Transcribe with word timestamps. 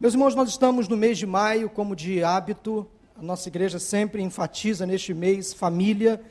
Meus 0.00 0.14
irmãos, 0.14 0.32
nós 0.32 0.50
estamos 0.50 0.86
no 0.86 0.96
mês 0.96 1.18
de 1.18 1.26
maio, 1.26 1.68
como 1.68 1.96
de 1.96 2.22
hábito, 2.22 2.86
a 3.16 3.20
nossa 3.20 3.48
igreja 3.48 3.80
sempre 3.80 4.22
enfatiza 4.22 4.86
neste 4.86 5.12
mês 5.12 5.52
família. 5.52 6.22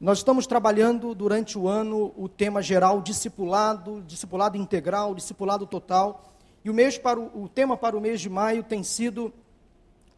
Nós 0.00 0.18
estamos 0.18 0.46
trabalhando 0.46 1.14
durante 1.14 1.58
o 1.58 1.68
ano 1.68 2.14
o 2.16 2.26
tema 2.26 2.62
geral 2.62 3.02
discipulado, 3.02 4.02
discipulado 4.06 4.56
integral, 4.56 5.14
discipulado 5.14 5.66
total. 5.66 6.32
E 6.64 6.70
o, 6.70 6.72
mês 6.72 6.96
para 6.96 7.20
o, 7.20 7.42
o 7.42 7.48
tema 7.50 7.76
para 7.76 7.94
o 7.94 8.00
mês 8.00 8.18
de 8.18 8.30
maio 8.30 8.62
tem 8.62 8.82
sido 8.82 9.30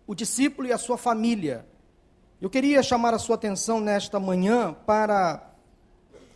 o 0.07 0.15
discípulo 0.15 0.69
e 0.69 0.73
a 0.73 0.79
sua 0.79 0.97
família. 0.97 1.67
Eu 2.41 2.49
queria 2.49 2.81
chamar 2.81 3.13
a 3.13 3.19
sua 3.19 3.35
atenção 3.35 3.81
nesta 3.81 4.21
manhã 4.21 4.73
para 4.87 5.51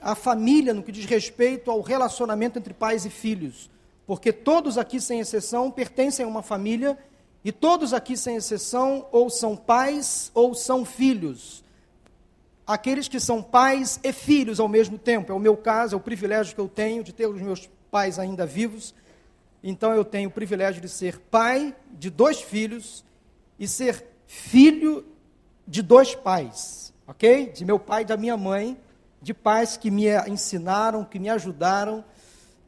a 0.01 0.17
família 0.17 0.75
no 0.75 0.83
que 0.83 0.91
diz 0.91 1.05
respeito 1.05 1.71
ao 1.71 1.83
relacionamento 1.83 2.59
entre 2.59 2.75
pais 2.75 3.07
e 3.07 3.11
filhos 3.11 3.71
porque 4.09 4.33
todos 4.33 4.79
aqui, 4.79 4.99
sem 5.03 5.21
exceção, 5.21 5.71
pertencem 5.71 6.25
a 6.25 6.29
uma 6.29 6.43
família, 6.43 6.97
e 7.45 7.53
todos 7.53 7.93
aqui, 7.93 8.17
sem 8.17 8.37
exceção, 8.37 9.07
ou 9.13 9.29
são 9.29 9.55
pais 9.55 10.31
ou 10.33 10.55
são 10.55 10.83
filhos. 10.83 11.63
Aqueles 12.67 13.07
que 13.07 13.21
são 13.21 13.43
pais 13.43 14.01
e 14.03 14.11
filhos 14.11 14.59
ao 14.61 14.67
mesmo 14.67 14.97
tempo. 14.97 15.31
É 15.31 15.35
o 15.35 15.39
meu 15.39 15.59
caso, 15.59 15.95
é 15.95 15.99
o 15.99 16.01
privilégio 16.01 16.55
que 16.55 16.61
eu 16.61 16.69
tenho 16.69 17.05
de 17.05 17.13
ter 17.13 17.27
os 17.27 17.43
meus 17.43 17.69
pais 17.91 18.19
ainda 18.19 18.47
vivos. 18.47 18.95
Então 19.63 19.93
eu 19.93 20.07
tenho 20.07 20.31
o 20.31 20.33
privilégio 20.33 20.81
de 20.81 20.89
ser 20.89 21.19
pai 21.31 21.77
de 21.91 22.09
dois 22.09 22.41
filhos 22.41 23.05
e 23.59 23.69
ser 23.69 24.07
filho 24.27 25.05
de 25.67 25.83
dois 25.83 26.15
pais, 26.15 26.95
ok? 27.07 27.53
De 27.53 27.63
meu 27.63 27.79
pai 27.79 28.03
e 28.03 28.07
da 28.07 28.17
minha 28.17 28.39
mãe, 28.39 28.75
de 29.21 29.35
pais 29.35 29.77
que 29.77 29.91
me 29.91 30.07
ensinaram, 30.27 31.05
que 31.05 31.19
me 31.19 31.29
ajudaram 31.29 32.03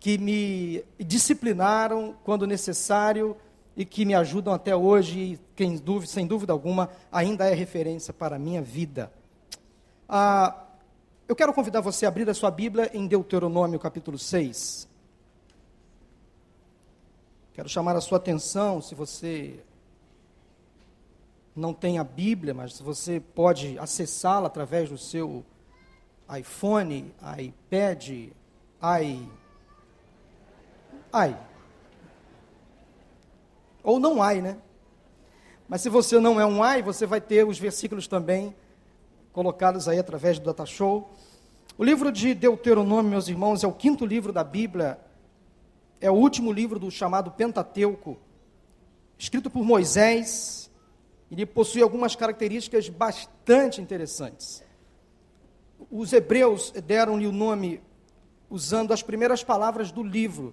que 0.01 0.17
me 0.17 0.83
disciplinaram 0.99 2.17
quando 2.25 2.47
necessário 2.47 3.37
e 3.77 3.85
que 3.85 4.07
me 4.07 4.15
ajudam 4.15 4.55
até 4.55 4.75
hoje 4.75 5.39
e, 5.59 5.79
dúvida, 5.79 6.11
sem 6.11 6.27
dúvida 6.27 6.55
alguma, 6.55 6.89
ainda 7.13 7.47
é 7.47 7.55
referência 7.55 8.13
para 8.13 8.37
a 8.37 8.39
minha 8.39 8.63
vida. 8.63 9.13
Ah, 10.09 10.65
eu 11.29 11.37
quero 11.37 11.53
convidar 11.53 11.83
você 11.83 12.07
a 12.07 12.09
abrir 12.09 12.29
a 12.29 12.35
sua 12.35 12.51
Bíblia 12.51 12.91
em 12.95 13.07
Deuteronômio 13.07 13.79
capítulo 13.79 14.19
6. 14.19 14.89
Quero 17.53 17.69
chamar 17.69 17.95
a 17.95 18.01
sua 18.01 18.17
atenção, 18.17 18.81
se 18.81 18.95
você 18.95 19.61
não 21.55 21.75
tem 21.75 21.99
a 21.99 22.05
Bíblia, 22.05 22.55
mas 22.55 22.75
se 22.75 22.83
você 22.83 23.21
pode 23.21 23.79
acessá-la 23.79 24.47
através 24.47 24.89
do 24.89 24.97
seu 24.97 25.45
iPhone, 26.35 27.13
iPad, 27.39 28.09
i 28.09 29.29
ai. 31.13 31.37
Ou 33.83 33.99
não 33.99 34.23
ai, 34.23 34.41
né? 34.41 34.57
Mas 35.69 35.83
se 35.83 35.89
você 35.89 36.19
não 36.19 36.41
é 36.41 36.45
um 36.45 36.63
ai, 36.63 36.83
você 36.83 37.07
vai 37.07 37.21
ter 37.21 37.47
os 37.47 37.59
versículos 37.59 38.09
também 38.09 38.55
colocados 39.33 39.89
aí 39.89 39.99
através 39.99 40.39
do 40.39 40.45
Data 40.45 40.67
Show. 40.67 41.11
O 41.79 41.85
livro 41.85 42.11
de 42.11 42.35
Deuteronômio, 42.35 43.11
meus 43.11 43.29
irmãos, 43.29 43.63
é 43.63 43.67
o 43.67 43.73
quinto 43.73 44.05
livro 44.05 44.33
da 44.33 44.45
Bíblia, 44.45 44.99
é 46.01 46.11
o 46.11 46.15
último 46.15 46.53
livro 46.53 46.79
do 46.79 46.91
chamado 46.91 47.31
Pentateuco, 47.31 48.19
escrito 49.17 49.49
por 49.49 49.65
Moisés. 49.65 50.71
Ele 51.31 51.47
possui 51.47 51.81
algumas 51.83 52.17
características 52.17 52.89
bastante 52.89 53.81
interessantes. 53.81 54.65
Os 55.91 56.13
hebreus 56.13 56.73
deram-lhe 56.85 57.27
o 57.27 57.33
nome 57.33 57.81
usando 58.51 58.93
as 58.93 59.03
primeiras 59.03 59.45
palavras 59.45 59.93
do 59.93 60.03
livro, 60.03 60.53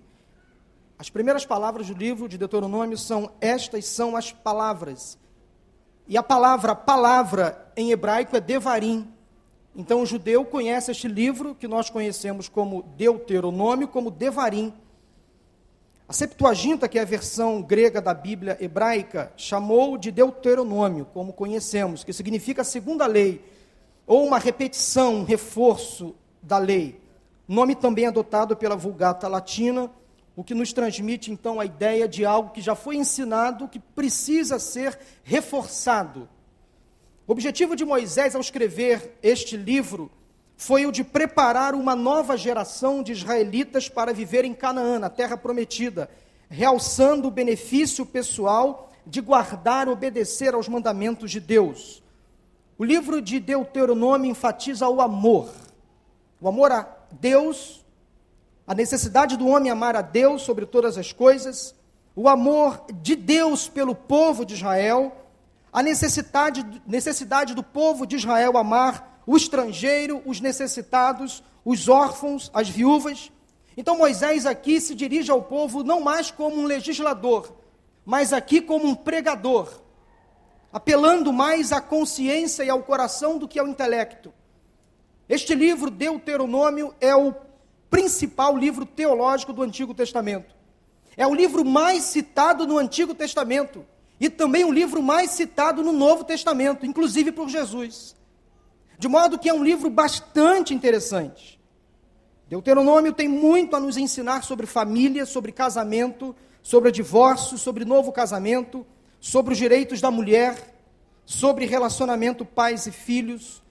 as 1.00 1.10
primeiras 1.10 1.46
palavras 1.46 1.88
do 1.88 1.94
livro 1.94 2.28
de 2.28 2.38
Deuteronômio 2.38 2.98
são: 2.98 3.32
Estas 3.40 3.86
são 3.86 4.16
as 4.16 4.32
palavras. 4.32 5.18
E 6.08 6.18
a 6.18 6.24
palavra 6.24 6.74
palavra 6.74 7.72
em 7.76 7.92
hebraico 7.92 8.36
é 8.36 8.40
Devarim. 8.40 9.08
Então 9.76 10.02
o 10.02 10.06
judeu 10.06 10.44
conhece 10.44 10.90
este 10.90 11.08
livro, 11.08 11.54
que 11.54 11.68
nós 11.68 11.90
conhecemos 11.90 12.50
como 12.50 12.82
Deuteronômio, 12.98 13.88
como 13.88 14.10
Devarim. 14.10 14.74
A 16.08 16.14
Septuaginta, 16.14 16.88
que 16.88 16.98
é 16.98 17.02
a 17.02 17.06
versão 17.06 17.62
grega 17.62 18.02
da 18.02 18.14
Bíblia 18.14 18.58
hebraica, 18.60 19.32
chamou 19.36 19.98
de 19.98 20.10
Deuteronômio, 20.10 21.06
como 21.14 21.34
conhecemos, 21.34 22.04
que 22.04 22.14
significa 22.14 22.62
a 22.62 22.66
segunda 22.66 23.06
lei, 23.06 23.44
ou 24.08 24.26
uma 24.26 24.40
repetição, 24.40 25.16
um 25.16 25.24
reforço 25.26 26.16
da 26.42 26.58
lei. 26.58 27.00
Nome 27.48 27.76
também 27.76 28.08
adotado 28.08 28.56
pela 28.56 28.76
Vulgata 28.76 29.28
Latina, 29.28 29.92
o 30.38 30.44
que 30.44 30.54
nos 30.54 30.72
transmite 30.72 31.32
então 31.32 31.60
a 31.60 31.66
ideia 31.66 32.08
de 32.08 32.24
algo 32.24 32.52
que 32.52 32.62
já 32.62 32.76
foi 32.76 32.96
ensinado, 32.96 33.68
que 33.68 33.80
precisa 33.80 34.60
ser 34.60 34.98
reforçado. 35.24 36.30
O 37.26 37.32
objetivo 37.32 37.76
de 37.76 37.84
Moisés 37.84 38.36
ao 38.36 38.42
escrever 38.42 39.18
este 39.24 39.58
livro 39.58 40.12
foi 40.56 40.86
o 40.86 40.92
de 40.92 41.04
preparar 41.04 41.74
uma 41.74 41.96
nova 41.96 42.38
geração 42.38 43.02
de 43.02 43.14
israelitas 43.14 43.90
para 43.90 44.14
viver 44.14 44.46
em 44.46 44.54
Canaã, 44.54 45.00
na 45.00 45.10
terra 45.10 45.36
prometida, 45.36 46.08
realçando 46.48 47.28
o 47.28 47.32
benefício 47.32 48.06
pessoal 48.06 48.92
de 49.08 49.22
guardar 49.22 49.88
e 49.88 49.90
obedecer 49.90 50.54
aos 50.54 50.68
mandamentos 50.68 51.32
de 51.32 51.40
Deus. 51.40 52.04
O 52.78 52.86
livro 52.86 53.24
de 53.24 53.40
Deuteronômio 53.40 54.30
enfatiza 54.30 54.88
o 54.88 55.02
amor, 55.02 55.50
o 56.40 56.48
amor 56.48 56.72
a 56.72 56.88
Deus 57.12 57.84
a 58.68 58.76
necessidade 58.76 59.38
do 59.38 59.48
homem 59.48 59.72
amar 59.72 59.96
a 59.96 60.02
Deus 60.02 60.42
sobre 60.42 60.66
todas 60.66 60.98
as 60.98 61.14
coisas, 61.14 61.74
o 62.14 62.28
amor 62.28 62.84
de 63.02 63.16
Deus 63.16 63.70
pelo 63.70 63.96
povo 63.96 64.44
de 64.46 64.56
Israel, 64.56 65.16
a 65.72 65.82
necessidade, 65.82 66.66
necessidade 66.86 67.54
do 67.54 67.64
povo 67.64 68.06
de 68.06 68.18
Israel 68.18 68.58
amar 68.58 69.22
o 69.26 69.38
estrangeiro, 69.38 70.22
os 70.26 70.42
necessitados, 70.42 71.42
os 71.64 71.88
órfãos, 71.88 72.52
as 72.54 72.68
viúvas. 72.68 73.32
Então 73.78 73.98
Moisés 73.98 74.46
aqui 74.46 74.82
se 74.82 74.94
dirige 74.94 75.32
ao 75.32 75.42
povo 75.42 75.82
não 75.82 76.02
mais 76.02 76.30
como 76.30 76.58
um 76.58 76.66
legislador, 76.66 77.56
mas 78.06 78.34
aqui 78.34 78.60
como 78.60 78.86
um 78.86 78.96
pregador, 78.96 79.82
apelando 80.74 81.32
mais 81.32 81.72
à 81.72 81.80
consciência 81.80 82.64
e 82.64 82.70
ao 82.70 82.84
coração 82.84 83.38
do 83.38 83.48
que 83.48 83.60
ao 83.60 83.68
intelecto. 83.68 84.34
Este 85.30 85.56
livro, 85.56 85.90
Deuteronômio, 85.90 86.94
é 87.00 87.16
o 87.16 87.47
principal 87.90 88.58
livro 88.58 88.86
teológico 88.86 89.54
do 89.54 89.64
Antigo 89.64 89.94
Testamento. 89.94 90.56
É 91.16 91.26
o 91.26 91.34
livro 91.34 91.66
mais 91.66 92.04
citado 92.04 92.68
no 92.68 92.78
Antigo 92.78 93.16
Testamento 93.16 93.86
e 94.20 94.30
também 94.30 94.64
o 94.64 94.72
livro 94.72 95.02
mais 95.02 95.32
citado 95.32 95.84
no 95.84 95.92
Novo 95.92 96.24
Testamento, 96.24 96.86
inclusive 96.86 97.32
por 97.32 97.50
Jesus. 97.50 98.16
De 99.00 99.08
modo 99.08 99.38
que 99.38 99.50
é 99.50 99.54
um 99.54 99.64
livro 99.64 99.90
bastante 99.90 100.74
interessante. 100.74 101.60
Deuteronômio 102.50 103.14
tem 103.14 103.28
muito 103.28 103.76
a 103.76 103.80
nos 103.80 103.98
ensinar 103.98 104.44
sobre 104.44 104.66
família, 104.66 105.26
sobre 105.26 105.52
casamento, 105.52 106.36
sobre 106.64 106.92
divórcio, 106.92 107.58
sobre 107.58 107.86
novo 107.86 108.12
casamento, 108.12 108.86
sobre 109.20 109.54
os 109.54 109.58
direitos 109.58 110.02
da 110.02 110.10
mulher, 110.10 110.76
sobre 111.26 111.66
relacionamento 111.66 112.46
pais 112.46 112.88
e 112.88 112.92
filhos. 112.92 113.62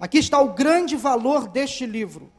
Aqui 0.00 0.18
está 0.18 0.40
o 0.40 0.54
grande 0.54 0.96
valor 0.96 1.48
deste 1.48 1.84
livro. 1.86 2.32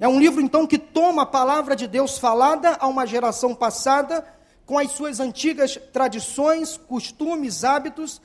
É 0.00 0.08
um 0.08 0.18
livro, 0.18 0.40
então, 0.40 0.66
que 0.66 0.78
toma 0.78 1.22
a 1.22 1.26
palavra 1.26 1.76
de 1.76 1.86
Deus 1.86 2.16
falada 2.16 2.74
a 2.80 2.86
uma 2.86 3.06
geração 3.06 3.54
passada, 3.54 4.26
com 4.64 4.78
as 4.78 4.92
suas 4.92 5.20
antigas 5.20 5.78
tradições, 5.92 6.78
costumes, 6.78 7.64
hábitos. 7.64 8.22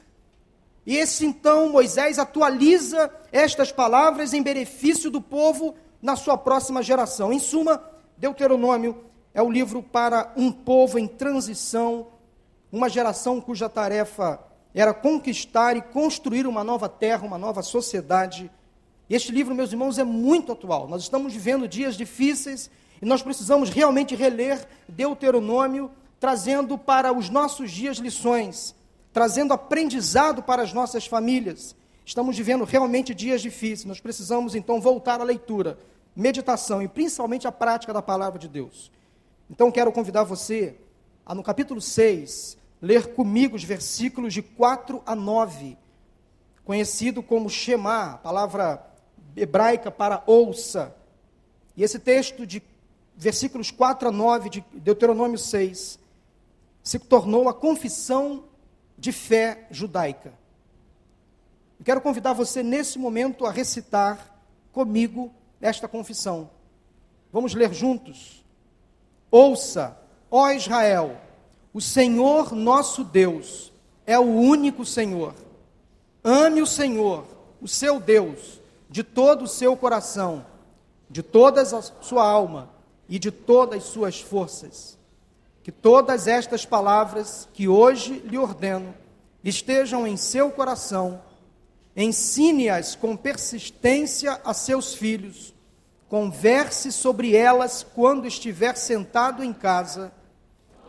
E 0.85 0.95
esse, 0.95 1.25
então, 1.25 1.67
Moisés 1.67 2.17
atualiza 2.17 3.13
estas 3.29 3.73
palavras 3.73 4.31
em 4.31 4.41
benefício 4.41 5.11
do 5.11 5.19
povo 5.19 5.75
na 6.01 6.15
sua 6.15 6.37
próxima 6.37 6.81
geração. 6.81 7.33
Em 7.33 7.39
suma, 7.39 7.83
Deuteronômio 8.17 9.03
é 9.33 9.41
o 9.41 9.51
livro 9.51 9.83
para 9.83 10.31
um 10.37 10.53
povo 10.53 10.97
em 10.97 11.07
transição, 11.07 12.07
uma 12.71 12.87
geração 12.87 13.41
cuja 13.41 13.67
tarefa 13.67 14.39
era 14.73 14.93
conquistar 14.93 15.75
e 15.75 15.81
construir 15.81 16.47
uma 16.47 16.63
nova 16.63 16.87
terra, 16.87 17.25
uma 17.25 17.37
nova 17.37 17.61
sociedade 17.61 18.49
e 19.09 19.15
este 19.15 19.31
livro, 19.31 19.53
meus 19.53 19.71
irmãos, 19.71 19.99
é 19.99 20.03
muito 20.03 20.51
atual. 20.51 20.87
Nós 20.87 21.03
estamos 21.03 21.31
vivendo 21.31 21.67
dias 21.67 21.95
difíceis 21.95 22.71
e 23.01 23.05
nós 23.05 23.21
precisamos 23.21 23.69
realmente 23.69 24.15
reler 24.15 24.67
Deuteronômio, 24.89 25.91
trazendo 26.19 26.77
para 26.77 27.13
os 27.13 27.29
nossos 27.29 27.71
dias 27.71 27.97
lições, 27.97 28.73
trazendo 29.13 29.53
aprendizado 29.53 30.41
para 30.41 30.63
as 30.63 30.73
nossas 30.73 31.05
famílias. 31.05 31.75
Estamos 32.03 32.35
vivendo 32.35 32.63
realmente 32.63 33.13
dias 33.13 33.41
difíceis. 33.41 33.85
Nós 33.85 33.99
precisamos 33.99 34.55
então 34.55 34.81
voltar 34.81 35.21
à 35.21 35.23
leitura, 35.23 35.77
meditação 36.15 36.81
e 36.81 36.87
principalmente 36.87 37.47
à 37.47 37.51
prática 37.51 37.93
da 37.93 38.01
palavra 38.01 38.39
de 38.39 38.47
Deus. 38.47 38.91
Então 39.49 39.71
quero 39.71 39.91
convidar 39.91 40.23
você 40.23 40.75
a 41.23 41.35
no 41.35 41.43
capítulo 41.43 41.79
6 41.79 42.57
ler 42.81 43.13
comigo 43.13 43.55
os 43.55 43.63
versículos 43.63 44.33
de 44.33 44.41
4 44.41 45.01
a 45.05 45.15
9, 45.15 45.77
conhecido 46.63 47.21
como 47.21 47.49
Shema, 47.49 48.13
a 48.13 48.17
palavra 48.17 48.94
hebraica 49.35 49.91
para 49.91 50.23
ouça. 50.25 50.95
E 51.75 51.83
esse 51.83 51.99
texto 51.99 52.45
de 52.45 52.61
versículos 53.15 53.71
4 53.71 54.09
a 54.09 54.11
9 54.11 54.49
de 54.49 54.65
Deuteronômio 54.73 55.37
6 55.37 55.99
se 56.83 56.99
tornou 56.99 57.49
a 57.49 57.53
confissão 57.53 58.43
de 58.97 59.11
fé 59.11 59.67
judaica. 59.71 60.33
Eu 61.79 61.85
quero 61.85 62.01
convidar 62.01 62.33
você 62.33 62.63
nesse 62.63 62.97
momento 62.97 63.45
a 63.45 63.51
recitar 63.51 64.33
comigo 64.71 65.31
esta 65.59 65.87
confissão. 65.87 66.49
Vamos 67.31 67.53
ler 67.53 67.73
juntos. 67.73 68.45
Ouça, 69.29 69.97
ó 70.31 70.51
Israel, 70.51 71.17
o 71.73 71.81
Senhor 71.81 72.53
nosso 72.53 73.03
Deus 73.03 73.73
é 74.05 74.17
o 74.17 74.23
único 74.23 74.85
Senhor. 74.85 75.33
Ame 76.23 76.61
o 76.61 76.67
Senhor, 76.67 77.25
o 77.61 77.67
seu 77.67 77.99
Deus, 77.99 78.61
de 78.89 79.03
todo 79.03 79.43
o 79.43 79.47
seu 79.47 79.75
coração, 79.75 80.45
de 81.09 81.21
toda 81.21 81.61
a 81.61 81.81
sua 81.81 82.27
alma 82.27 82.69
e 83.07 83.19
de 83.19 83.31
todas 83.31 83.83
as 83.83 83.89
suas 83.89 84.21
forças. 84.21 84.97
Que 85.63 85.71
todas 85.71 86.27
estas 86.27 86.65
palavras 86.65 87.47
que 87.53 87.67
hoje 87.67 88.19
lhe 88.19 88.37
ordeno 88.37 88.93
estejam 89.43 90.05
em 90.05 90.17
seu 90.17 90.51
coração, 90.51 91.21
ensine-as 91.95 92.95
com 92.95 93.15
persistência 93.15 94.39
a 94.43 94.53
seus 94.53 94.93
filhos, 94.95 95.53
converse 96.09 96.91
sobre 96.91 97.35
elas 97.35 97.85
quando 97.95 98.27
estiver 98.27 98.75
sentado 98.75 99.43
em 99.43 99.53
casa, 99.53 100.11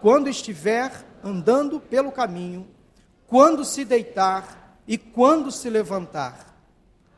quando 0.01 0.29
estiver 0.29 0.93
andando 1.23 1.81
pelo 1.81 2.13
caminho, 2.13 2.67
quando 3.27 3.65
se 3.65 3.85
deitar 3.85 4.79
e 4.87 4.97
quando 4.97 5.51
se 5.51 5.69
levantar. 5.69 6.56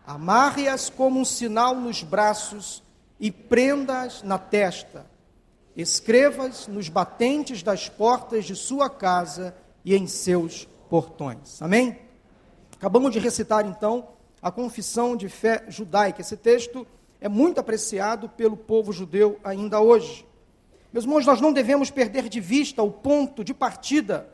Amarre-as 0.09 0.89
como 0.89 1.21
um 1.21 1.25
sinal 1.25 1.75
nos 1.75 2.03
braços 2.03 2.83
e 3.21 3.31
prenda-as 3.31 4.23
na 4.23 4.39
testa. 4.39 5.05
Escreva-as 5.77 6.67
nos 6.67 6.89
batentes 6.89 7.63
das 7.63 7.91
portas 7.91 8.47
de 8.47 8.57
sua 8.57 8.89
casa 8.89 9.55
e 9.85 9.95
em 9.95 10.07
seus 10.07 10.67
portões. 10.89 11.61
Amém? 11.61 11.99
Acabamos 12.75 13.13
de 13.13 13.19
recitar 13.19 13.67
então 13.67 14.09
a 14.41 14.51
confissão 14.51 15.15
de 15.15 15.29
fé 15.29 15.67
judaica. 15.69 16.23
Esse 16.23 16.39
texto 16.39 16.87
é 17.21 17.29
muito 17.29 17.61
apreciado 17.61 18.31
pelo 18.31 18.57
povo 18.57 18.95
judeu 18.95 19.39
ainda 19.45 19.79
hoje. 19.79 20.27
Meus 20.91 21.05
irmãos, 21.05 21.27
nós 21.27 21.39
não 21.39 21.53
devemos 21.53 21.91
perder 21.91 22.31
de 22.31 22.41
vista 22.41 22.83
o 22.83 22.91
ponto 22.91 23.45
de 23.45 23.53
partida 23.53 24.27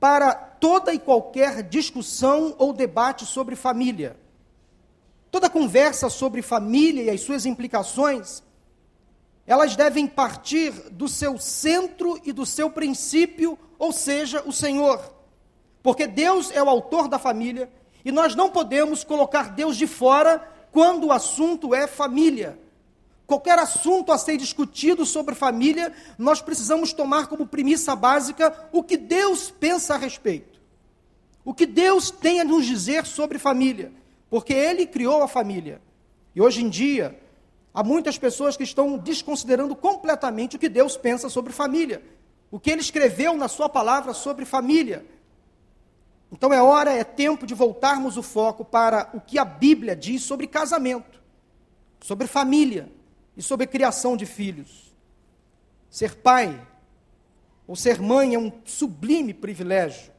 para 0.00 0.32
toda 0.34 0.94
e 0.94 0.98
qualquer 0.98 1.62
discussão 1.62 2.54
ou 2.56 2.72
debate 2.72 3.26
sobre 3.26 3.54
família. 3.54 4.16
Toda 5.36 5.50
conversa 5.50 6.08
sobre 6.08 6.40
família 6.40 7.02
e 7.02 7.10
as 7.10 7.20
suas 7.20 7.44
implicações, 7.44 8.42
elas 9.46 9.76
devem 9.76 10.06
partir 10.06 10.72
do 10.90 11.06
seu 11.08 11.36
centro 11.36 12.18
e 12.24 12.32
do 12.32 12.46
seu 12.46 12.70
princípio, 12.70 13.58
ou 13.78 13.92
seja, 13.92 14.42
o 14.46 14.50
Senhor. 14.50 14.98
Porque 15.82 16.06
Deus 16.06 16.50
é 16.52 16.62
o 16.62 16.70
autor 16.70 17.06
da 17.06 17.18
família 17.18 17.70
e 18.02 18.10
nós 18.10 18.34
não 18.34 18.48
podemos 18.48 19.04
colocar 19.04 19.50
Deus 19.50 19.76
de 19.76 19.86
fora 19.86 20.38
quando 20.72 21.08
o 21.08 21.12
assunto 21.12 21.74
é 21.74 21.86
família. 21.86 22.58
Qualquer 23.26 23.58
assunto 23.58 24.12
a 24.12 24.16
ser 24.16 24.38
discutido 24.38 25.04
sobre 25.04 25.34
família, 25.34 25.92
nós 26.16 26.40
precisamos 26.40 26.94
tomar 26.94 27.26
como 27.26 27.46
premissa 27.46 27.94
básica 27.94 28.70
o 28.72 28.82
que 28.82 28.96
Deus 28.96 29.50
pensa 29.50 29.96
a 29.96 29.98
respeito. 29.98 30.58
O 31.44 31.52
que 31.52 31.66
Deus 31.66 32.10
tem 32.10 32.40
a 32.40 32.44
nos 32.44 32.64
dizer 32.64 33.04
sobre 33.04 33.38
família 33.38 33.92
porque 34.36 34.52
ele 34.52 34.86
criou 34.86 35.22
a 35.22 35.28
família. 35.28 35.80
E 36.34 36.42
hoje 36.42 36.62
em 36.62 36.68
dia, 36.68 37.18
há 37.72 37.82
muitas 37.82 38.18
pessoas 38.18 38.54
que 38.54 38.64
estão 38.64 38.98
desconsiderando 38.98 39.74
completamente 39.74 40.56
o 40.56 40.58
que 40.58 40.68
Deus 40.68 40.94
pensa 40.94 41.30
sobre 41.30 41.54
família, 41.54 42.02
o 42.50 42.60
que 42.60 42.70
ele 42.70 42.82
escreveu 42.82 43.34
na 43.34 43.48
sua 43.48 43.66
palavra 43.66 44.12
sobre 44.12 44.44
família. 44.44 45.06
Então 46.30 46.52
é 46.52 46.60
hora, 46.60 46.92
é 46.92 47.02
tempo 47.02 47.46
de 47.46 47.54
voltarmos 47.54 48.18
o 48.18 48.22
foco 48.22 48.62
para 48.62 49.08
o 49.14 49.22
que 49.22 49.38
a 49.38 49.44
Bíblia 49.46 49.96
diz 49.96 50.20
sobre 50.20 50.46
casamento, 50.46 51.18
sobre 52.02 52.26
família 52.26 52.92
e 53.38 53.42
sobre 53.42 53.66
criação 53.66 54.18
de 54.18 54.26
filhos. 54.26 54.94
Ser 55.88 56.14
pai 56.16 56.60
ou 57.66 57.74
ser 57.74 58.02
mãe 58.02 58.34
é 58.34 58.38
um 58.38 58.52
sublime 58.66 59.32
privilégio, 59.32 60.12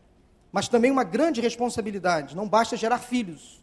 mas 0.52 0.68
também 0.68 0.90
uma 0.90 1.04
grande 1.04 1.40
responsabilidade. 1.40 2.36
Não 2.36 2.50
basta 2.50 2.75
gerar 2.75 2.98
filhos, 2.98 3.62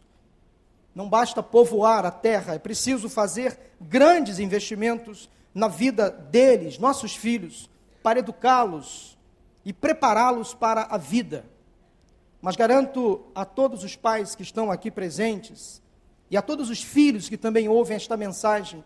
não 0.95 1.09
basta 1.09 1.43
povoar 1.43 2.05
a 2.05 2.11
terra, 2.11 2.55
é 2.55 2.59
preciso 2.59 3.09
fazer 3.09 3.59
grandes 3.81 4.39
investimentos 4.39 5.29
na 5.53 5.67
vida 5.67 6.09
deles, 6.09 6.79
nossos 6.79 7.13
filhos, 7.13 7.69
para 8.01 8.19
educá-los 8.19 9.17
e 9.65 9.73
prepará-los 9.73 10.53
para 10.53 10.83
a 10.83 10.97
vida. 10.97 11.45
Mas 12.41 12.55
garanto 12.55 13.25
a 13.35 13.43
todos 13.43 13.83
os 13.83 13.97
pais 13.97 14.35
que 14.35 14.43
estão 14.43 14.71
aqui 14.71 14.89
presentes 14.89 15.81
e 16.31 16.37
a 16.37 16.41
todos 16.41 16.69
os 16.69 16.81
filhos 16.81 17.27
que 17.27 17.37
também 17.37 17.67
ouvem 17.67 17.97
esta 17.97 18.15
mensagem, 18.15 18.83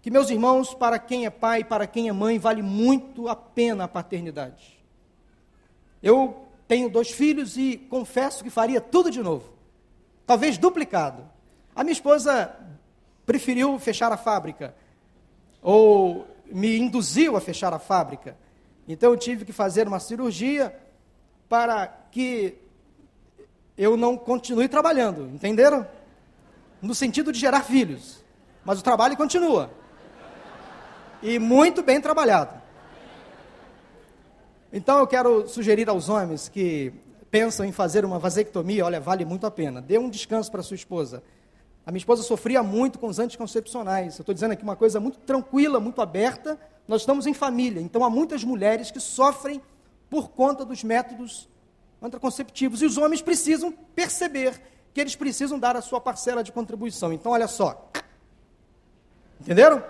que, 0.00 0.10
meus 0.10 0.28
irmãos, 0.28 0.74
para 0.74 0.98
quem 0.98 1.24
é 1.24 1.30
pai, 1.30 1.62
para 1.62 1.86
quem 1.86 2.08
é 2.08 2.12
mãe, 2.12 2.36
vale 2.36 2.62
muito 2.62 3.28
a 3.28 3.36
pena 3.36 3.84
a 3.84 3.88
paternidade. 3.88 4.82
Eu 6.02 6.48
tenho 6.66 6.90
dois 6.90 7.10
filhos 7.10 7.56
e 7.56 7.76
confesso 7.76 8.42
que 8.42 8.50
faria 8.50 8.80
tudo 8.80 9.08
de 9.08 9.22
novo 9.22 9.51
talvez 10.26 10.58
duplicado. 10.58 11.28
A 11.74 11.82
minha 11.82 11.92
esposa 11.92 12.54
preferiu 13.24 13.78
fechar 13.78 14.12
a 14.12 14.16
fábrica, 14.16 14.74
ou 15.62 16.26
me 16.46 16.78
induziu 16.78 17.36
a 17.36 17.40
fechar 17.40 17.72
a 17.72 17.78
fábrica. 17.78 18.36
Então 18.86 19.10
eu 19.10 19.16
tive 19.16 19.44
que 19.44 19.52
fazer 19.52 19.86
uma 19.86 20.00
cirurgia 20.00 20.76
para 21.48 21.86
que 21.86 22.58
eu 23.76 23.96
não 23.96 24.16
continue 24.16 24.68
trabalhando, 24.68 25.28
entenderam? 25.32 25.86
No 26.80 26.94
sentido 26.94 27.32
de 27.32 27.38
gerar 27.38 27.62
filhos. 27.62 28.22
Mas 28.64 28.80
o 28.80 28.82
trabalho 28.82 29.16
continua. 29.16 29.70
E 31.22 31.38
muito 31.38 31.82
bem 31.82 32.00
trabalhado. 32.00 32.60
Então 34.72 34.98
eu 34.98 35.06
quero 35.06 35.46
sugerir 35.48 35.88
aos 35.88 36.08
homens 36.08 36.48
que 36.48 36.92
pensam 37.32 37.64
em 37.64 37.72
fazer 37.72 38.04
uma 38.04 38.18
vasectomia, 38.18 38.84
olha, 38.84 39.00
vale 39.00 39.24
muito 39.24 39.46
a 39.46 39.50
pena. 39.50 39.80
Dê 39.80 39.96
um 39.96 40.10
descanso 40.10 40.52
para 40.52 40.62
sua 40.62 40.74
esposa. 40.74 41.22
A 41.86 41.90
minha 41.90 41.98
esposa 41.98 42.22
sofria 42.22 42.62
muito 42.62 42.98
com 42.98 43.06
os 43.06 43.18
anticoncepcionais. 43.18 44.18
Eu 44.18 44.22
estou 44.22 44.34
dizendo 44.34 44.52
aqui 44.52 44.62
uma 44.62 44.76
coisa 44.76 45.00
muito 45.00 45.18
tranquila, 45.20 45.80
muito 45.80 46.02
aberta. 46.02 46.60
Nós 46.86 47.00
estamos 47.00 47.26
em 47.26 47.32
família, 47.32 47.80
então 47.80 48.04
há 48.04 48.10
muitas 48.10 48.44
mulheres 48.44 48.90
que 48.90 49.00
sofrem 49.00 49.62
por 50.10 50.28
conta 50.28 50.62
dos 50.62 50.84
métodos 50.84 51.48
anticonceptivos. 52.02 52.82
E 52.82 52.84
os 52.84 52.98
homens 52.98 53.22
precisam 53.22 53.72
perceber 53.72 54.60
que 54.92 55.00
eles 55.00 55.16
precisam 55.16 55.58
dar 55.58 55.74
a 55.74 55.80
sua 55.80 56.02
parcela 56.02 56.44
de 56.44 56.52
contribuição. 56.52 57.14
Então, 57.14 57.32
olha 57.32 57.48
só. 57.48 57.90
Entenderam? 59.40 59.82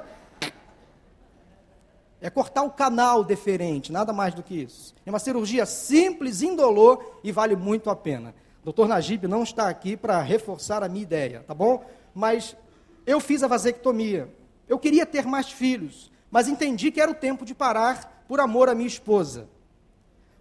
É 2.22 2.30
cortar 2.30 2.62
o 2.62 2.70
canal 2.70 3.24
deferente, 3.24 3.90
nada 3.90 4.12
mais 4.12 4.32
do 4.32 4.44
que 4.44 4.54
isso. 4.54 4.94
É 5.04 5.10
uma 5.10 5.18
cirurgia 5.18 5.66
simples, 5.66 6.40
indolor 6.40 7.18
e 7.24 7.32
vale 7.32 7.56
muito 7.56 7.90
a 7.90 7.96
pena. 7.96 8.32
Doutor 8.64 8.86
Najib 8.86 9.26
não 9.26 9.42
está 9.42 9.68
aqui 9.68 9.96
para 9.96 10.22
reforçar 10.22 10.84
a 10.84 10.88
minha 10.88 11.02
ideia, 11.02 11.44
tá 11.44 11.52
bom? 11.52 11.84
Mas 12.14 12.56
eu 13.04 13.18
fiz 13.18 13.42
a 13.42 13.48
vasectomia. 13.48 14.32
Eu 14.68 14.78
queria 14.78 15.04
ter 15.04 15.26
mais 15.26 15.50
filhos, 15.50 16.12
mas 16.30 16.46
entendi 16.46 16.92
que 16.92 17.00
era 17.00 17.10
o 17.10 17.14
tempo 17.14 17.44
de 17.44 17.56
parar 17.56 18.24
por 18.28 18.38
amor 18.38 18.68
à 18.68 18.74
minha 18.74 18.86
esposa. 18.86 19.48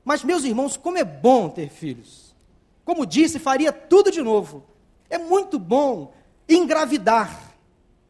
Mas, 0.05 0.23
meus 0.23 0.43
irmãos, 0.43 0.77
como 0.77 0.99
é 0.99 1.03
bom 1.03 1.49
ter 1.49 1.69
filhos. 1.69 2.35
Como 2.85 3.07
disse, 3.07 3.39
faria 3.39 3.73
tudo 3.73 4.11
de 4.11 4.21
novo. 4.21 4.63
É 5.09 5.17
muito 5.17 5.57
bom 5.57 6.13
engravidar. 6.47 7.50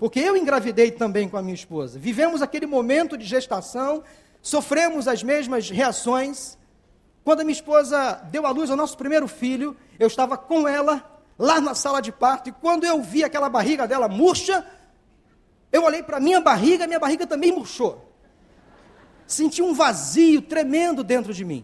Porque 0.02 0.20
eu 0.20 0.36
engravidei 0.36 0.90
também 0.90 1.30
com 1.30 1.38
a 1.38 1.44
minha 1.44 1.54
esposa. 1.54 2.00
Vivemos 2.00 2.42
aquele 2.42 2.66
momento 2.66 3.16
de 3.16 3.24
gestação, 3.24 4.04
sofremos 4.42 5.08
as 5.08 5.22
mesmas 5.22 5.70
reações. 5.70 6.58
Quando 7.24 7.42
a 7.42 7.44
minha 7.44 7.54
esposa 7.54 8.14
deu 8.32 8.48
à 8.48 8.50
luz 8.50 8.72
ao 8.72 8.76
nosso 8.76 8.98
primeiro 8.98 9.28
filho, 9.28 9.78
eu 10.00 10.08
estava 10.08 10.40
com 10.40 10.68
ela 10.68 11.22
lá 11.38 11.62
na 11.62 11.76
sala 11.76 12.02
de 12.02 12.12
parto, 12.12 12.50
e 12.50 12.52
quando 12.52 12.84
eu 12.84 13.00
vi 13.00 13.24
aquela 13.24 13.48
barriga 13.48 13.88
dela 13.88 14.08
murcha, 14.08 14.66
eu 15.72 15.84
olhei 15.84 16.02
para 16.02 16.20
minha 16.20 16.42
barriga, 16.42 16.88
minha 16.88 17.00
barriga 17.00 17.28
também 17.28 17.52
murchou. 17.52 18.12
Senti 19.28 19.62
um 19.62 19.72
vazio 19.72 20.42
tremendo 20.42 21.04
dentro 21.04 21.32
de 21.32 21.46
mim. 21.46 21.64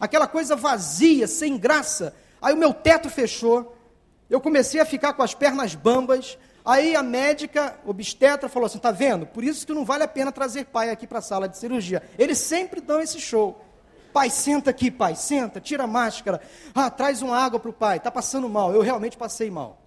Aquela 0.00 0.26
coisa 0.26 0.56
vazia, 0.56 1.28
sem 1.28 1.56
graça. 1.56 2.16
Aí 2.42 2.52
o 2.52 2.56
meu 2.58 2.74
teto 2.74 3.08
fechou, 3.08 3.76
eu 4.28 4.40
comecei 4.40 4.80
a 4.80 4.84
ficar 4.84 5.12
com 5.12 5.22
as 5.22 5.34
pernas 5.34 5.76
bambas, 5.76 6.36
Aí 6.64 6.96
a 6.96 7.02
médica 7.02 7.78
obstetra 7.84 8.48
falou 8.48 8.66
assim: 8.66 8.78
tá 8.78 8.90
vendo? 8.90 9.26
Por 9.26 9.44
isso 9.44 9.66
que 9.66 9.74
não 9.74 9.84
vale 9.84 10.02
a 10.04 10.08
pena 10.08 10.32
trazer 10.32 10.64
pai 10.66 10.88
aqui 10.90 11.06
para 11.06 11.18
a 11.18 11.22
sala 11.22 11.48
de 11.48 11.58
cirurgia. 11.58 12.02
Eles 12.18 12.38
sempre 12.38 12.80
dão 12.80 13.00
esse 13.00 13.20
show. 13.20 13.60
Pai, 14.14 14.30
senta 14.30 14.70
aqui, 14.70 14.90
pai, 14.90 15.16
senta, 15.16 15.60
tira 15.60 15.84
a 15.84 15.88
máscara. 15.88 16.40
Ah, 16.74 16.88
traz 16.88 17.20
uma 17.20 17.36
água 17.36 17.58
para 17.58 17.70
o 17.70 17.74
pai, 17.74 17.96
está 17.98 18.10
passando 18.10 18.48
mal. 18.48 18.72
Eu 18.72 18.80
realmente 18.80 19.16
passei 19.16 19.50
mal. 19.50 19.82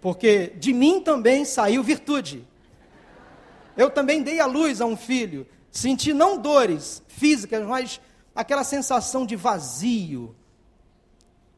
Porque 0.00 0.48
de 0.56 0.72
mim 0.72 1.00
também 1.00 1.44
saiu 1.44 1.82
virtude. 1.82 2.46
Eu 3.76 3.88
também 3.88 4.22
dei 4.22 4.40
a 4.40 4.46
luz 4.46 4.80
a 4.80 4.86
um 4.86 4.96
filho. 4.96 5.46
Senti 5.70 6.12
não 6.12 6.36
dores 6.36 7.02
físicas, 7.06 7.64
mas 7.64 8.00
aquela 8.34 8.64
sensação 8.64 9.24
de 9.24 9.36
vazio. 9.36 10.34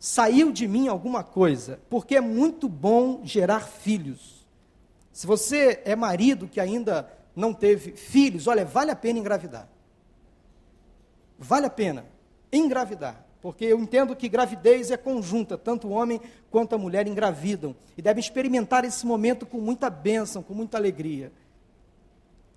Saiu 0.04 0.50
de 0.50 0.66
mim 0.66 0.88
alguma 0.88 1.22
coisa, 1.22 1.78
porque 1.88 2.16
é 2.16 2.20
muito 2.20 2.68
bom 2.68 3.20
gerar 3.22 3.60
filhos. 3.60 4.44
Se 5.12 5.28
você 5.28 5.80
é 5.84 5.94
marido 5.94 6.48
que 6.48 6.58
ainda 6.58 7.08
não 7.36 7.54
teve 7.54 7.92
filhos, 7.92 8.48
olha, 8.48 8.64
vale 8.64 8.90
a 8.90 8.96
pena 8.96 9.20
engravidar. 9.20 9.68
Vale 11.38 11.66
a 11.66 11.70
pena 11.70 12.04
engravidar. 12.52 13.24
Porque 13.40 13.64
eu 13.64 13.78
entendo 13.78 14.16
que 14.16 14.28
gravidez 14.28 14.90
é 14.90 14.96
conjunta, 14.96 15.56
tanto 15.56 15.86
o 15.86 15.92
homem 15.92 16.20
quanto 16.50 16.74
a 16.74 16.78
mulher 16.78 17.06
engravidam. 17.06 17.72
E 17.96 18.02
devem 18.02 18.20
experimentar 18.20 18.84
esse 18.84 19.06
momento 19.06 19.46
com 19.46 19.58
muita 19.58 19.88
bênção, 19.88 20.42
com 20.42 20.52
muita 20.52 20.76
alegria. 20.76 21.30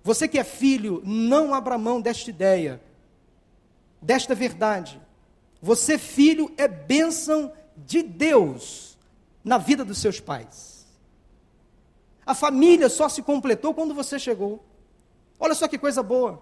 Você 0.02 0.26
que 0.26 0.40
é 0.40 0.42
filho, 0.42 1.00
não 1.04 1.54
abra 1.54 1.78
mão 1.78 2.00
desta 2.00 2.28
ideia, 2.28 2.80
desta 4.02 4.34
verdade. 4.34 5.00
Você, 5.66 5.98
filho, 5.98 6.48
é 6.56 6.68
bênção 6.68 7.52
de 7.76 8.00
Deus 8.00 8.96
na 9.42 9.58
vida 9.58 9.84
dos 9.84 9.98
seus 9.98 10.20
pais. 10.20 10.86
A 12.24 12.36
família 12.36 12.88
só 12.88 13.08
se 13.08 13.20
completou 13.20 13.74
quando 13.74 13.92
você 13.92 14.16
chegou. 14.16 14.64
Olha 15.40 15.56
só 15.56 15.66
que 15.66 15.76
coisa 15.76 16.04
boa. 16.04 16.40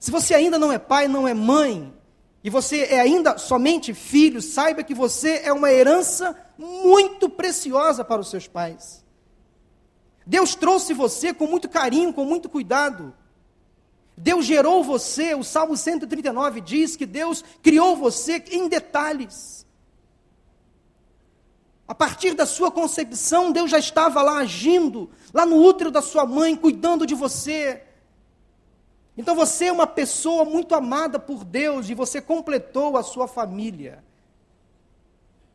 Se 0.00 0.10
você 0.10 0.34
ainda 0.34 0.58
não 0.58 0.72
é 0.72 0.80
pai, 0.80 1.06
não 1.06 1.28
é 1.28 1.32
mãe, 1.32 1.94
e 2.42 2.50
você 2.50 2.86
é 2.86 2.98
ainda 2.98 3.38
somente 3.38 3.94
filho, 3.94 4.42
saiba 4.42 4.82
que 4.82 4.94
você 4.94 5.42
é 5.44 5.52
uma 5.52 5.70
herança 5.70 6.36
muito 6.58 7.30
preciosa 7.30 8.04
para 8.04 8.20
os 8.20 8.30
seus 8.30 8.48
pais. 8.48 9.04
Deus 10.26 10.56
trouxe 10.56 10.92
você 10.92 11.32
com 11.32 11.46
muito 11.46 11.68
carinho, 11.68 12.12
com 12.12 12.24
muito 12.24 12.48
cuidado. 12.48 13.14
Deus 14.18 14.44
gerou 14.44 14.82
você, 14.82 15.32
o 15.32 15.44
Salmo 15.44 15.76
139 15.76 16.60
diz 16.60 16.96
que 16.96 17.06
Deus 17.06 17.44
criou 17.62 17.96
você 17.96 18.42
em 18.50 18.68
detalhes. 18.68 19.64
A 21.86 21.94
partir 21.94 22.34
da 22.34 22.44
sua 22.44 22.68
concepção, 22.68 23.52
Deus 23.52 23.70
já 23.70 23.78
estava 23.78 24.20
lá 24.20 24.38
agindo, 24.38 25.08
lá 25.32 25.46
no 25.46 25.62
útero 25.62 25.88
da 25.90 26.02
sua 26.02 26.26
mãe, 26.26 26.56
cuidando 26.56 27.06
de 27.06 27.14
você. 27.14 27.84
Então 29.16 29.36
você 29.36 29.66
é 29.66 29.72
uma 29.72 29.86
pessoa 29.86 30.44
muito 30.44 30.74
amada 30.74 31.20
por 31.20 31.44
Deus 31.44 31.88
e 31.88 31.94
você 31.94 32.20
completou 32.20 32.96
a 32.96 33.04
sua 33.04 33.28
família. 33.28 34.02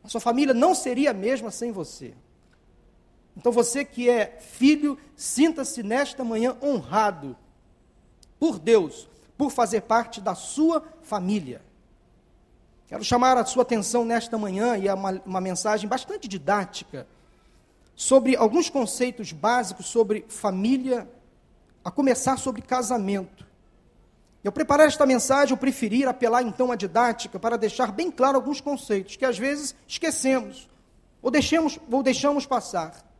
A 0.02 0.08
sua 0.08 0.22
família 0.22 0.54
não 0.54 0.74
seria 0.74 1.10
a 1.10 1.14
mesma 1.14 1.50
sem 1.50 1.70
você. 1.70 2.14
Então 3.36 3.52
você 3.52 3.84
que 3.84 4.08
é 4.08 4.38
filho, 4.40 4.98
sinta-se 5.14 5.82
nesta 5.82 6.24
manhã 6.24 6.56
honrado 6.62 7.36
por 8.44 8.58
Deus, 8.58 9.08
por 9.38 9.50
fazer 9.50 9.80
parte 9.80 10.20
da 10.20 10.34
sua 10.34 10.84
família. 11.00 11.62
Quero 12.86 13.02
chamar 13.02 13.38
a 13.38 13.44
sua 13.46 13.62
atenção 13.62 14.04
nesta 14.04 14.36
manhã, 14.36 14.76
e 14.76 14.86
é 14.86 14.92
uma, 14.92 15.12
uma 15.24 15.40
mensagem 15.40 15.88
bastante 15.88 16.28
didática, 16.28 17.06
sobre 17.96 18.36
alguns 18.36 18.68
conceitos 18.68 19.32
básicos 19.32 19.86
sobre 19.86 20.26
família, 20.28 21.08
a 21.82 21.90
começar 21.90 22.36
sobre 22.36 22.60
casamento. 22.60 23.46
Eu 24.44 24.52
preparar 24.52 24.88
esta 24.88 25.06
mensagem, 25.06 25.54
eu 25.54 25.56
preferi 25.56 26.04
apelar 26.04 26.42
então 26.42 26.70
à 26.70 26.76
didática 26.76 27.40
para 27.40 27.56
deixar 27.56 27.92
bem 27.92 28.10
claro 28.10 28.36
alguns 28.36 28.60
conceitos 28.60 29.16
que 29.16 29.24
às 29.24 29.38
vezes 29.38 29.74
esquecemos 29.88 30.68
ou 31.22 31.30
deixamos, 31.30 31.80
ou 31.90 32.02
deixamos 32.02 32.44
passar. 32.44 33.10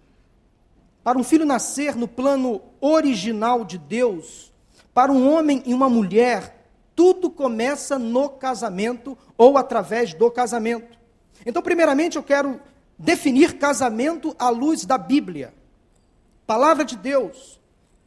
Para 1.02 1.16
um 1.16 1.24
filho 1.24 1.46
nascer 1.46 1.96
no 1.96 2.06
plano 2.06 2.60
original 2.78 3.64
de 3.64 3.78
Deus, 3.78 4.52
para 4.94 5.10
um 5.10 5.28
homem 5.30 5.62
e 5.66 5.74
uma 5.74 5.90
mulher, 5.90 6.68
tudo 6.94 7.28
começa 7.28 7.98
no 7.98 8.28
casamento 8.28 9.18
ou 9.36 9.58
através 9.58 10.14
do 10.14 10.30
casamento. 10.30 10.96
Então, 11.44 11.60
primeiramente, 11.60 12.16
eu 12.16 12.22
quero 12.22 12.60
definir 12.96 13.58
casamento 13.58 14.34
à 14.38 14.48
luz 14.48 14.84
da 14.84 14.96
Bíblia, 14.96 15.52
palavra 16.46 16.84
de 16.84 16.96
Deus. 16.96 17.60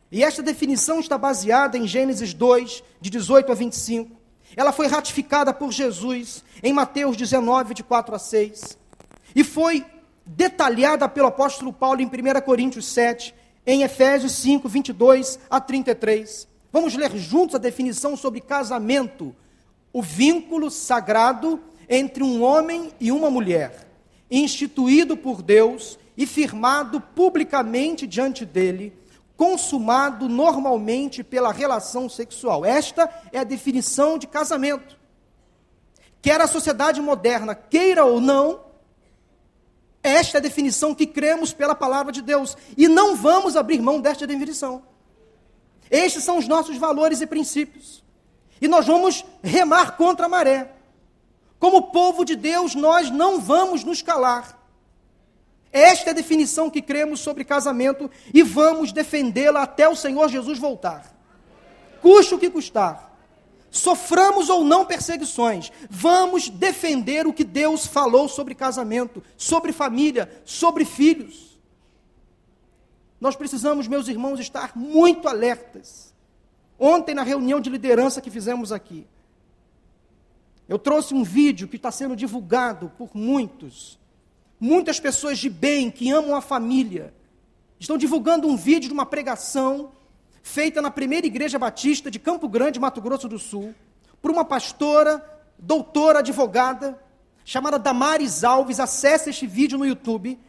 E 0.10 0.24
esta 0.24 0.42
definição 0.42 1.02
está 1.02 1.18
baseada 1.18 1.78
em 1.78 1.86
Gênesis 1.86 2.34
2, 2.34 2.82
de 3.02 3.10
18 3.10 3.52
a 3.52 3.56
25. 3.56 4.16
Ela 4.56 4.72
foi 4.72 4.88
ratificada 4.88 5.54
por 5.54 5.72
Jesus 5.72 6.42
em 6.64 6.72
Mateus 6.72 7.18
19, 7.18 7.74
de 7.74 7.84
4 7.84 8.16
a 8.16 8.20
6. 8.20 8.78
E 9.36 9.44
foi 9.44 9.86
detalhada 10.26 11.10
pelo 11.10 11.28
apóstolo 11.28 11.74
Paulo 11.74 12.02
em 12.02 12.06
1 12.06 12.42
Coríntios 12.46 12.88
7, 12.88 13.36
em 13.66 13.84
Efésios 13.84 14.32
5, 14.32 14.70
22 14.70 15.38
a 15.50 15.60
33. 15.60 16.48
Vamos 16.72 16.96
ler 16.96 17.16
juntos 17.18 17.56
a 17.56 17.60
definição 17.60 18.16
sobre 18.16 18.42
casamento, 18.42 19.36
o 19.94 20.02
vínculo 20.02 20.70
sagrado 20.70 21.60
entre 21.90 22.24
um 22.24 22.42
homem 22.44 22.92
e 23.00 23.12
uma 23.12 23.30
mulher, 23.30 23.88
instituído 24.30 25.16
por 25.16 25.42
Deus 25.42 25.98
e 26.18 26.26
firmado 26.26 27.00
publicamente 27.00 28.06
diante 28.06 28.46
dele 28.46 28.94
consumado 29.38 30.28
normalmente 30.28 31.24
pela 31.24 31.54
relação 31.54 32.10
sexual. 32.10 32.66
Esta 32.66 33.08
é 33.32 33.38
a 33.38 33.44
definição 33.44 34.18
de 34.18 34.26
casamento. 34.26 34.98
Quer 36.20 36.42
a 36.42 36.48
sociedade 36.48 37.00
moderna 37.00 37.54
queira 37.54 38.04
ou 38.04 38.20
não, 38.20 38.66
esta 40.02 40.38
é 40.38 40.40
a 40.40 40.42
definição 40.42 40.96
que 40.96 41.06
cremos 41.06 41.54
pela 41.54 41.76
palavra 41.76 42.12
de 42.12 42.22
Deus. 42.22 42.58
E 42.76 42.88
não 42.88 43.16
vamos 43.16 43.56
abrir 43.56 43.80
mão 43.80 44.02
desta 44.02 44.26
definição. 44.26 44.82
Estes 45.90 46.24
são 46.24 46.38
os 46.38 46.48
nossos 46.48 46.78
valores 46.78 47.22
e 47.22 47.28
princípios. 47.28 48.04
E 48.62 48.68
nós 48.68 48.86
vamos 48.86 49.24
remar 49.44 49.98
contra 49.98 50.26
a 50.26 50.30
maré. 50.30 50.74
Como 51.60 51.92
povo 51.92 52.24
de 52.24 52.36
Deus, 52.36 52.76
nós 52.76 53.10
não 53.10 53.40
vamos 53.40 53.84
nos 53.84 54.02
calar. 54.02 54.58
Esta 55.72 56.10
é 56.10 56.12
a 56.12 56.16
definição 56.16 56.70
que 56.70 56.82
cremos 56.82 57.20
sobre 57.20 57.44
casamento 57.44 58.10
e 58.34 58.42
vamos 58.42 58.92
defendê-la 58.92 59.64
até 59.64 59.88
o 59.88 59.96
Senhor 59.96 60.30
Jesus 60.30 60.58
voltar. 60.58 61.16
Custe 62.02 62.36
o 62.36 62.40
que 62.40 62.50
custar. 62.50 63.08
Soframos 63.70 64.50
ou 64.50 64.64
não 64.64 64.86
perseguições, 64.86 65.72
vamos 65.90 66.50
defender 66.50 67.28
o 67.28 67.34
que 67.34 67.44
Deus 67.44 67.86
falou 67.86 68.28
sobre 68.28 68.56
casamento, 68.56 69.22
sobre 69.36 69.74
família, 69.74 70.42
sobre 70.46 70.86
filhos. 70.86 71.47
Nós 73.20 73.36
precisamos, 73.36 73.88
meus 73.88 74.08
irmãos, 74.08 74.40
estar 74.40 74.76
muito 74.76 75.28
alertas. 75.28 76.14
Ontem, 76.80 77.16
na 77.16 77.24
reunião 77.24 77.60
de 77.60 77.70
liderança 77.70 78.22
que 78.22 78.30
fizemos 78.30 78.72
aqui, 78.72 79.08
eu 80.68 80.78
trouxe 80.78 81.14
um 81.14 81.24
vídeo 81.24 81.68
que 81.68 81.78
está 81.78 81.92
sendo 81.92 82.16
divulgado 82.16 82.92
por 82.98 83.16
muitos 83.16 83.98
Muitas 84.60 85.00
pessoas 85.00 85.38
de 85.38 85.50
bem 85.50 85.92
que 85.92 86.10
amam 86.10 86.36
a 86.36 86.42
família 86.42 87.14
estão 87.80 87.96
divulgando 87.96 88.48
um 88.48 88.58
vídeo 88.58 88.88
de 88.88 88.94
uma 88.94 89.06
pregação 89.06 89.92
feita 90.42 90.82
na 90.82 90.90
primeira 90.90 91.28
igreja 91.28 91.60
batista 91.60 92.10
de 92.10 92.18
Campo 92.18 92.50
Grande, 92.50 92.80
Mato 92.80 93.00
Grosso 93.00 93.28
do 93.28 93.38
Sul, 93.38 93.76
por 94.20 94.32
uma 94.32 94.44
pastora, 94.44 95.24
doutora, 95.60 96.20
advogada, 96.20 97.00
chamada 97.46 97.78
Damares 97.78 98.44
Alves. 98.44 98.80
Acesse 98.80 99.30
este 99.30 99.46
vídeo 99.46 99.78
no 99.78 99.86
YouTube. 99.86 100.40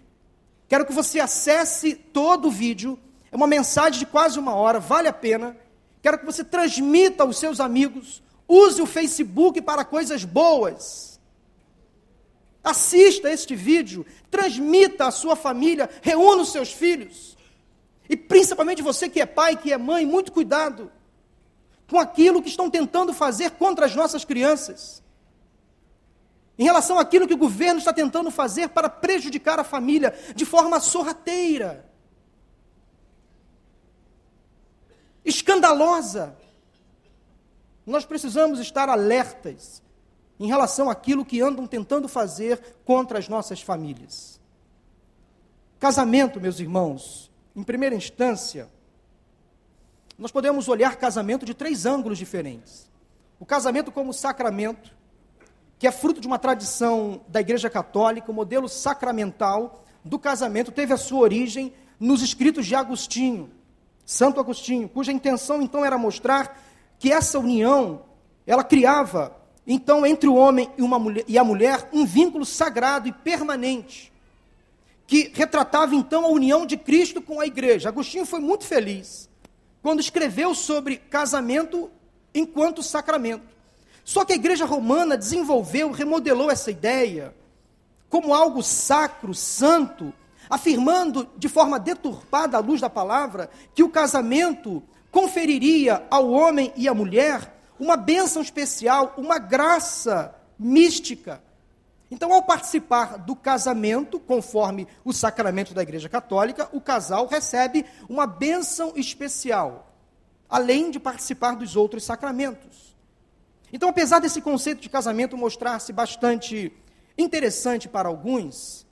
Quero 0.69 0.85
que 0.85 0.93
você 0.93 1.19
acesse 1.19 1.95
todo 1.95 2.49
o 2.49 2.51
vídeo. 2.51 2.99
É 3.33 3.37
uma 3.37 3.47
mensagem 3.47 3.99
de 3.99 4.07
quase 4.07 4.39
uma 4.39 4.55
hora, 4.55 4.79
vale 4.79 5.09
a 5.09 5.13
pena. 5.13 5.57
Quero 6.03 6.19
que 6.19 6.27
você 6.27 6.45
transmita 6.45 7.25
aos 7.25 7.39
seus 7.39 7.59
amigos. 7.59 8.23
Use 8.47 8.81
o 8.81 8.87
Facebook 8.87 9.61
para 9.63 9.85
coisas 9.85 10.25
boas. 10.25 11.19
Assista 12.63 13.31
este 13.31 13.57
vídeo, 13.57 14.05
transmita 14.31 15.07
à 15.07 15.11
sua 15.11 15.35
família, 15.35 15.89
reúna 16.03 16.43
os 16.43 16.53
seus 16.53 16.71
filhos. 16.71 17.37
E 18.09 18.17
principalmente 18.17 18.83
você 18.83 19.09
que 19.09 19.21
é 19.21 19.27
pai, 19.27 19.57
que 19.57 19.73
é 19.73 19.79
mãe, 19.79 20.05
muito 20.05 20.33
cuidado 20.33 20.91
com 21.89 21.99
aquilo 21.99 22.43
que 22.43 22.49
estão 22.49 22.69
tentando 22.69 23.15
fazer 23.15 23.53
contra 23.53 23.87
as 23.87 23.95
nossas 23.95 24.25
crianças. 24.25 25.03
Em 26.59 26.65
relação 26.65 26.99
àquilo 26.99 27.27
que 27.29 27.35
o 27.35 27.39
governo 27.39 27.79
está 27.79 27.93
tentando 27.93 28.31
fazer 28.31 28.69
para 28.71 28.89
prejudicar 28.89 29.61
a 29.61 29.65
família 29.65 30.13
de 30.35 30.45
forma 30.45 30.81
sorrateira, 30.81 31.89
escandalosa. 35.25 36.37
Nós 37.87 38.05
precisamos 38.05 38.59
estar 38.59 38.89
alertas 38.89 39.83
em 40.41 40.47
relação 40.47 40.91
àquilo 40.91 41.25
que 41.25 41.41
andam 41.41 41.67
tentando 41.67 42.09
fazer 42.09 42.61
contra 42.85 43.19
as 43.19 43.29
nossas 43.29 43.61
famílias. 43.61 44.41
Casamento, 45.79 46.41
meus 46.41 46.59
irmãos, 46.59 47.31
em 47.55 47.63
primeira 47.63 47.95
instância, 47.95 48.69
nós 50.19 50.33
podemos 50.33 50.69
olhar 50.69 50.97
casamento 50.97 51.47
de 51.47 51.55
três 51.55 51.87
ângulos 51.87 52.19
diferentes. 52.19 52.91
O 53.39 53.47
casamento 53.47 53.93
como 53.93 54.13
sacramento, 54.13 54.98
que 55.79 55.87
é 55.87 55.93
fruto 55.93 56.21
de 56.21 56.27
uma 56.27 56.39
tradição 56.39 57.21
da 57.29 57.41
Igreja 57.41 57.71
Católica, 57.71 58.31
o 58.31 58.35
modelo 58.35 58.69
sacramental 58.69 59.85
do 60.05 60.19
casamento 60.19 60.73
teve 60.73 60.93
a 60.93 60.97
sua 60.97 61.21
origem 61.21 61.73
nos 62.01 62.23
escritos 62.23 62.67
de 62.67 62.75
Agostinho, 62.75 63.51
Santo 64.05 64.41
Agostinho, 64.41 64.89
cuja 64.89 65.13
intenção 65.13 65.63
então 65.63 65.85
era 65.85 65.99
mostrar 65.99 66.61
que 66.99 67.13
essa 67.13 67.39
união 67.39 68.03
ela 68.47 68.65
criava, 68.65 69.37
então, 69.67 70.07
entre 70.07 70.29
o 70.29 70.35
homem 70.35 70.71
e, 70.79 70.83
uma 70.83 70.99
mulher, 70.99 71.25
e 71.29 71.37
a 71.37 71.45
mulher, 71.45 71.89
um 71.93 72.07
vínculo 72.07 72.47
sagrado 72.47 73.07
e 73.07 73.13
permanente, 73.13 74.11
que 75.07 75.31
retratava, 75.35 75.95
então, 75.95 76.25
a 76.25 76.29
união 76.29 76.65
de 76.65 76.77
Cristo 76.77 77.21
com 77.21 77.39
a 77.41 77.47
igreja. 77.47 77.91
Agostinho 77.91 78.25
foi 78.25 78.41
muito 78.41 78.65
feliz 78.65 79.29
quando 79.83 80.01
escreveu 80.01 80.55
sobre 80.55 80.97
casamento 80.97 81.91
enquanto 82.35 82.83
sacramento. 82.83 83.58
Só 84.09 84.25
que 84.25 84.33
a 84.33 84.37
igreja 84.37 84.65
romana 84.65 85.19
desenvolveu, 85.19 85.91
remodelou 85.91 86.51
essa 86.51 86.71
ideia 86.71 87.35
como 88.09 88.33
algo 88.33 88.63
sacro, 88.63 89.35
santo, 89.35 90.15
afirmando 90.49 91.29
de 91.37 91.47
forma 91.47 91.79
deturpada 91.79 92.57
à 92.57 92.61
luz 92.61 92.81
da 92.81 92.89
palavra 92.89 93.51
que 93.75 93.83
o 93.83 93.91
casamento 93.91 94.83
conferiria 95.11 96.07
ao 96.11 96.31
homem 96.31 96.73
e 96.75 96.89
à 96.89 96.95
mulher 96.95 97.55
uma 97.79 97.99
bênção 97.99 98.41
especial, 98.41 99.13
uma 99.19 99.39
graça 99.39 100.35
mística. 100.59 101.43
Então, 102.11 102.33
ao 102.33 102.43
participar 102.43 103.19
do 103.19 103.37
casamento, 103.37 104.19
conforme 104.19 104.89
o 105.05 105.13
sacramento 105.13 105.75
da 105.75 105.83
Igreja 105.83 106.09
Católica, 106.09 106.67
o 106.73 106.81
casal 106.81 107.27
recebe 107.27 107.85
uma 108.09 108.27
bênção 108.27 108.95
especial, 108.97 109.93
além 110.49 110.91
de 110.91 110.99
participar 110.99 111.57
dos 111.57 111.77
outros 111.77 112.05
sacramentos. 112.05 112.89
Então, 113.73 113.89
apesar 113.89 114.19
desse 114.19 114.41
conceito 114.41 114.81
de 114.81 114.89
casamento 114.89 115.37
mostrar-se 115.37 115.93
bastante 115.93 116.73
interessante 117.17 117.89
para 117.89 118.09
alguns, 118.09 118.87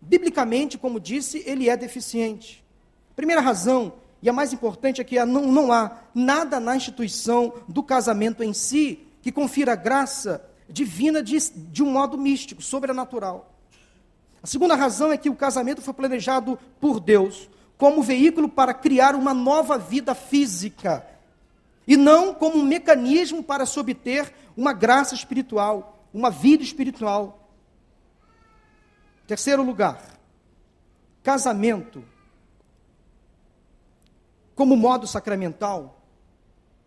biblicamente, 0.00 0.76
como 0.76 1.00
disse, 1.00 1.42
ele 1.46 1.68
é 1.68 1.76
deficiente. 1.76 2.64
Primeira 3.16 3.40
razão 3.40 3.94
e 4.22 4.28
a 4.28 4.32
mais 4.32 4.52
importante 4.52 5.00
é 5.00 5.04
que 5.04 5.22
não, 5.24 5.46
não 5.46 5.72
há 5.72 5.98
nada 6.14 6.60
na 6.60 6.76
instituição 6.76 7.54
do 7.66 7.82
casamento 7.82 8.42
em 8.42 8.52
si 8.52 9.06
que 9.22 9.32
confira 9.32 9.74
graça 9.74 10.44
divina 10.68 11.22
de, 11.22 11.38
de 11.38 11.82
um 11.82 11.90
modo 11.90 12.16
místico, 12.18 12.62
sobrenatural. 12.62 13.54
A 14.42 14.46
segunda 14.46 14.74
razão 14.74 15.12
é 15.12 15.16
que 15.16 15.28
o 15.28 15.36
casamento 15.36 15.82
foi 15.82 15.92
planejado 15.92 16.58
por 16.80 17.00
Deus 17.00 17.48
como 17.76 18.02
veículo 18.02 18.48
para 18.48 18.74
criar 18.74 19.14
uma 19.14 19.32
nova 19.32 19.78
vida 19.78 20.14
física 20.14 21.04
e 21.90 21.96
não 21.96 22.32
como 22.32 22.56
um 22.56 22.62
mecanismo 22.64 23.42
para 23.42 23.66
se 23.66 23.76
obter 23.80 24.32
uma 24.56 24.72
graça 24.72 25.12
espiritual, 25.12 26.06
uma 26.14 26.30
vida 26.30 26.62
espiritual. 26.62 27.50
Terceiro 29.26 29.64
lugar, 29.64 30.00
casamento 31.20 32.04
como 34.54 34.76
modo 34.76 35.04
sacramental, 35.04 36.00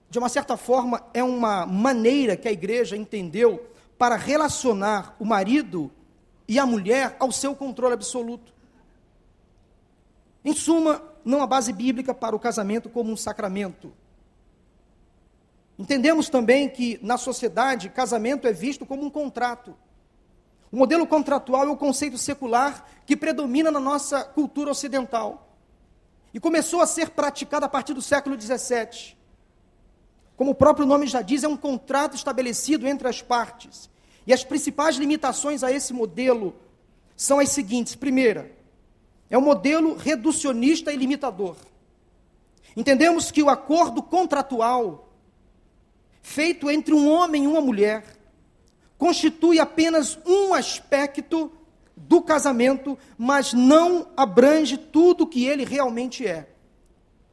de 0.10 0.18
uma 0.20 0.30
certa 0.30 0.56
forma, 0.56 1.04
é 1.14 1.22
uma 1.22 1.66
maneira 1.66 2.38
que 2.38 2.48
a 2.48 2.52
igreja 2.54 2.96
entendeu 2.96 3.74
para 3.98 4.16
relacionar 4.16 5.18
o 5.20 5.26
marido 5.26 5.92
e 6.48 6.58
a 6.58 6.66
mulher 6.66 7.18
ao 7.20 7.30
seu 7.30 7.54
controle 7.54 7.94
absoluto. 7.94 8.54
Em 10.46 10.54
suma, 10.54 11.04
não 11.26 11.42
há 11.42 11.48
base 11.48 11.74
bíblica 11.74 12.14
para 12.14 12.34
o 12.34 12.40
casamento 12.40 12.90
como 12.90 13.12
um 13.12 13.18
sacramento. 13.18 13.92
Entendemos 15.84 16.30
também 16.30 16.70
que, 16.70 16.98
na 17.02 17.18
sociedade, 17.18 17.90
casamento 17.90 18.48
é 18.48 18.54
visto 18.54 18.86
como 18.86 19.04
um 19.04 19.10
contrato. 19.10 19.75
O 20.72 20.78
modelo 20.78 21.06
contratual 21.06 21.66
é 21.66 21.70
o 21.70 21.75
conceito 21.75 22.18
secular 22.18 22.88
que 23.06 23.18
predomina 23.18 23.70
na 23.70 23.82
nossa 23.82 24.24
cultura 24.24 24.72
ocidental 24.72 25.54
e 26.34 26.40
começou 26.40 26.80
a 26.80 26.88
ser 26.88 27.10
praticada 27.10 27.66
a 27.66 27.70
partir 27.70 27.94
do 27.94 28.02
século 28.02 28.40
XVII. 28.40 29.18
Como 30.38 30.52
o 30.52 30.56
próprio 30.56 30.86
nome 30.86 31.06
já 31.06 31.22
diz, 31.22 31.44
é 31.44 31.50
um 31.50 31.58
contrato 31.58 32.16
estabelecido 32.16 32.88
entre 32.88 33.10
as 33.10 33.22
partes. 33.22 33.90
E 34.25 34.32
as 34.32 34.42
principais 34.42 34.96
limitações 34.96 35.66
a 35.66 35.72
esse 35.74 35.92
modelo 35.92 36.56
são 37.18 37.42
as 37.42 37.50
seguintes: 37.50 37.93
primeira, 37.93 38.56
é 39.30 39.38
um 39.38 39.41
modelo 39.41 39.98
reducionista 39.98 40.93
e 40.93 40.96
limitador. 40.96 41.58
Entendemos 42.74 43.32
que 43.32 43.43
o 43.43 43.50
acordo 43.50 44.02
contratual, 44.02 45.10
feito 46.24 46.72
entre 46.72 46.94
um 46.94 47.08
homem 47.08 47.44
e 47.44 47.48
uma 47.48 47.62
mulher, 47.62 48.04
constitui 48.98 49.60
apenas 49.60 50.18
um 50.26 50.54
aspecto 50.54 51.52
do 51.96 52.22
casamento, 52.22 52.98
mas 53.18 53.54
não 53.54 54.08
abrange 54.16 54.78
tudo 54.78 55.26
o 55.26 55.28
que 55.28 55.46
ele 55.46 55.66
realmente 55.66 56.26
é. 56.26 56.50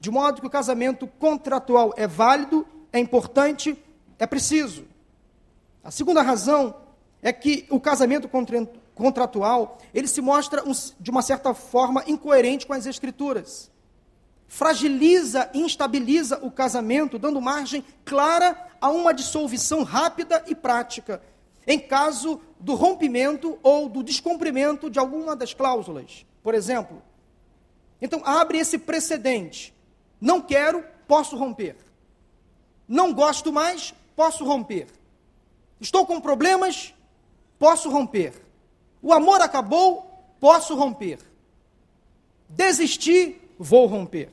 De 0.01 0.11
modo 0.11 0.41
que 0.41 0.47
o 0.47 0.51
casamento 0.51 1.07
contratual 1.07 1.95
é 1.97 2.07
válido, 2.07 2.67
é 2.93 2.99
importante, 2.99 3.79
é 4.19 4.27
preciso. 4.27 4.85
A 5.85 5.91
segunda 5.91 6.21
razão 6.21 6.75
é 7.23 7.33
que 7.33 7.67
o 7.71 7.79
casamento 7.79 8.29
contratual, 8.95 9.79
ele 9.95 10.09
se 10.09 10.21
mostra 10.21 10.63
de 10.99 11.11
uma 11.11 11.23
certa 11.23 11.55
forma 11.55 12.03
incoerente 12.07 12.67
com 12.67 12.73
as 12.73 12.87
escrituras. 12.87 13.71
Fragiliza, 14.49 15.49
instabiliza 15.55 16.41
o 16.43 16.51
casamento, 16.51 17.19
dando 17.21 17.41
margem 17.41 17.85
clara 18.05 18.70
a 18.81 18.91
uma 18.91 19.13
dissolução 19.13 19.83
rápida 19.83 20.45
e 20.47 20.55
prática, 20.55 21.23
em 21.67 21.79
caso 21.79 22.41
do 22.59 22.75
rompimento 22.75 23.59
ou 23.63 23.89
do 23.89 24.03
descumprimento 24.03 24.89
de 24.89 24.99
alguma 24.99 25.37
das 25.37 25.53
cláusulas, 25.53 26.25
por 26.43 26.55
exemplo. 26.55 27.03
Então, 28.01 28.23
abre 28.25 28.59
esse 28.59 28.79
precedente. 28.79 29.75
Não 30.21 30.41
quero, 30.41 30.85
posso 31.07 31.37
romper. 31.37 31.77
Não 32.89 33.13
gosto 33.13 33.53
mais, 33.53 33.95
posso 34.17 34.45
romper. 34.45 34.89
Estou 35.81 36.07
com 36.07 36.21
problemas, 36.21 36.95
posso 37.59 37.91
romper. 37.91 38.35
O 39.03 39.13
amor 39.13 39.41
acabou, 39.41 40.11
posso 40.41 40.75
romper. 40.75 41.19
Desisti, 42.49 43.41
vou 43.59 43.87
romper. 43.87 44.31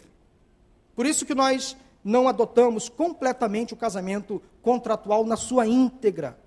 Por 0.96 1.06
isso 1.06 1.26
que 1.26 1.36
nós 1.36 1.78
não 2.08 2.26
adotamos 2.30 2.88
completamente 2.88 3.74
o 3.74 3.78
casamento 3.78 4.42
contratual 4.62 5.26
na 5.26 5.36
sua 5.36 5.68
íntegra. 5.68 6.40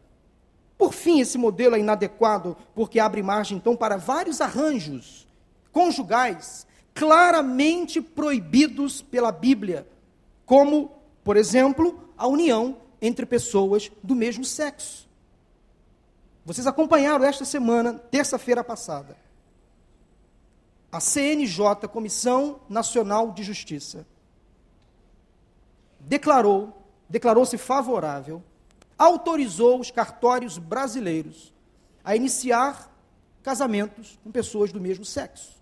Por 0.79 0.94
fim, 0.94 1.20
esse 1.20 1.37
modelo 1.37 1.77
é 1.77 1.79
inadequado 1.79 2.57
porque 2.75 2.99
abre 2.99 3.23
margem, 3.23 3.59
então, 3.59 3.77
para 3.77 3.99
vários 3.99 4.40
arranjos 4.40 5.29
conjugais 5.70 6.66
claramente 6.94 8.01
proibidos 8.01 9.03
pela 9.03 9.31
Bíblia, 9.31 9.87
como, 10.46 10.92
por 11.23 11.37
exemplo, 11.37 12.09
a 12.16 12.27
união 12.27 12.79
entre 13.01 13.27
pessoas 13.27 13.92
do 14.03 14.14
mesmo 14.14 14.46
sexo. 14.46 15.07
Vocês 16.42 16.66
acompanharam 16.66 17.23
esta 17.23 17.44
semana, 17.44 18.01
terça-feira 18.11 18.64
passada, 18.64 19.14
a 20.90 21.01
CNJ, 21.01 21.87
Comissão 21.92 22.61
Nacional 22.66 23.31
de 23.31 23.42
Justiça, 23.42 24.07
declarou, 26.00 26.84
declarou-se 27.08 27.56
favorável 27.56 28.42
autorizou 29.00 29.80
os 29.80 29.90
cartórios 29.90 30.58
brasileiros 30.58 31.54
a 32.04 32.14
iniciar 32.14 32.94
casamentos 33.42 34.18
com 34.22 34.30
pessoas 34.30 34.70
do 34.72 34.78
mesmo 34.78 35.06
sexo. 35.06 35.58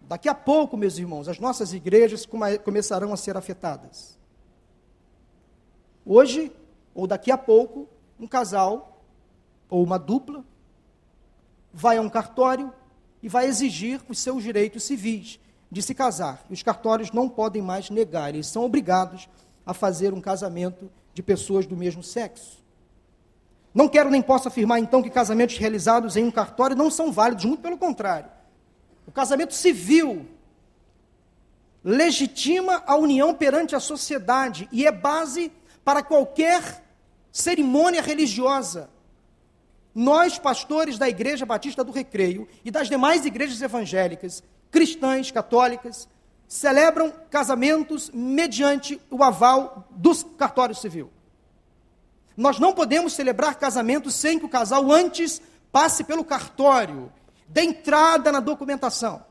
Daqui 0.00 0.28
a 0.28 0.34
pouco, 0.34 0.76
meus 0.76 0.98
irmãos, 0.98 1.28
as 1.28 1.38
nossas 1.38 1.72
igrejas 1.72 2.26
começarão 2.64 3.12
a 3.12 3.16
ser 3.16 3.36
afetadas. 3.36 4.18
Hoje, 6.04 6.52
ou 6.92 7.06
daqui 7.06 7.30
a 7.30 7.38
pouco, 7.38 7.88
um 8.18 8.26
casal 8.26 9.00
ou 9.70 9.82
uma 9.84 9.98
dupla 9.98 10.44
vai 11.72 11.98
a 11.98 12.00
um 12.00 12.08
cartório 12.08 12.72
e 13.22 13.28
vai 13.28 13.46
exigir 13.46 14.00
os 14.08 14.18
seus 14.18 14.42
direitos 14.42 14.82
civis 14.82 15.38
de 15.70 15.82
se 15.82 15.94
casar. 15.94 16.44
E 16.48 16.54
os 16.54 16.62
cartórios 16.62 17.10
não 17.12 17.28
podem 17.28 17.62
mais 17.62 17.90
negar, 17.90 18.30
eles 18.30 18.46
são 18.46 18.64
obrigados 18.64 19.28
a 19.64 19.74
fazer 19.74 20.14
um 20.14 20.20
casamento 20.20 20.90
de 21.12 21.22
pessoas 21.22 21.66
do 21.66 21.76
mesmo 21.76 22.02
sexo. 22.02 22.64
Não 23.74 23.88
quero 23.88 24.10
nem 24.10 24.22
posso 24.22 24.48
afirmar, 24.48 24.78
então, 24.78 25.02
que 25.02 25.10
casamentos 25.10 25.58
realizados 25.58 26.16
em 26.16 26.24
um 26.24 26.30
cartório 26.30 26.76
não 26.76 26.90
são 26.90 27.12
válidos, 27.12 27.44
muito 27.44 27.60
pelo 27.60 27.76
contrário. 27.76 28.30
O 29.06 29.12
casamento 29.12 29.54
civil 29.54 30.26
legitima 31.84 32.82
a 32.86 32.96
união 32.96 33.34
perante 33.34 33.76
a 33.76 33.80
sociedade 33.80 34.68
e 34.72 34.86
é 34.86 34.90
base 34.90 35.52
para 35.84 36.02
qualquer 36.02 36.82
cerimônia 37.30 38.02
religiosa. 38.02 38.88
Nós, 39.94 40.38
pastores 40.38 40.98
da 40.98 41.08
Igreja 41.08 41.46
Batista 41.46 41.84
do 41.84 41.92
Recreio 41.92 42.48
e 42.64 42.70
das 42.70 42.88
demais 42.88 43.24
igrejas 43.24 43.62
evangélicas, 43.62 44.42
cristãs, 44.76 45.30
católicas, 45.30 46.06
celebram 46.46 47.10
casamentos 47.30 48.10
mediante 48.12 49.00
o 49.10 49.24
aval 49.24 49.88
do 49.90 50.14
cartório 50.36 50.74
civil. 50.74 51.10
Nós 52.36 52.58
não 52.58 52.74
podemos 52.74 53.14
celebrar 53.14 53.54
casamentos 53.54 54.14
sem 54.14 54.38
que 54.38 54.44
o 54.44 54.50
casal 54.50 54.92
antes 54.92 55.40
passe 55.72 56.04
pelo 56.04 56.22
cartório, 56.22 57.10
dê 57.48 57.62
entrada 57.62 58.30
na 58.30 58.38
documentação. 58.38 59.24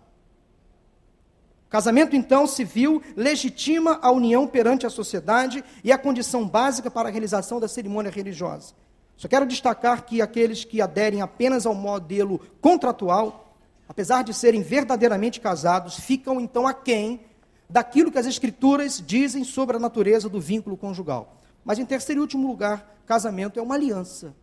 Casamento, 1.70 2.16
então, 2.16 2.48
civil 2.48 3.04
legitima 3.16 4.00
a 4.02 4.10
união 4.10 4.48
perante 4.48 4.88
a 4.88 4.90
sociedade 4.90 5.64
e 5.84 5.92
a 5.92 5.98
condição 5.98 6.48
básica 6.48 6.90
para 6.90 7.10
a 7.10 7.12
realização 7.12 7.60
da 7.60 7.68
cerimônia 7.68 8.10
religiosa. 8.10 8.74
Só 9.16 9.28
quero 9.28 9.46
destacar 9.46 10.06
que 10.06 10.24
aqueles 10.24 10.66
que 10.66 10.82
aderem 10.82 11.22
apenas 11.22 11.68
ao 11.68 11.76
modelo 11.76 12.42
contratual, 12.60 13.45
apesar 13.88 14.24
de 14.24 14.34
serem 14.34 14.62
verdadeiramente 14.62 15.40
casados, 15.40 16.00
ficam 16.00 16.40
então 16.40 16.68
aquém 16.68 17.22
daquilo 17.70 18.12
que 18.12 18.20
as 18.20 18.26
Escrituras 18.26 19.02
dizem 19.06 19.44
sobre 19.44 19.78
a 19.78 19.80
natureza 19.80 20.30
do 20.30 20.40
vínculo 20.40 20.78
conjugal. 20.78 21.38
Mas, 21.64 21.80
em 21.80 21.86
terceiro 21.86 22.22
e 22.22 22.24
último 22.24 22.48
lugar, 22.48 22.96
casamento 23.06 23.60
é 23.60 23.62
uma 23.62 23.76
aliança. 23.76 24.36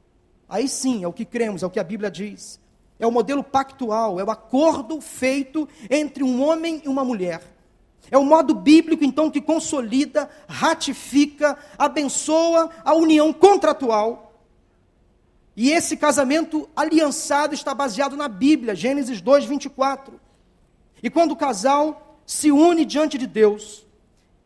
Aí 0.49 0.69
sim, 0.69 1.05
é 1.05 1.09
o 1.09 1.13
que 1.13 1.25
cremos, 1.25 1.63
é 1.63 1.67
o 1.67 1.71
que 1.71 1.81
a 1.81 1.85
Bíblia 1.85 2.11
diz. 2.11 2.61
É 2.99 3.07
o 3.07 3.11
modelo 3.11 3.43
pactual, 3.43 4.21
é 4.21 4.25
o 4.25 4.31
acordo 4.31 5.01
feito 5.01 5.69
entre 5.91 6.23
um 6.23 6.43
homem 6.43 6.83
e 6.85 6.89
uma 6.89 7.05
mulher. 7.05 7.43
É 8.11 8.19
o 8.19 8.25
modo 8.25 8.55
bíblico, 8.55 9.05
então, 9.05 9.31
que 9.31 9.41
consolida, 9.41 10.29
ratifica, 10.49 11.57
abençoa 11.79 12.71
a 12.85 12.95
união 12.95 13.33
contratual. 13.33 14.32
E 15.57 15.71
esse 15.71 15.97
casamento 15.97 16.69
aliançado 16.75 17.55
está 17.55 17.75
baseado 17.75 18.17
na 18.17 18.29
Bíblia, 18.29 18.75
Gênesis 18.75 19.21
2, 19.21 19.45
24. 19.45 20.21
E 21.03 21.11
quando 21.11 21.33
o 21.33 21.37
casal 21.37 22.21
se 22.27 22.51
une 22.51 22.85
diante 22.85 23.19
de 23.19 23.27
Deus, 23.27 23.85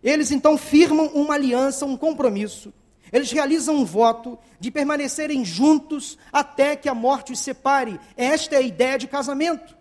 eles 0.03 0.31
então 0.31 0.59
firmam 0.59 1.07
uma 1.09 1.35
aliança, 1.35 1.87
um 1.87 1.97
compromisso. 1.97 2.73
Eles 3.13 3.31
realizam 3.31 3.77
um 3.77 3.85
voto 3.85 4.39
de 4.59 4.71
permanecerem 4.71 5.45
juntos 5.45 6.19
até 6.33 6.75
que 6.75 6.89
a 6.89 6.95
morte 6.95 7.33
os 7.33 7.39
separe. 7.39 8.01
Esta 8.17 8.57
é 8.57 8.59
a 8.59 8.63
ideia 8.63 8.99
de 8.99 9.07
casamento. 9.07 9.77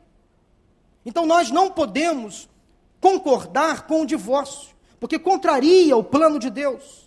Então 1.05 1.25
nós 1.25 1.49
não 1.49 1.71
podemos 1.71 2.47
concordar 2.99 3.87
com 3.87 4.01
o 4.01 4.05
divórcio, 4.05 4.75
porque 4.99 5.19
contraria 5.19 5.95
o 5.95 6.03
plano 6.03 6.39
de 6.39 6.49
Deus. 6.49 7.04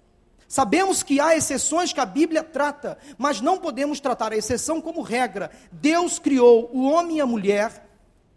Sabemos 0.49 1.03
que 1.03 1.21
há 1.21 1.37
exceções 1.37 1.93
que 1.93 2.01
a 2.01 2.07
Bíblia 2.07 2.43
trata, 2.43 2.97
mas 3.19 3.43
não 3.43 3.59
podemos 3.59 4.01
tratar 4.01 4.33
a 4.33 4.37
exceção 4.37 4.81
como 4.81 5.03
regra. 5.03 5.51
Deus 5.71 6.19
criou 6.19 6.71
o 6.73 6.89
homem 6.89 7.19
e 7.19 7.21
a 7.21 7.27
mulher 7.27 7.87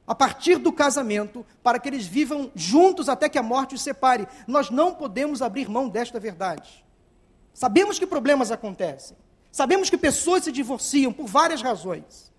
a 0.05 0.13
partir 0.13 0.57
do 0.57 0.73
casamento 0.73 1.45
para 1.63 1.79
que 1.79 1.87
eles 1.87 2.05
vivam 2.05 2.51
juntos 2.53 3.07
até 3.07 3.29
que 3.29 3.37
a 3.39 3.43
morte 3.43 3.75
os 3.75 3.81
separe. 3.81 4.27
Nós 4.45 4.69
não 4.69 4.93
podemos 4.93 5.41
abrir 5.41 5.69
mão 5.69 5.87
desta 5.87 6.19
verdade. 6.19 6.83
Sabemos 7.53 7.97
que 7.97 8.05
problemas 8.05 8.51
acontecem. 8.51 9.15
Sabemos 9.49 9.89
que 9.89 9.97
pessoas 9.97 10.43
se 10.43 10.51
divorciam 10.51 11.13
por 11.13 11.27
várias 11.27 11.61
razões. 11.61 12.29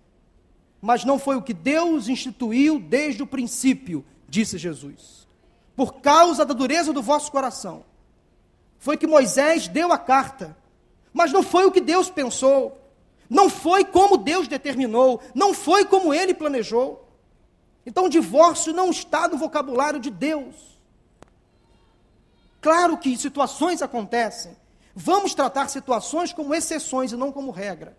Mas 0.79 1.03
não 1.03 1.17
foi 1.17 1.35
o 1.35 1.41
que 1.41 1.53
Deus 1.53 2.07
instituiu 2.07 2.79
desde 2.79 3.23
o 3.23 3.27
princípio, 3.27 4.05
disse 4.29 4.59
Jesus. 4.59 5.27
Por 5.75 5.95
causa 5.95 6.45
da 6.45 6.53
dureza 6.53 6.93
do 6.93 7.01
vosso 7.01 7.31
coração. 7.31 7.83
Foi 8.83 8.97
que 8.97 9.07
Moisés 9.07 9.69
deu 9.69 9.93
a 9.93 9.97
carta. 9.97 10.57
Mas 11.13 11.31
não 11.31 11.41
foi 11.41 11.63
o 11.63 11.71
que 11.71 11.79
Deus 11.79 12.09
pensou. 12.09 12.77
Não 13.29 13.49
foi 13.49 13.85
como 13.85 14.17
Deus 14.17 14.45
determinou. 14.45 15.21
Não 15.33 15.53
foi 15.53 15.85
como 15.85 16.13
ele 16.13 16.33
planejou. 16.33 17.07
Então 17.85 18.07
o 18.07 18.09
divórcio 18.09 18.73
não 18.73 18.89
está 18.89 19.25
no 19.29 19.37
vocabulário 19.37 20.01
de 20.01 20.09
Deus. 20.09 20.77
Claro 22.59 22.97
que 22.97 23.15
situações 23.15 23.81
acontecem. 23.81 24.53
Vamos 24.93 25.33
tratar 25.33 25.69
situações 25.69 26.33
como 26.33 26.53
exceções 26.53 27.13
e 27.13 27.15
não 27.15 27.31
como 27.31 27.51
regra. 27.51 27.95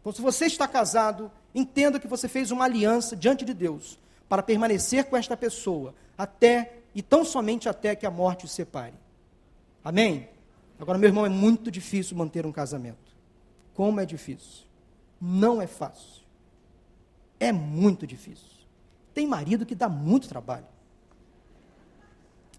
Então, 0.00 0.10
se 0.10 0.22
você 0.22 0.46
está 0.46 0.66
casado, 0.66 1.30
entenda 1.54 2.00
que 2.00 2.08
você 2.08 2.28
fez 2.28 2.50
uma 2.50 2.64
aliança 2.64 3.14
diante 3.14 3.44
de 3.44 3.52
Deus 3.52 3.98
para 4.26 4.42
permanecer 4.42 5.04
com 5.04 5.18
esta 5.18 5.36
pessoa 5.36 5.94
até 6.16 6.78
e 6.94 7.02
tão 7.02 7.26
somente 7.26 7.68
até 7.68 7.94
que 7.94 8.06
a 8.06 8.10
morte 8.10 8.46
os 8.46 8.52
separe. 8.52 9.03
Amém? 9.84 10.30
Agora, 10.80 10.98
meu 10.98 11.08
irmão, 11.08 11.26
é 11.26 11.28
muito 11.28 11.70
difícil 11.70 12.16
manter 12.16 12.46
um 12.46 12.52
casamento. 12.52 13.14
Como 13.74 14.00
é 14.00 14.06
difícil? 14.06 14.64
Não 15.20 15.60
é 15.60 15.66
fácil. 15.66 16.22
É 17.38 17.52
muito 17.52 18.06
difícil. 18.06 18.48
Tem 19.12 19.26
marido 19.26 19.66
que 19.66 19.74
dá 19.74 19.88
muito 19.88 20.28
trabalho. 20.28 20.66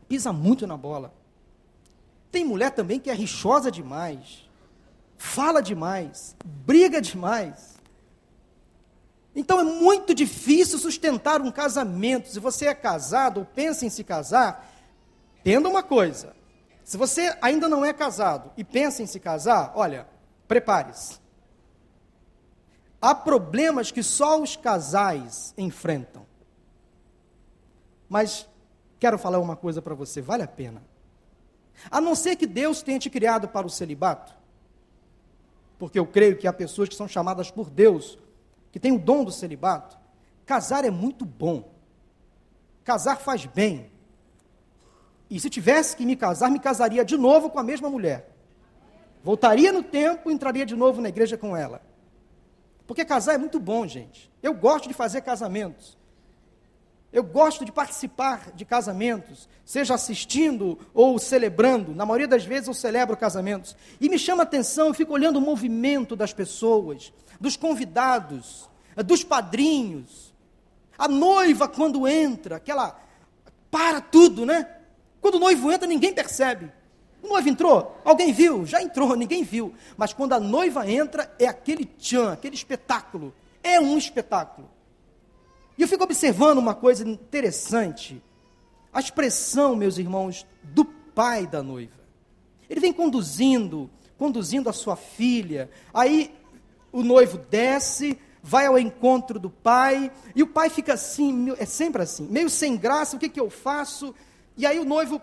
Pisa 0.08 0.32
muito 0.32 0.68
na 0.68 0.78
bola. 0.78 1.14
Tem 2.32 2.46
mulher 2.46 2.72
também 2.72 3.00
que 3.00 3.10
é 3.10 3.14
rixosa 3.14 3.72
demais. 3.72 4.48
Fala 5.18 5.62
demais. 5.62 6.36
Briga 6.46 7.02
demais. 7.02 7.76
Então 9.36 9.60
é 9.60 9.64
muito 9.64 10.14
difícil 10.14 10.78
sustentar 10.78 11.42
um 11.42 11.52
casamento. 11.52 12.30
Se 12.30 12.40
você 12.40 12.68
é 12.68 12.74
casado 12.74 13.40
ou 13.40 13.46
pensa 13.46 13.86
em 13.86 13.90
se 13.90 14.04
casar, 14.04 14.72
entenda 15.40 15.68
uma 15.68 15.84
coisa. 15.84 16.36
Se 16.86 16.98
você 16.98 17.36
ainda 17.42 17.68
não 17.68 17.84
é 17.84 17.92
casado 17.92 18.52
e 18.56 18.64
pensa 18.64 19.02
em 19.02 19.08
se 19.08 19.20
casar, 19.20 19.74
olha, 19.76 20.08
prepare-se. 20.48 21.20
Há 23.02 23.16
problemas 23.16 23.90
que 23.90 24.04
só 24.04 24.40
os 24.40 24.56
casais 24.56 25.52
enfrentam. 25.58 26.28
Mas 28.08 28.48
quero 29.00 29.18
falar 29.18 29.40
uma 29.40 29.56
coisa 29.56 29.82
para 29.82 29.96
você, 29.96 30.22
vale 30.22 30.44
a 30.44 30.48
pena. 30.48 30.84
A 31.90 32.00
não 32.00 32.14
ser 32.14 32.36
que 32.36 32.46
Deus 32.46 32.84
tenha 32.84 33.00
te 33.00 33.10
criado 33.10 33.48
para 33.48 33.66
o 33.66 33.70
celibato, 33.70 34.36
porque 35.80 35.98
eu 35.98 36.06
creio 36.06 36.38
que 36.38 36.48
há 36.48 36.54
pessoas 36.54 36.88
que 36.88 36.96
são 36.96 37.08
chamadas 37.08 37.50
por 37.50 37.68
Deus, 37.68 38.16
que 38.72 38.80
têm 38.80 38.92
o 38.92 39.00
dom 39.00 39.24
do 39.24 39.32
celibato. 39.32 39.98
Casar 40.46 40.86
é 40.86 40.92
muito 40.92 41.26
bom. 41.26 41.74
Casar 42.84 43.18
faz 43.18 43.48
bem. 43.48 43.92
E 45.30 45.40
se 45.40 45.50
tivesse 45.50 45.96
que 45.96 46.06
me 46.06 46.16
casar, 46.16 46.50
me 46.52 46.60
casaria 46.60 47.04
de 47.04 47.18
novo 47.18 47.50
com 47.50 47.60
a 47.60 47.64
mesma 47.64 47.90
mulher. 47.90 48.30
Voltaria 49.24 49.72
no 49.72 49.82
tempo 49.82 50.30
e 50.30 50.34
entraria 50.34 50.66
de 50.66 50.76
novo 50.76 51.02
na 51.02 51.10
igreja 51.10 51.38
com 51.38 51.58
ela. 51.58 51.82
Porque 52.86 53.04
casar 53.04 53.34
é 53.34 53.38
muito 53.38 53.60
bom, 53.60 53.88
gente. 53.88 54.32
Eu 54.44 54.54
gosto 54.54 54.88
de 54.88 54.94
fazer 54.94 55.22
casamentos. 55.22 55.98
Eu 57.12 57.24
gosto 57.24 57.64
de 57.64 57.72
participar 57.72 58.52
de 58.54 58.66
casamentos, 58.66 59.48
seja 59.64 59.94
assistindo 59.94 60.78
ou 60.94 61.18
celebrando. 61.18 61.96
Na 61.96 62.06
maioria 62.06 62.28
das 62.28 62.44
vezes 62.44 62.68
eu 62.68 62.74
celebro 62.74 63.16
casamentos. 63.16 63.76
E 64.02 64.10
me 64.10 64.20
chama 64.20 64.44
a 64.44 64.46
atenção, 64.46 64.88
eu 64.88 64.94
fico 64.94 65.14
olhando 65.14 65.38
o 65.38 65.42
movimento 65.42 66.14
das 66.14 66.34
pessoas, 66.34 67.14
dos 67.40 67.56
convidados, 67.56 68.70
dos 69.06 69.24
padrinhos. 69.24 70.34
A 70.98 71.08
noiva, 71.08 71.70
quando 71.70 72.06
entra, 72.06 72.58
aquela. 72.58 73.00
Para 73.72 74.02
tudo, 74.02 74.46
né? 74.46 74.75
Quando 75.22 75.36
o 75.36 75.40
noivo 75.40 75.72
entra, 75.72 75.88
ninguém 75.88 76.14
percebe. 76.14 76.72
O 77.22 77.28
noivo 77.28 77.50
entrou? 77.50 78.00
Alguém 78.06 78.32
viu? 78.32 78.66
Já 78.66 78.82
entrou, 78.82 79.16
ninguém 79.16 79.44
viu. 79.44 79.74
Mas 79.98 80.14
quando 80.14 80.34
a 80.34 80.40
noiva 80.40 80.90
entra, 80.90 81.34
é 81.40 81.48
aquele 81.48 81.86
tchan, 81.86 82.34
aquele 82.34 82.56
espetáculo. 82.56 83.34
É 83.64 83.80
um 83.80 83.98
espetáculo. 83.98 84.70
E 85.78 85.82
eu 85.82 85.88
fico 85.88 86.04
observando 86.04 86.60
uma 86.60 86.76
coisa 86.76 87.08
interessante. 87.08 88.22
A 88.94 89.00
expressão, 89.00 89.76
meus 89.76 89.98
irmãos, 89.98 90.46
do 90.64 90.86
pai 90.86 91.48
da 91.48 91.64
noiva. 91.64 92.06
Ele 92.70 92.80
vem 92.80 92.94
conduzindo, 92.94 93.90
conduzindo 94.18 94.70
a 94.70 94.74
sua 94.74 94.96
filha. 94.96 95.70
Aí 95.94 96.34
o 96.92 97.04
noivo 97.04 97.38
desce, 97.38 98.18
vai 98.42 98.68
ao 98.68 98.78
encontro 98.78 99.40
do 99.40 99.50
pai, 99.50 100.12
e 100.36 100.44
o 100.44 100.48
pai 100.48 100.70
fica 100.70 100.94
assim, 100.94 101.52
é 101.58 101.66
sempre 101.66 102.04
assim, 102.04 102.28
meio 102.30 102.48
sem 102.48 102.78
graça, 102.78 103.18
o 103.18 103.20
que, 103.20 103.28
que 103.28 103.40
eu 103.40 103.50
faço? 103.50 104.14
E 104.58 104.66
aí 104.66 104.80
o 104.80 104.86
noivo 104.86 105.22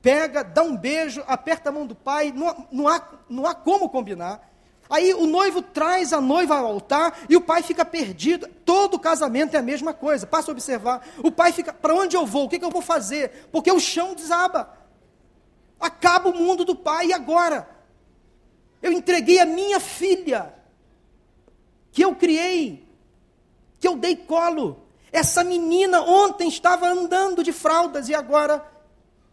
pega, 0.00 0.42
dá 0.42 0.62
um 0.62 0.76
beijo, 0.76 1.22
aperta 1.26 1.68
a 1.68 1.72
mão 1.72 1.86
do 1.86 1.94
pai, 1.94 2.32
não, 2.32 2.66
não, 2.70 2.88
há, 2.88 3.02
não 3.28 3.46
há 3.46 3.54
como 3.54 3.88
combinar. 3.88 4.48
Aí 4.90 5.12
o 5.12 5.26
noivo 5.26 5.60
traz 5.60 6.12
a 6.12 6.20
noiva 6.20 6.56
ao 6.56 6.66
altar 6.66 7.18
e 7.28 7.36
o 7.36 7.40
pai 7.40 7.62
fica 7.62 7.84
perdido. 7.84 8.48
Todo 8.64 8.98
casamento 8.98 9.54
é 9.54 9.58
a 9.58 9.62
mesma 9.62 9.92
coisa. 9.92 10.26
Passa 10.26 10.50
a 10.50 10.52
observar. 10.52 11.06
O 11.22 11.30
pai 11.30 11.52
fica: 11.52 11.72
para 11.72 11.94
onde 11.94 12.16
eu 12.16 12.24
vou? 12.24 12.46
O 12.46 12.48
que, 12.48 12.58
que 12.58 12.64
eu 12.64 12.70
vou 12.70 12.80
fazer? 12.80 13.48
Porque 13.52 13.70
o 13.70 13.78
chão 13.78 14.14
desaba. 14.14 14.76
Acaba 15.78 16.30
o 16.30 16.34
mundo 16.34 16.64
do 16.64 16.74
pai 16.74 17.08
e 17.08 17.12
agora? 17.12 17.68
Eu 18.80 18.92
entreguei 18.92 19.38
a 19.40 19.44
minha 19.44 19.78
filha, 19.78 20.54
que 21.92 22.02
eu 22.02 22.14
criei, 22.14 22.88
que 23.78 23.86
eu 23.86 23.96
dei 23.96 24.16
colo. 24.16 24.87
Essa 25.12 25.42
menina 25.42 26.02
ontem 26.02 26.48
estava 26.48 26.86
andando 26.86 27.42
de 27.42 27.52
fraldas 27.52 28.08
e 28.08 28.14
agora 28.14 28.64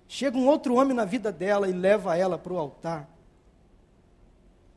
chega 0.07 0.37
um 0.37 0.47
outro 0.47 0.75
homem 0.75 0.95
na 0.95 1.05
vida 1.05 1.31
dela 1.31 1.67
e 1.67 1.73
leva 1.73 2.17
ela 2.17 2.37
para 2.37 2.53
o 2.53 2.57
altar. 2.57 3.09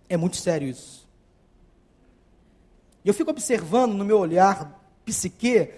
É 0.08 0.16
muito 0.16 0.36
sério 0.36 0.68
isso. 0.68 1.06
Eu 3.04 3.14
fico 3.14 3.30
observando 3.30 3.94
no 3.94 4.04
meu 4.04 4.18
olhar 4.18 4.78
psique, 5.04 5.70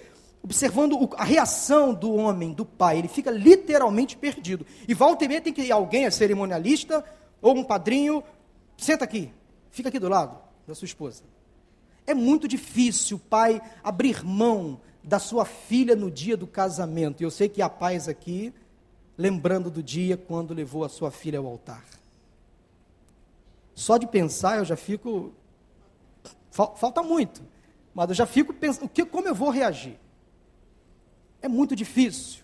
observando 0.43 1.11
a 1.17 1.25
reação 1.25 1.93
do 1.93 2.15
homem, 2.15 2.53
do 2.53 2.65
pai. 2.65 2.99
Ele 2.99 3.09
fica 3.09 3.31
literalmente 3.31 4.17
perdido. 4.17 4.67
E 4.89 4.95
volta 4.95 5.25
e 5.25 5.29
meia 5.29 5.41
tem 5.41 5.53
que 5.53 5.63
ir 5.63 5.73
alguém, 5.73 6.07
a 6.07 6.11
cerimonialista, 6.11 7.05
ou 7.43 7.57
um 7.57 7.65
padrinho, 7.65 8.23
senta 8.77 9.05
aqui, 9.05 9.33
fica 9.71 9.89
aqui 9.89 9.99
do 9.99 10.09
lado 10.09 10.39
da 10.67 10.75
sua 10.75 10.87
esposa. 10.87 11.23
É 12.07 12.15
muito 12.15 12.49
difícil 12.49 13.17
o 13.17 13.21
pai 13.21 13.61
abrir 13.83 14.25
mão 14.25 14.81
da 15.03 15.19
sua 15.19 15.45
filha 15.45 15.97
no 15.97 16.11
dia 16.11 16.37
do 16.37 16.47
casamento. 16.47 17.23
E 17.23 17.25
eu 17.25 17.31
sei 17.31 17.49
que 17.49 17.63
há 17.63 17.69
pais 17.69 18.09
aqui 18.09 18.53
lembrando 19.17 19.71
do 19.71 19.83
dia 19.83 20.17
quando 20.17 20.55
levou 20.55 20.85
a 20.85 20.89
sua 20.89 21.11
filha 21.11 21.39
ao 21.39 21.47
altar. 21.47 21.85
Só 23.75 23.97
de 23.97 24.07
pensar 24.07 24.59
eu 24.59 24.65
já 24.65 24.77
fico. 24.77 25.33
Falta 26.51 27.03
muito, 27.03 27.43
mas 27.95 28.09
eu 28.09 28.15
já 28.15 28.27
fico 28.27 28.53
pensando, 28.53 28.89
que, 28.89 29.05
como 29.05 29.29
eu 29.29 29.35
vou 29.35 29.51
reagir? 29.51 29.99
É 31.41 31.49
muito 31.49 31.77
difícil. 31.77 32.43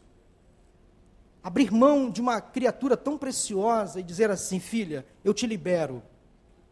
Abrir 1.42 1.70
mão 1.72 2.10
de 2.10 2.20
uma 2.20 2.40
criatura 2.40 2.96
tão 2.96 3.18
preciosa 3.18 4.00
e 4.00 4.02
dizer 4.02 4.30
assim: 4.30 4.60
filha, 4.60 5.04
eu 5.24 5.34
te 5.34 5.46
libero, 5.46 6.02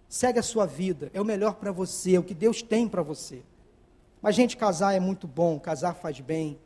segue 0.08 0.38
a 0.38 0.42
sua 0.42 0.66
vida, 0.66 1.10
é 1.12 1.20
o 1.20 1.24
melhor 1.24 1.54
para 1.54 1.72
você, 1.72 2.14
é 2.14 2.18
o 2.18 2.24
que 2.24 2.34
Deus 2.34 2.62
tem 2.62 2.88
para 2.88 3.02
você. 3.02 3.42
Mas, 4.24 4.36
gente, 4.36 4.56
casar 4.56 4.94
é 4.94 5.00
muito 5.00 5.26
bom, 5.28 5.60
casar 5.60 5.92
faz 5.96 6.18
bem. 6.18 6.58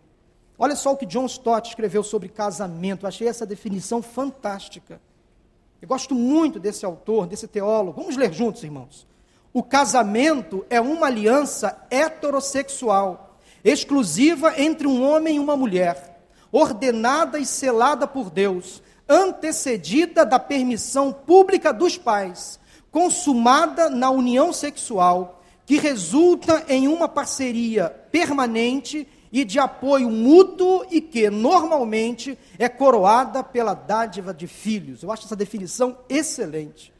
Olha 0.57 0.77
só 0.77 0.93
o 0.93 0.97
que 0.97 1.05
John 1.05 1.27
Stott 1.27 1.69
escreveu 1.69 2.05
sobre 2.05 2.29
casamento, 2.29 3.05
eu 3.05 3.09
achei 3.09 3.27
essa 3.27 3.45
definição 3.45 4.01
fantástica. 4.01 5.01
Eu 5.83 5.89
gosto 5.89 6.15
muito 6.15 6.61
desse 6.61 6.87
autor, 6.87 7.27
desse 7.27 7.49
teólogo. 7.49 8.01
Vamos 8.01 8.17
ler 8.17 8.33
juntos, 8.33 8.63
irmãos. 8.63 9.09
O 9.53 9.61
casamento 9.61 10.65
é 10.71 10.81
uma 10.81 11.09
aliança 11.09 11.85
heterossexual, 11.91 13.37
exclusiva 13.65 14.55
entre 14.57 14.87
um 14.87 15.05
homem 15.05 15.35
e 15.35 15.41
uma 15.41 15.57
mulher, 15.57 16.23
ordenada 16.53 17.41
e 17.41 17.45
selada 17.45 18.07
por 18.07 18.31
Deus, 18.31 18.81
antecedida 19.09 20.25
da 20.25 20.39
permissão 20.39 21.13
pública 21.13 21.73
dos 21.73 21.99
pais, 21.99 22.61
consumada 22.93 23.91
na 23.91 24.11
união 24.11 24.53
sexual 24.53 25.38
que 25.69 25.77
resulta 25.77 26.65
em 26.67 26.89
uma 26.89 27.07
parceria 27.07 27.91
permanente 28.11 29.07
e 29.31 29.45
de 29.45 29.59
apoio 29.59 30.09
mútuo 30.09 30.87
e 30.91 30.99
que, 30.99 31.29
normalmente, 31.29 32.39
é 32.59 32.71
coroada 32.71 33.45
pela 33.45 33.75
dádiva 33.75 34.33
de 34.33 34.47
filhos. 34.47 35.03
Eu 35.03 35.13
acho 35.13 35.27
essa 35.27 35.37
definição 35.37 35.99
excelente. 36.09 36.91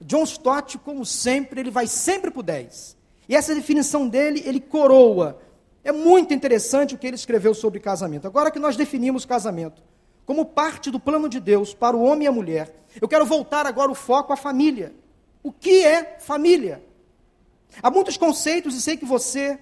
John 0.00 0.22
Stott, 0.22 0.78
como 0.78 1.04
sempre, 1.04 1.58
ele 1.58 1.70
vai 1.72 1.88
sempre 1.88 2.30
o 2.32 2.44
10. 2.44 2.96
E 3.28 3.34
essa 3.34 3.52
definição 3.56 4.06
dele, 4.06 4.40
ele 4.46 4.60
coroa. 4.60 5.40
É 5.82 5.90
muito 5.90 6.32
interessante 6.32 6.94
o 6.94 6.98
que 6.98 7.08
ele 7.08 7.16
escreveu 7.16 7.52
sobre 7.54 7.80
casamento. 7.80 8.24
Agora 8.24 8.52
que 8.52 8.60
nós 8.60 8.76
definimos 8.76 9.24
casamento 9.24 9.82
como 10.24 10.46
parte 10.46 10.92
do 10.92 11.00
plano 11.00 11.28
de 11.28 11.40
Deus 11.40 11.74
para 11.74 11.96
o 11.96 12.04
homem 12.04 12.26
e 12.26 12.28
a 12.28 12.32
mulher, 12.32 12.72
eu 13.00 13.08
quero 13.08 13.26
voltar 13.26 13.66
agora 13.66 13.90
o 13.90 13.96
foco 13.96 14.32
à 14.32 14.36
família. 14.36 14.94
O 15.42 15.50
que 15.50 15.84
é 15.84 16.18
família? 16.20 16.88
Há 17.82 17.90
muitos 17.90 18.16
conceitos 18.16 18.74
e 18.74 18.82
sei 18.82 18.96
que 18.96 19.04
você 19.04 19.58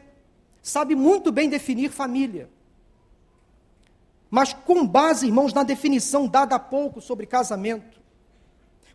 sabe 0.62 0.94
muito 0.94 1.30
bem 1.30 1.48
definir 1.48 1.90
família. 1.90 2.48
Mas 4.30 4.52
com 4.52 4.86
base, 4.86 5.26
irmãos, 5.26 5.52
na 5.52 5.62
definição 5.62 6.26
dada 6.26 6.56
há 6.56 6.58
pouco 6.58 7.00
sobre 7.00 7.26
casamento, 7.26 8.00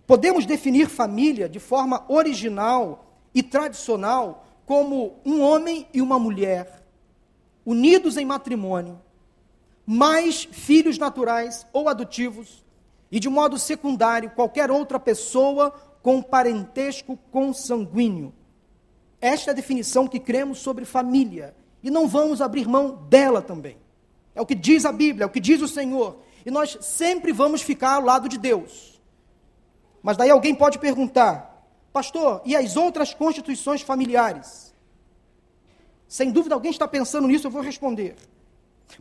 podemos 0.06 0.46
definir 0.46 0.88
família 0.88 1.50
de 1.50 1.60
forma 1.60 2.06
original 2.08 3.18
e 3.34 3.42
tradicional 3.42 4.46
como 4.66 5.20
um 5.26 5.42
homem 5.42 5.88
e 5.94 6.02
uma 6.02 6.20
mulher 6.20 6.84
unidos 7.66 8.18
em 8.18 8.26
matrimônio, 8.26 9.00
mais 9.86 10.44
filhos 10.44 10.98
naturais 10.98 11.66
ou 11.74 11.90
adotivos, 11.90 12.64
e 13.12 13.20
de 13.20 13.30
modo 13.30 13.58
secundário 13.58 14.32
qualquer 14.32 14.72
outra 14.72 15.00
pessoa 15.00 15.72
com 16.02 16.22
parentesco 16.22 17.18
consanguíneo. 17.32 18.34
Esta 19.24 19.52
é 19.52 19.54
a 19.54 19.56
definição 19.56 20.06
que 20.06 20.20
cremos 20.20 20.60
sobre 20.60 20.84
família. 20.84 21.56
E 21.82 21.90
não 21.90 22.10
vamos 22.10 22.42
abrir 22.42 22.68
mão 22.68 23.08
dela 23.08 23.42
também. 23.42 23.78
É 24.36 24.42
o 24.42 24.46
que 24.46 24.54
diz 24.54 24.84
a 24.84 24.92
Bíblia, 24.92 25.24
é 25.24 25.26
o 25.26 25.30
que 25.30 25.40
diz 25.40 25.62
o 25.62 25.68
Senhor. 25.68 26.18
E 26.46 26.52
nós 26.52 26.78
sempre 26.82 27.32
vamos 27.32 27.62
ficar 27.62 27.94
ao 27.94 28.02
lado 28.02 28.28
de 28.28 28.38
Deus. 28.38 29.02
Mas 30.02 30.18
daí 30.18 30.30
alguém 30.30 30.54
pode 30.54 30.78
perguntar, 30.78 31.66
pastor, 31.94 32.42
e 32.44 32.54
as 32.54 32.76
outras 32.76 33.14
constituições 33.14 33.82
familiares? 33.82 34.76
Sem 36.06 36.30
dúvida 36.30 36.54
alguém 36.54 36.72
está 36.72 36.86
pensando 36.86 37.26
nisso, 37.26 37.48
eu 37.48 37.52
vou 37.52 37.62
responder. 37.62 38.18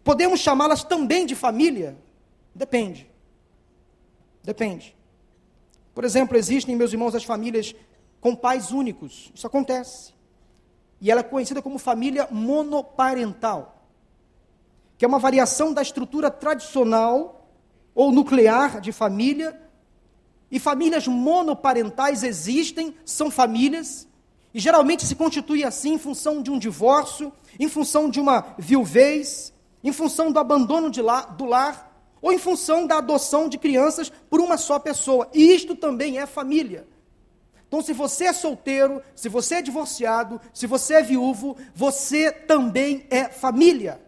Podemos 0.04 0.38
chamá-las 0.38 0.84
também 0.84 1.26
de 1.26 1.34
família? 1.34 1.98
Depende. 2.54 3.10
Depende. 4.40 4.96
Por 5.92 6.04
exemplo, 6.04 6.36
existem, 6.36 6.76
meus 6.76 6.92
irmãos, 6.92 7.12
as 7.12 7.24
famílias 7.24 7.74
com 8.22 8.36
pais 8.36 8.70
únicos. 8.70 9.30
Isso 9.34 9.46
acontece. 9.46 10.14
E 11.00 11.10
ela 11.10 11.20
é 11.20 11.24
conhecida 11.24 11.60
como 11.60 11.76
família 11.76 12.28
monoparental, 12.30 13.84
que 14.96 15.04
é 15.04 15.08
uma 15.08 15.18
variação 15.18 15.74
da 15.74 15.82
estrutura 15.82 16.30
tradicional 16.30 17.50
ou 17.92 18.12
nuclear 18.12 18.80
de 18.80 18.92
família. 18.92 19.60
E 20.48 20.60
famílias 20.60 21.08
monoparentais 21.08 22.22
existem, 22.22 22.94
são 23.04 23.30
famílias, 23.30 24.06
e 24.54 24.60
geralmente 24.60 25.04
se 25.04 25.16
constitui 25.16 25.64
assim 25.64 25.94
em 25.94 25.98
função 25.98 26.40
de 26.40 26.50
um 26.50 26.58
divórcio, 26.58 27.32
em 27.58 27.68
função 27.68 28.08
de 28.08 28.20
uma 28.20 28.54
viuvez, 28.56 29.52
em 29.82 29.92
função 29.92 30.30
do 30.30 30.38
abandono 30.38 30.90
do 30.90 31.44
lar, 31.46 31.90
ou 32.20 32.32
em 32.32 32.38
função 32.38 32.86
da 32.86 32.98
adoção 32.98 33.48
de 33.48 33.58
crianças 33.58 34.12
por 34.30 34.40
uma 34.40 34.56
só 34.56 34.78
pessoa. 34.78 35.28
E 35.34 35.52
isto 35.52 35.74
também 35.74 36.18
é 36.18 36.26
família. 36.26 36.86
Então, 37.72 37.80
se 37.80 37.94
você 37.94 38.26
é 38.26 38.34
solteiro, 38.34 39.00
se 39.16 39.30
você 39.30 39.54
é 39.54 39.62
divorciado, 39.62 40.38
se 40.52 40.66
você 40.66 40.96
é 40.96 41.02
viúvo, 41.02 41.56
você 41.74 42.30
também 42.30 43.06
é 43.08 43.30
família. 43.30 43.98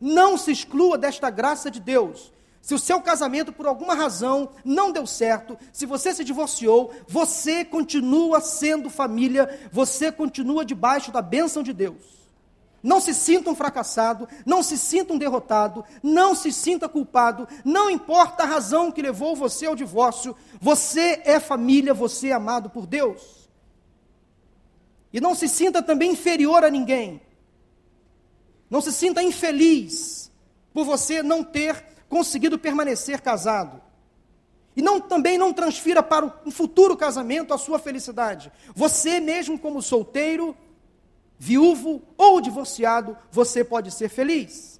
Não 0.00 0.36
se 0.36 0.50
exclua 0.50 0.98
desta 0.98 1.30
graça 1.30 1.70
de 1.70 1.78
Deus. 1.78 2.32
Se 2.60 2.74
o 2.74 2.80
seu 2.80 3.00
casamento, 3.00 3.52
por 3.52 3.68
alguma 3.68 3.94
razão, 3.94 4.50
não 4.64 4.90
deu 4.90 5.06
certo, 5.06 5.56
se 5.72 5.86
você 5.86 6.12
se 6.12 6.24
divorciou, 6.24 6.92
você 7.06 7.64
continua 7.64 8.40
sendo 8.40 8.90
família, 8.90 9.70
você 9.70 10.10
continua 10.10 10.64
debaixo 10.64 11.12
da 11.12 11.22
bênção 11.22 11.62
de 11.62 11.72
Deus. 11.72 12.19
Não 12.82 13.00
se 13.00 13.12
sinta 13.12 13.50
um 13.50 13.54
fracassado, 13.54 14.28
não 14.46 14.62
se 14.62 14.78
sinta 14.78 15.12
um 15.12 15.18
derrotado, 15.18 15.84
não 16.02 16.34
se 16.34 16.50
sinta 16.50 16.88
culpado, 16.88 17.46
não 17.64 17.90
importa 17.90 18.42
a 18.42 18.46
razão 18.46 18.90
que 18.90 19.02
levou 19.02 19.36
você 19.36 19.66
ao 19.66 19.76
divórcio, 19.76 20.34
você 20.60 21.20
é 21.24 21.38
família, 21.38 21.92
você 21.92 22.28
é 22.28 22.32
amado 22.32 22.70
por 22.70 22.86
Deus. 22.86 23.48
E 25.12 25.20
não 25.20 25.34
se 25.34 25.48
sinta 25.48 25.82
também 25.82 26.12
inferior 26.12 26.64
a 26.64 26.70
ninguém. 26.70 27.20
Não 28.70 28.80
se 28.80 28.92
sinta 28.92 29.22
infeliz 29.22 30.30
por 30.72 30.84
você 30.84 31.22
não 31.22 31.42
ter 31.42 31.84
conseguido 32.08 32.58
permanecer 32.58 33.20
casado. 33.20 33.82
E 34.76 34.80
não, 34.80 35.00
também 35.00 35.36
não 35.36 35.52
transfira 35.52 36.02
para 36.02 36.24
um 36.46 36.50
futuro 36.50 36.96
casamento 36.96 37.52
a 37.52 37.58
sua 37.58 37.78
felicidade. 37.78 38.52
Você 38.74 39.18
mesmo 39.18 39.58
como 39.58 39.82
solteiro, 39.82 40.56
viúvo 41.42 42.02
ou 42.18 42.38
divorciado, 42.38 43.16
você 43.32 43.64
pode 43.64 43.90
ser 43.90 44.10
feliz. 44.10 44.78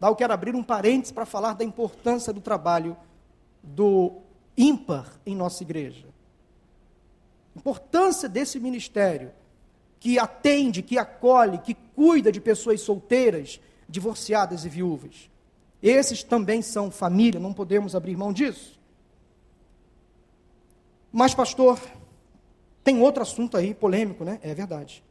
Eu 0.00 0.14
quero 0.14 0.32
abrir 0.32 0.54
um 0.54 0.62
parênteses 0.62 1.10
para 1.10 1.26
falar 1.26 1.54
da 1.54 1.64
importância 1.64 2.32
do 2.32 2.40
trabalho 2.40 2.96
do 3.60 4.12
ímpar 4.56 5.20
em 5.26 5.34
nossa 5.34 5.64
igreja. 5.64 6.06
Importância 7.56 8.28
desse 8.28 8.60
ministério 8.60 9.32
que 9.98 10.16
atende, 10.16 10.80
que 10.80 10.96
acolhe, 10.96 11.58
que 11.58 11.74
cuida 11.74 12.30
de 12.30 12.40
pessoas 12.40 12.80
solteiras, 12.82 13.60
divorciadas 13.88 14.64
e 14.64 14.68
viúvas. 14.68 15.28
Esses 15.82 16.22
também 16.22 16.62
são 16.62 16.88
família, 16.88 17.40
não 17.40 17.52
podemos 17.52 17.96
abrir 17.96 18.16
mão 18.16 18.32
disso. 18.32 18.78
Mas, 21.10 21.34
pastor, 21.34 21.80
tem 22.84 23.02
outro 23.02 23.22
assunto 23.22 23.56
aí 23.56 23.74
polêmico, 23.74 24.24
né? 24.24 24.38
É 24.40 24.54
verdade. 24.54 25.02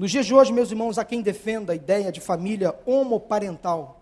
Nos 0.00 0.10
dias 0.12 0.24
de 0.24 0.32
hoje, 0.32 0.50
meus 0.50 0.70
irmãos, 0.70 0.96
há 0.96 1.04
quem 1.04 1.20
defenda 1.20 1.74
a 1.74 1.76
ideia 1.76 2.10
de 2.10 2.22
família 2.22 2.74
homoparental, 2.86 4.00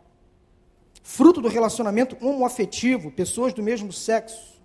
fruto 1.02 1.40
do 1.40 1.48
relacionamento 1.48 2.16
homoafetivo, 2.24 3.10
pessoas 3.10 3.52
do 3.52 3.64
mesmo 3.64 3.92
sexo. 3.92 4.62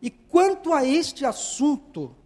E 0.00 0.08
quanto 0.08 0.72
a 0.72 0.86
este 0.86 1.26
assunto, 1.26 2.16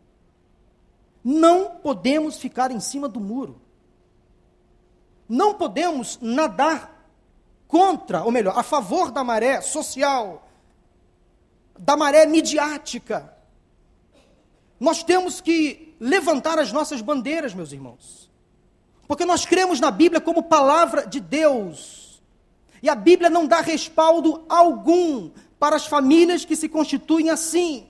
não 1.25 1.79
podemos 1.83 2.37
ficar 2.37 2.71
em 2.71 2.79
cima 2.79 3.09
do 3.09 3.19
muro. 3.19 3.61
Não 5.29 5.55
podemos 5.55 6.17
nadar 6.23 7.11
contra, 7.67 8.23
ou 8.23 8.31
melhor, 8.31 8.57
a 8.57 8.63
favor 8.63 9.11
da 9.11 9.25
maré 9.25 9.61
social, 9.61 10.49
da 11.77 11.97
maré 11.97 12.25
midiática. 12.25 13.36
Nós 14.79 15.03
temos 15.03 15.41
que 15.41 15.95
levantar 15.99 16.59
as 16.59 16.73
nossas 16.73 17.01
bandeiras, 17.01 17.55
meus 17.55 17.73
irmãos. 17.73 18.31
Porque 19.07 19.25
nós 19.25 19.47
cremos 19.47 19.81
na 19.81 19.91
Bíblia 19.91 20.21
como 20.21 20.43
palavra 20.43 21.07
de 21.07 21.21
Deus. 21.21 22.21
E 22.83 22.89
a 22.89 22.95
Bíblia 22.95 23.31
não 23.31 23.47
dá 23.47 23.61
respaldo 23.61 24.45
algum 24.49 25.31
para 25.59 25.77
as 25.77 25.87
famílias 25.87 26.45
que 26.45 26.57
se 26.57 26.69
constituem 26.69 27.31
assim. 27.31 27.87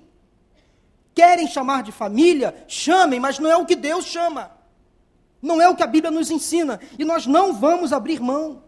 Querem 1.14 1.49
chamar 1.49 1.83
de 1.83 1.90
família? 1.90 2.55
Chamem, 2.68 3.18
mas 3.18 3.38
não 3.38 3.51
é 3.51 3.57
o 3.57 3.66
que 3.66 3.75
Deus 3.75 4.05
chama. 4.05 4.51
Não 5.40 5.61
é 5.61 5.68
o 5.68 5.75
que 5.75 5.83
a 5.83 5.87
Bíblia 5.87 6.11
nos 6.11 6.31
ensina. 6.31 6.79
E 6.99 7.05
nós 7.05 7.27
não 7.27 7.55
vamos 7.55 7.92
abrir 7.92 8.20
mão. 8.20 8.62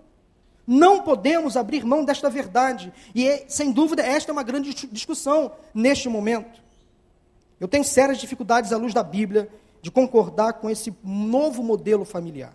Não 0.66 1.02
podemos 1.02 1.57
abrir 1.57 1.85
mão 1.85 2.04
desta 2.04 2.28
verdade. 2.28 2.92
E, 3.14 3.44
sem 3.48 3.70
dúvida, 3.70 4.02
esta 4.02 4.31
é 4.31 4.35
uma 4.35 4.42
grande 4.42 4.72
discussão 4.88 5.52
neste 5.74 6.09
momento. 6.09 6.67
Eu 7.60 7.68
tenho 7.68 7.84
sérias 7.84 8.18
dificuldades 8.18 8.72
à 8.72 8.76
luz 8.76 8.94
da 8.94 9.02
Bíblia 9.02 9.48
de 9.82 9.90
concordar 9.90 10.54
com 10.54 10.68
esse 10.68 10.94
novo 11.02 11.62
modelo 11.62 12.04
familiar. 12.04 12.54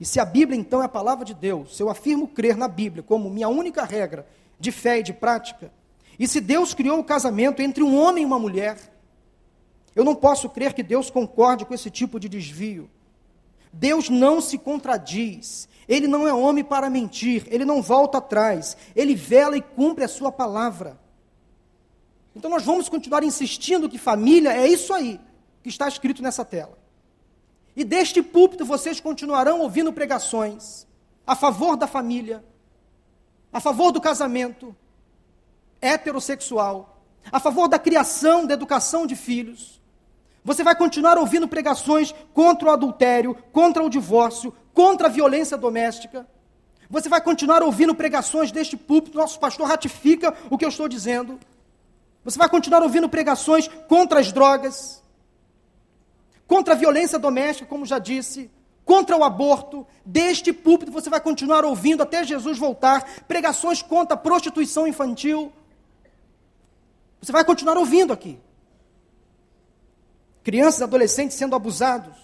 E 0.00 0.04
se 0.04 0.18
a 0.18 0.24
Bíblia, 0.24 0.58
então, 0.58 0.82
é 0.82 0.86
a 0.86 0.88
palavra 0.88 1.24
de 1.24 1.34
Deus, 1.34 1.76
se 1.76 1.82
eu 1.82 1.88
afirmo 1.88 2.26
crer 2.26 2.56
na 2.56 2.68
Bíblia 2.68 3.02
como 3.02 3.30
minha 3.30 3.48
única 3.48 3.84
regra 3.84 4.26
de 4.58 4.72
fé 4.72 4.98
e 4.98 5.02
de 5.02 5.12
prática, 5.12 5.72
e 6.18 6.26
se 6.26 6.40
Deus 6.40 6.74
criou 6.74 6.98
o 6.98 7.04
casamento 7.04 7.62
entre 7.62 7.82
um 7.82 7.96
homem 7.96 8.22
e 8.22 8.26
uma 8.26 8.38
mulher, 8.38 8.78
eu 9.94 10.04
não 10.04 10.14
posso 10.14 10.48
crer 10.48 10.72
que 10.72 10.82
Deus 10.82 11.10
concorde 11.10 11.64
com 11.64 11.74
esse 11.74 11.90
tipo 11.90 12.18
de 12.18 12.28
desvio. 12.28 12.90
Deus 13.72 14.08
não 14.08 14.40
se 14.40 14.58
contradiz, 14.58 15.68
ele 15.88 16.06
não 16.06 16.26
é 16.26 16.32
homem 16.32 16.62
para 16.62 16.90
mentir, 16.90 17.46
ele 17.48 17.64
não 17.64 17.82
volta 17.82 18.18
atrás, 18.18 18.76
ele 18.94 19.14
vela 19.14 19.56
e 19.56 19.62
cumpre 19.62 20.04
a 20.04 20.08
sua 20.08 20.30
palavra. 20.30 20.98
Então 22.34 22.50
nós 22.50 22.64
vamos 22.64 22.88
continuar 22.88 23.22
insistindo 23.22 23.88
que 23.88 23.98
família 23.98 24.52
é 24.52 24.66
isso 24.66 24.92
aí 24.92 25.20
que 25.62 25.68
está 25.68 25.86
escrito 25.86 26.22
nessa 26.22 26.44
tela. 26.44 26.78
E 27.76 27.84
deste 27.84 28.22
púlpito 28.22 28.64
vocês 28.64 29.00
continuarão 29.00 29.60
ouvindo 29.60 29.92
pregações 29.92 30.86
a 31.26 31.36
favor 31.36 31.76
da 31.76 31.86
família, 31.86 32.44
a 33.52 33.60
favor 33.60 33.92
do 33.92 34.00
casamento 34.00 34.74
heterossexual, 35.80 37.02
a 37.30 37.38
favor 37.38 37.68
da 37.68 37.78
criação, 37.78 38.46
da 38.46 38.54
educação 38.54 39.06
de 39.06 39.14
filhos. 39.14 39.80
Você 40.44 40.64
vai 40.64 40.74
continuar 40.74 41.18
ouvindo 41.18 41.46
pregações 41.46 42.12
contra 42.34 42.68
o 42.68 42.72
adultério, 42.72 43.36
contra 43.52 43.82
o 43.82 43.88
divórcio, 43.88 44.52
contra 44.74 45.06
a 45.06 45.10
violência 45.10 45.56
doméstica. 45.56 46.26
Você 46.90 47.08
vai 47.08 47.20
continuar 47.20 47.62
ouvindo 47.62 47.94
pregações 47.94 48.50
deste 48.50 48.76
púlpito, 48.76 49.16
nosso 49.16 49.38
pastor 49.38 49.66
ratifica 49.68 50.34
o 50.50 50.58
que 50.58 50.64
eu 50.64 50.68
estou 50.68 50.88
dizendo. 50.88 51.38
Você 52.24 52.38
vai 52.38 52.48
continuar 52.48 52.82
ouvindo 52.82 53.08
pregações 53.08 53.68
contra 53.88 54.20
as 54.20 54.32
drogas, 54.32 55.02
contra 56.46 56.74
a 56.74 56.76
violência 56.76 57.18
doméstica, 57.18 57.68
como 57.68 57.84
já 57.84 57.98
disse, 57.98 58.50
contra 58.84 59.16
o 59.16 59.24
aborto. 59.24 59.86
Deste 60.04 60.52
púlpito 60.52 60.92
você 60.92 61.10
vai 61.10 61.20
continuar 61.20 61.64
ouvindo 61.64 62.02
até 62.02 62.22
Jesus 62.24 62.58
voltar 62.58 63.04
pregações 63.26 63.82
contra 63.82 64.14
a 64.14 64.18
prostituição 64.18 64.86
infantil. 64.86 65.52
Você 67.20 67.32
vai 67.32 67.44
continuar 67.44 67.76
ouvindo 67.76 68.12
aqui. 68.12 68.38
Crianças 70.42 70.80
e 70.80 70.84
adolescentes 70.84 71.36
sendo 71.36 71.54
abusados. 71.54 72.16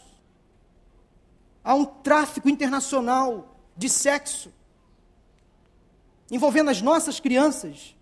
Há 1.63 1.75
um 1.75 1.85
tráfico 1.85 2.49
internacional 2.49 3.57
de 3.77 3.89
sexo 3.89 4.53
envolvendo 6.31 6.71
as 6.71 6.83
nossas 6.83 7.21
crianças. 7.21 7.95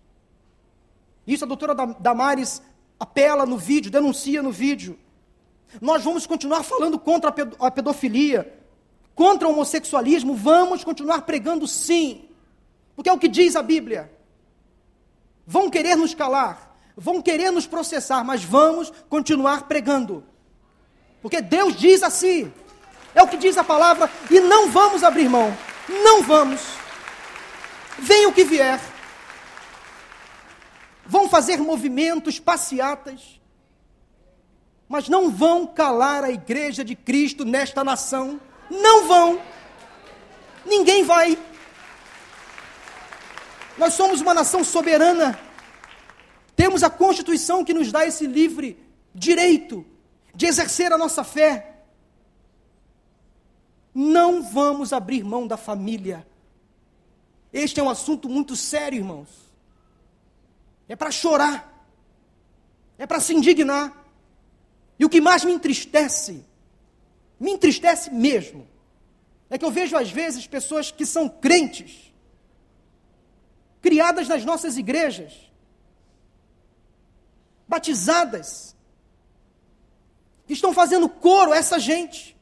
Isso 1.27 1.43
a 1.43 1.47
doutora 1.47 1.75
Damares 1.75 2.61
apela 2.97 3.45
no 3.45 3.57
vídeo, 3.57 3.91
denuncia 3.91 4.41
no 4.41 4.51
vídeo. 4.51 4.97
Nós 5.81 6.03
vamos 6.03 6.25
continuar 6.25 6.63
falando 6.63 6.97
contra 6.97 7.33
a 7.59 7.69
pedofilia, 7.69 8.57
contra 9.13 9.47
o 9.47 9.51
homossexualismo, 9.51 10.33
vamos 10.33 10.83
continuar 10.83 11.23
pregando 11.23 11.67
sim, 11.67 12.29
porque 12.95 13.09
é 13.09 13.13
o 13.13 13.19
que 13.19 13.27
diz 13.27 13.55
a 13.55 13.61
Bíblia. 13.61 14.11
Vão 15.45 15.69
querer 15.69 15.95
nos 15.95 16.13
calar, 16.13 16.75
vão 16.95 17.21
querer 17.21 17.51
nos 17.51 17.67
processar, 17.67 18.23
mas 18.23 18.43
vamos 18.43 18.93
continuar 19.09 19.63
pregando, 19.63 20.23
porque 21.21 21.41
Deus 21.41 21.75
diz 21.75 22.03
assim, 22.03 22.51
é 23.13 23.21
o 23.21 23.27
que 23.27 23.37
diz 23.37 23.57
a 23.57 23.63
palavra, 23.63 24.09
e 24.31 24.39
não 24.39 24.69
vamos 24.69 25.03
abrir 25.03 25.27
mão, 25.27 25.55
não 25.89 26.23
vamos, 26.23 26.61
venha 27.99 28.29
o 28.29 28.33
que 28.33 28.43
vier, 28.43 28.79
vão 31.07 31.29
fazer 31.29 31.57
movimentos, 31.57 32.39
passeatas, 32.39 33.39
mas 34.87 35.09
não 35.09 35.31
vão 35.31 35.65
calar 35.65 36.23
a 36.23 36.31
igreja 36.31 36.83
de 36.83 36.95
Cristo 36.95 37.43
nesta 37.43 37.83
nação. 37.83 38.39
Não 38.69 39.07
vão. 39.07 39.41
Ninguém 40.65 41.03
vai. 41.03 41.37
Nós 43.77 43.93
somos 43.93 44.21
uma 44.21 44.33
nação 44.33 44.63
soberana. 44.63 45.39
Temos 46.55 46.83
a 46.83 46.89
Constituição 46.89 47.63
que 47.63 47.73
nos 47.73 47.91
dá 47.91 48.05
esse 48.05 48.25
livre 48.25 48.77
direito 49.13 49.85
de 50.33 50.45
exercer 50.45 50.91
a 50.91 50.97
nossa 50.97 51.23
fé. 51.23 51.83
Não 53.93 54.41
vamos 54.41 54.93
abrir 54.93 55.23
mão 55.23 55.47
da 55.47 55.57
família. 55.57 56.25
Este 57.51 57.79
é 57.79 57.83
um 57.83 57.89
assunto 57.89 58.29
muito 58.29 58.55
sério, 58.55 58.97
irmãos. 58.97 59.46
É 60.87 60.95
para 60.95 61.11
chorar. 61.11 61.73
É 62.97 63.05
para 63.05 63.19
se 63.19 63.33
indignar. 63.33 64.05
E 64.99 65.05
o 65.05 65.09
que 65.09 65.21
mais 65.21 65.43
me 65.43 65.53
entristece, 65.53 66.43
me 67.39 67.51
entristece 67.51 68.09
mesmo, 68.09 68.67
é 69.49 69.57
que 69.57 69.63
eu 69.63 69.71
vejo 69.71 69.95
às 69.95 70.09
vezes 70.09 70.47
pessoas 70.47 70.89
que 70.91 71.05
são 71.05 71.29
crentes, 71.29 72.11
criadas 73.81 74.27
nas 74.27 74.43
nossas 74.43 74.75
igrejas, 74.75 75.33
batizadas, 77.67 78.75
que 80.47 80.53
estão 80.53 80.73
fazendo 80.73 81.07
coro 81.07 81.51
a 81.51 81.57
essa 81.57 81.77
gente, 81.77 82.35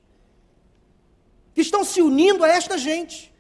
que 1.54 1.62
estão 1.62 1.84
se 1.84 2.02
unindo 2.02 2.44
a 2.44 2.48
esta 2.48 2.78
gente. 2.78 3.34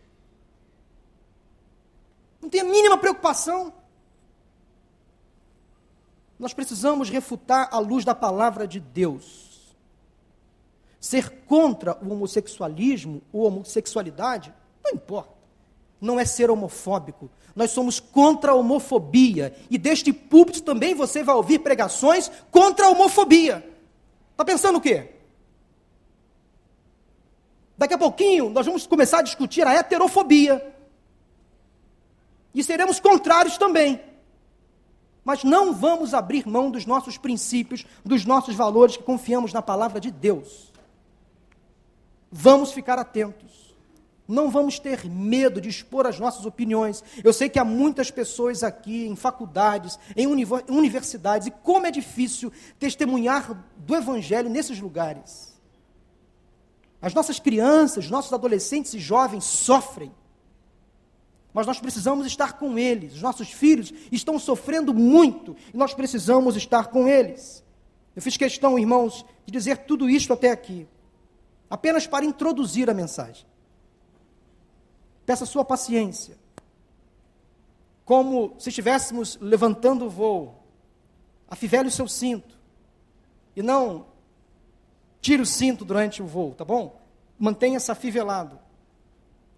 Não 2.41 2.49
tem 2.49 2.61
a 2.61 2.65
mínima 2.65 2.97
preocupação. 2.97 3.73
Nós 6.37 6.53
precisamos 6.53 7.09
refutar 7.09 7.69
a 7.71 7.79
luz 7.79 8.03
da 8.03 8.13
palavra 8.13 8.67
de 8.67 8.79
Deus. 8.79 9.75
Ser 10.99 11.29
contra 11.45 11.97
o 12.03 12.11
homossexualismo 12.11 13.21
ou 13.31 13.45
homossexualidade, 13.45 14.53
não 14.83 14.91
importa. 14.93 15.33
Não 16.01 16.19
é 16.19 16.25
ser 16.25 16.49
homofóbico. 16.51 17.29
Nós 17.55 17.71
somos 17.71 17.99
contra 17.99 18.51
a 18.51 18.55
homofobia. 18.55 19.55
E 19.69 19.77
deste 19.77 20.11
púlpito 20.11 20.61
também 20.61 20.93
você 20.93 21.23
vai 21.23 21.35
ouvir 21.35 21.59
pregações 21.59 22.29
contra 22.51 22.85
a 22.85 22.89
homofobia. 22.89 23.67
Está 24.31 24.43
pensando 24.43 24.77
o 24.77 24.81
quê? 24.81 25.11
Daqui 27.77 27.93
a 27.93 27.97
pouquinho 27.97 28.49
nós 28.49 28.65
vamos 28.65 28.85
começar 28.85 29.19
a 29.19 29.23
discutir 29.23 29.65
a 29.65 29.73
heterofobia. 29.73 30.75
E 32.53 32.63
seremos 32.63 32.99
contrários 32.99 33.57
também 33.57 34.01
mas 35.25 35.43
não 35.43 35.73
vamos 35.73 36.13
abrir 36.13 36.47
mão 36.47 36.69
dos 36.69 36.85
nossos 36.85 37.17
princípios, 37.17 37.83
dos 38.05 38.23
nossos 38.23 38.55
valores 38.55 38.95
que 38.95 39.03
confiamos 39.03 39.51
na 39.51 39.61
palavra 39.61 39.99
de 39.99 40.11
Deus. 40.11 40.71
Vamos 42.31 42.71
ficar 42.71 42.99
atentos. 42.99 43.73
Não 44.27 44.49
vamos 44.49 44.79
ter 44.79 45.05
medo 45.09 45.59
de 45.59 45.69
expor 45.69 46.05
as 46.05 46.19
nossas 46.19 46.45
opiniões. 46.45 47.03
Eu 47.23 47.33
sei 47.33 47.49
que 47.49 47.59
há 47.59 47.65
muitas 47.65 48.11
pessoas 48.11 48.63
aqui 48.63 49.07
em 49.07 49.15
faculdades, 49.15 49.99
em 50.15 50.27
universidades, 50.27 51.47
e 51.47 51.51
como 51.51 51.87
é 51.87 51.91
difícil 51.91 52.51
testemunhar 52.79 53.65
do 53.77 53.95
Evangelho 53.95 54.49
nesses 54.49 54.79
lugares. 54.79 55.55
As 57.01 57.13
nossas 57.13 57.39
crianças, 57.39 58.09
nossos 58.09 58.33
adolescentes 58.33 58.93
e 58.93 58.99
jovens 58.99 59.43
sofrem 59.43 60.11
mas 61.55 61.65
nós 61.65 61.79
precisamos 61.79 62.27
estar 62.27 62.59
com 62.59 62.77
eles. 62.77 63.13
Os 63.13 63.21
nossos 63.21 63.49
filhos 63.49 63.93
estão 64.11 64.37
sofrendo 64.37 64.93
muito 64.93 65.55
e 65.73 65.77
nós 65.77 65.93
precisamos 65.93 66.57
estar 66.57 66.87
com 66.87 67.07
eles. 67.07 67.63
Eu 68.13 68.21
fiz 68.21 68.35
questão, 68.35 68.77
irmãos, 68.77 69.25
de 69.45 69.53
dizer 69.53 69.77
tudo 69.85 70.09
isto 70.09 70.33
até 70.33 70.51
aqui, 70.51 70.85
apenas 71.69 72.05
para 72.05 72.25
introduzir 72.25 72.89
a 72.89 72.93
mensagem. 72.93 73.45
Peça 75.25 75.45
sua 75.45 75.63
paciência. 75.63 76.37
Como 78.03 78.53
se 78.59 78.67
estivéssemos 78.67 79.37
levantando 79.39 80.07
o 80.07 80.09
voo, 80.09 80.61
afivele 81.47 81.87
o 81.87 81.91
seu 81.91 82.05
cinto 82.09 82.59
e 83.55 83.63
não 83.63 84.07
tire 85.21 85.41
o 85.41 85.45
cinto 85.45 85.85
durante 85.85 86.21
o 86.21 86.27
voo, 86.27 86.53
tá 86.53 86.65
bom? 86.65 87.01
Mantenha-se 87.39 87.89
afivelado. 87.89 88.59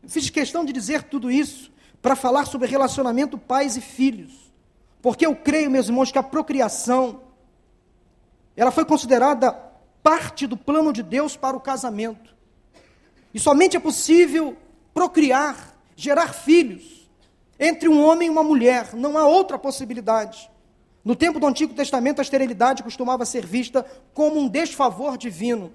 Eu 0.03 0.09
fiz 0.09 0.29
questão 0.29 0.63
de 0.63 0.71
dizer 0.71 1.01
tudo 1.01 1.31
isso 1.31 1.75
para 2.01 2.15
falar 2.15 2.45
sobre 2.45 2.67
relacionamento 2.67 3.37
pais 3.37 3.75
e 3.75 3.81
filhos. 3.81 4.53
Porque 5.01 5.25
eu 5.25 5.35
creio, 5.35 5.71
meus 5.71 5.87
irmãos, 5.87 6.11
que 6.11 6.17
a 6.17 6.23
procriação 6.23 7.21
ela 8.55 8.71
foi 8.71 8.85
considerada 8.85 9.51
parte 10.01 10.47
do 10.47 10.57
plano 10.57 10.91
de 10.91 11.03
Deus 11.03 11.37
para 11.37 11.55
o 11.55 11.59
casamento. 11.59 12.35
E 13.33 13.39
somente 13.39 13.77
é 13.77 13.79
possível 13.79 14.57
procriar, 14.93 15.75
gerar 15.95 16.33
filhos 16.33 16.97
entre 17.59 17.87
um 17.87 18.03
homem 18.03 18.27
e 18.27 18.31
uma 18.31 18.43
mulher, 18.43 18.93
não 18.93 19.17
há 19.17 19.25
outra 19.27 19.57
possibilidade. 19.57 20.49
No 21.03 21.15
tempo 21.15 21.39
do 21.39 21.47
Antigo 21.47 21.73
Testamento, 21.73 22.19
a 22.19 22.21
esterilidade 22.21 22.83
costumava 22.83 23.25
ser 23.25 23.45
vista 23.45 23.85
como 24.13 24.39
um 24.39 24.47
desfavor 24.47 25.17
divino. 25.17 25.71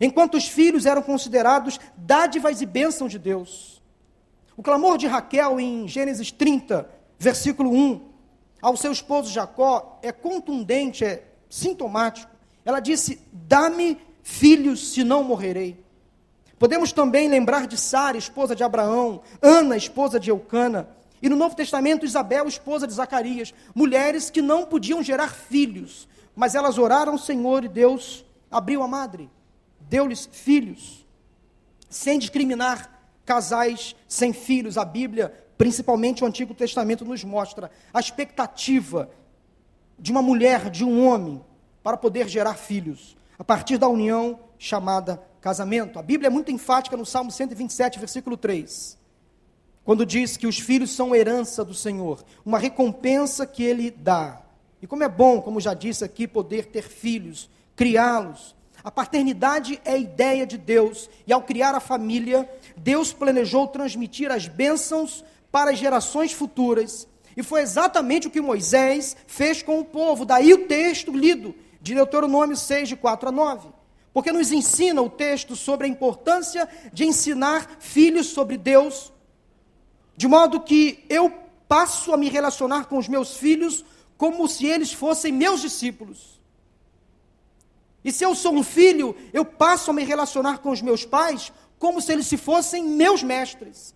enquanto 0.00 0.36
os 0.36 0.48
filhos 0.48 0.86
eram 0.86 1.02
considerados 1.02 1.78
dádivas 1.96 2.60
e 2.60 2.66
bênçãos 2.66 3.12
de 3.12 3.18
Deus. 3.18 3.73
O 4.56 4.62
clamor 4.62 4.96
de 4.96 5.06
Raquel 5.06 5.58
em 5.58 5.88
Gênesis 5.88 6.30
30, 6.30 6.88
versículo 7.18 7.70
1, 7.70 8.00
ao 8.62 8.76
seu 8.76 8.92
esposo 8.92 9.30
Jacó 9.30 9.98
é 10.02 10.12
contundente, 10.12 11.04
é 11.04 11.24
sintomático. 11.50 12.30
Ela 12.64 12.80
disse: 12.80 13.20
Dá-me 13.32 13.98
filhos, 14.22 14.92
senão 14.92 15.24
morrerei. 15.24 15.84
Podemos 16.58 16.92
também 16.92 17.28
lembrar 17.28 17.66
de 17.66 17.76
Sara, 17.76 18.16
esposa 18.16 18.54
de 18.54 18.62
Abraão, 18.62 19.20
Ana, 19.42 19.76
esposa 19.76 20.20
de 20.20 20.30
Eucana, 20.30 20.88
e 21.20 21.28
no 21.28 21.36
Novo 21.36 21.56
Testamento, 21.56 22.06
Isabel, 22.06 22.46
esposa 22.46 22.86
de 22.86 22.94
Zacarias, 22.94 23.52
mulheres 23.74 24.30
que 24.30 24.40
não 24.40 24.64
podiam 24.64 25.02
gerar 25.02 25.28
filhos, 25.28 26.08
mas 26.34 26.54
elas 26.54 26.78
oraram 26.78 27.12
ao 27.12 27.18
Senhor 27.18 27.64
e 27.64 27.68
Deus 27.68 28.24
abriu 28.50 28.82
a 28.82 28.88
madre, 28.88 29.28
deu-lhes 29.80 30.28
filhos, 30.30 31.04
sem 31.90 32.18
discriminar 32.18 32.93
casais 33.24 33.96
sem 34.08 34.32
filhos. 34.32 34.78
A 34.78 34.84
Bíblia, 34.84 35.32
principalmente 35.56 36.22
o 36.22 36.26
Antigo 36.26 36.54
Testamento, 36.54 37.04
nos 37.04 37.24
mostra 37.24 37.70
a 37.92 38.00
expectativa 38.00 39.10
de 39.98 40.10
uma 40.10 40.22
mulher, 40.22 40.70
de 40.70 40.84
um 40.84 41.06
homem, 41.06 41.42
para 41.82 41.96
poder 41.96 42.28
gerar 42.28 42.54
filhos, 42.54 43.16
a 43.38 43.44
partir 43.44 43.76
da 43.76 43.88
união 43.88 44.40
chamada 44.58 45.22
casamento. 45.40 45.98
A 45.98 46.02
Bíblia 46.02 46.28
é 46.28 46.30
muito 46.30 46.50
enfática 46.50 46.96
no 46.96 47.04
Salmo 47.04 47.30
127, 47.30 47.98
versículo 47.98 48.36
3, 48.36 48.98
quando 49.84 50.06
diz 50.06 50.38
que 50.38 50.46
os 50.46 50.58
filhos 50.58 50.90
são 50.90 51.14
herança 51.14 51.62
do 51.62 51.74
Senhor, 51.74 52.24
uma 52.44 52.58
recompensa 52.58 53.46
que 53.46 53.62
Ele 53.62 53.90
dá. 53.90 54.40
E 54.80 54.86
como 54.86 55.04
é 55.04 55.08
bom, 55.08 55.42
como 55.42 55.60
já 55.60 55.74
disse 55.74 56.04
aqui, 56.04 56.26
poder 56.26 56.66
ter 56.66 56.88
filhos, 56.88 57.50
criá-los. 57.76 58.56
A 58.84 58.90
paternidade 58.90 59.80
é 59.82 59.98
ideia 59.98 60.46
de 60.46 60.58
Deus, 60.58 61.08
e 61.26 61.32
ao 61.32 61.42
criar 61.42 61.74
a 61.74 61.80
família, 61.80 62.46
Deus 62.76 63.14
planejou 63.14 63.66
transmitir 63.66 64.30
as 64.30 64.46
bênçãos 64.46 65.24
para 65.50 65.70
as 65.70 65.78
gerações 65.78 66.32
futuras. 66.32 67.08
E 67.34 67.42
foi 67.42 67.62
exatamente 67.62 68.26
o 68.28 68.30
que 68.30 68.42
Moisés 68.42 69.16
fez 69.26 69.62
com 69.62 69.80
o 69.80 69.84
povo. 69.84 70.26
Daí 70.26 70.52
o 70.52 70.66
texto 70.66 71.16
lido, 71.16 71.54
de 71.80 71.94
Deuteronômio 71.94 72.56
6, 72.56 72.90
de 72.90 72.96
4 72.96 73.30
a 73.30 73.32
9. 73.32 73.68
Porque 74.12 74.30
nos 74.30 74.52
ensina 74.52 75.00
o 75.00 75.08
texto 75.08 75.56
sobre 75.56 75.86
a 75.86 75.90
importância 75.90 76.68
de 76.92 77.06
ensinar 77.06 77.78
filhos 77.80 78.26
sobre 78.26 78.58
Deus, 78.58 79.10
de 80.14 80.28
modo 80.28 80.60
que 80.60 81.04
eu 81.08 81.32
passo 81.66 82.12
a 82.12 82.18
me 82.18 82.28
relacionar 82.28 82.84
com 82.84 82.98
os 82.98 83.08
meus 83.08 83.38
filhos 83.38 83.82
como 84.18 84.46
se 84.46 84.66
eles 84.66 84.92
fossem 84.92 85.32
meus 85.32 85.62
discípulos. 85.62 86.34
E 88.04 88.12
se 88.12 88.24
eu 88.24 88.34
sou 88.34 88.54
um 88.54 88.62
filho, 88.62 89.16
eu 89.32 89.44
passo 89.44 89.90
a 89.90 89.94
me 89.94 90.04
relacionar 90.04 90.58
com 90.58 90.70
os 90.70 90.82
meus 90.82 91.04
pais 91.04 91.52
como 91.78 92.00
se 92.00 92.12
eles 92.12 92.26
se 92.26 92.36
fossem 92.36 92.84
meus 92.84 93.22
mestres. 93.22 93.94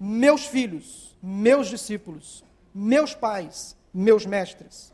Meus 0.00 0.46
filhos, 0.46 1.16
meus 1.22 1.68
discípulos, 1.68 2.42
meus 2.74 3.14
pais, 3.14 3.76
meus 3.92 4.24
mestres. 4.24 4.92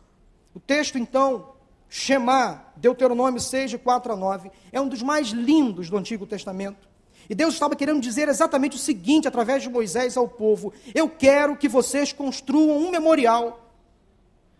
O 0.55 0.61
texto, 0.61 0.99
então, 0.99 1.55
Shema, 1.89 2.65
Deuteronômio 2.77 3.41
6, 3.41 3.71
de 3.71 3.79
4 3.79 4.13
a 4.13 4.17
9, 4.17 4.51
é 4.73 4.81
um 4.81 4.89
dos 4.89 5.03
mais 5.03 5.29
lindos 5.29 5.89
do 5.89 5.97
Antigo 5.97 6.27
Testamento. 6.27 6.89
E 7.31 7.35
Deus 7.35 7.55
estava 7.55 7.77
querendo 7.77 8.01
dizer 8.01 8.29
exatamente 8.29 8.77
o 8.77 8.79
seguinte, 8.81 9.29
através 9.29 9.63
de 9.63 9.69
Moisés 9.69 10.17
ao 10.17 10.27
povo: 10.27 10.73
Eu 10.95 11.09
quero 11.09 11.57
que 11.57 11.69
vocês 11.69 12.13
construam 12.13 12.79
um 12.79 12.91
memorial 12.91 13.68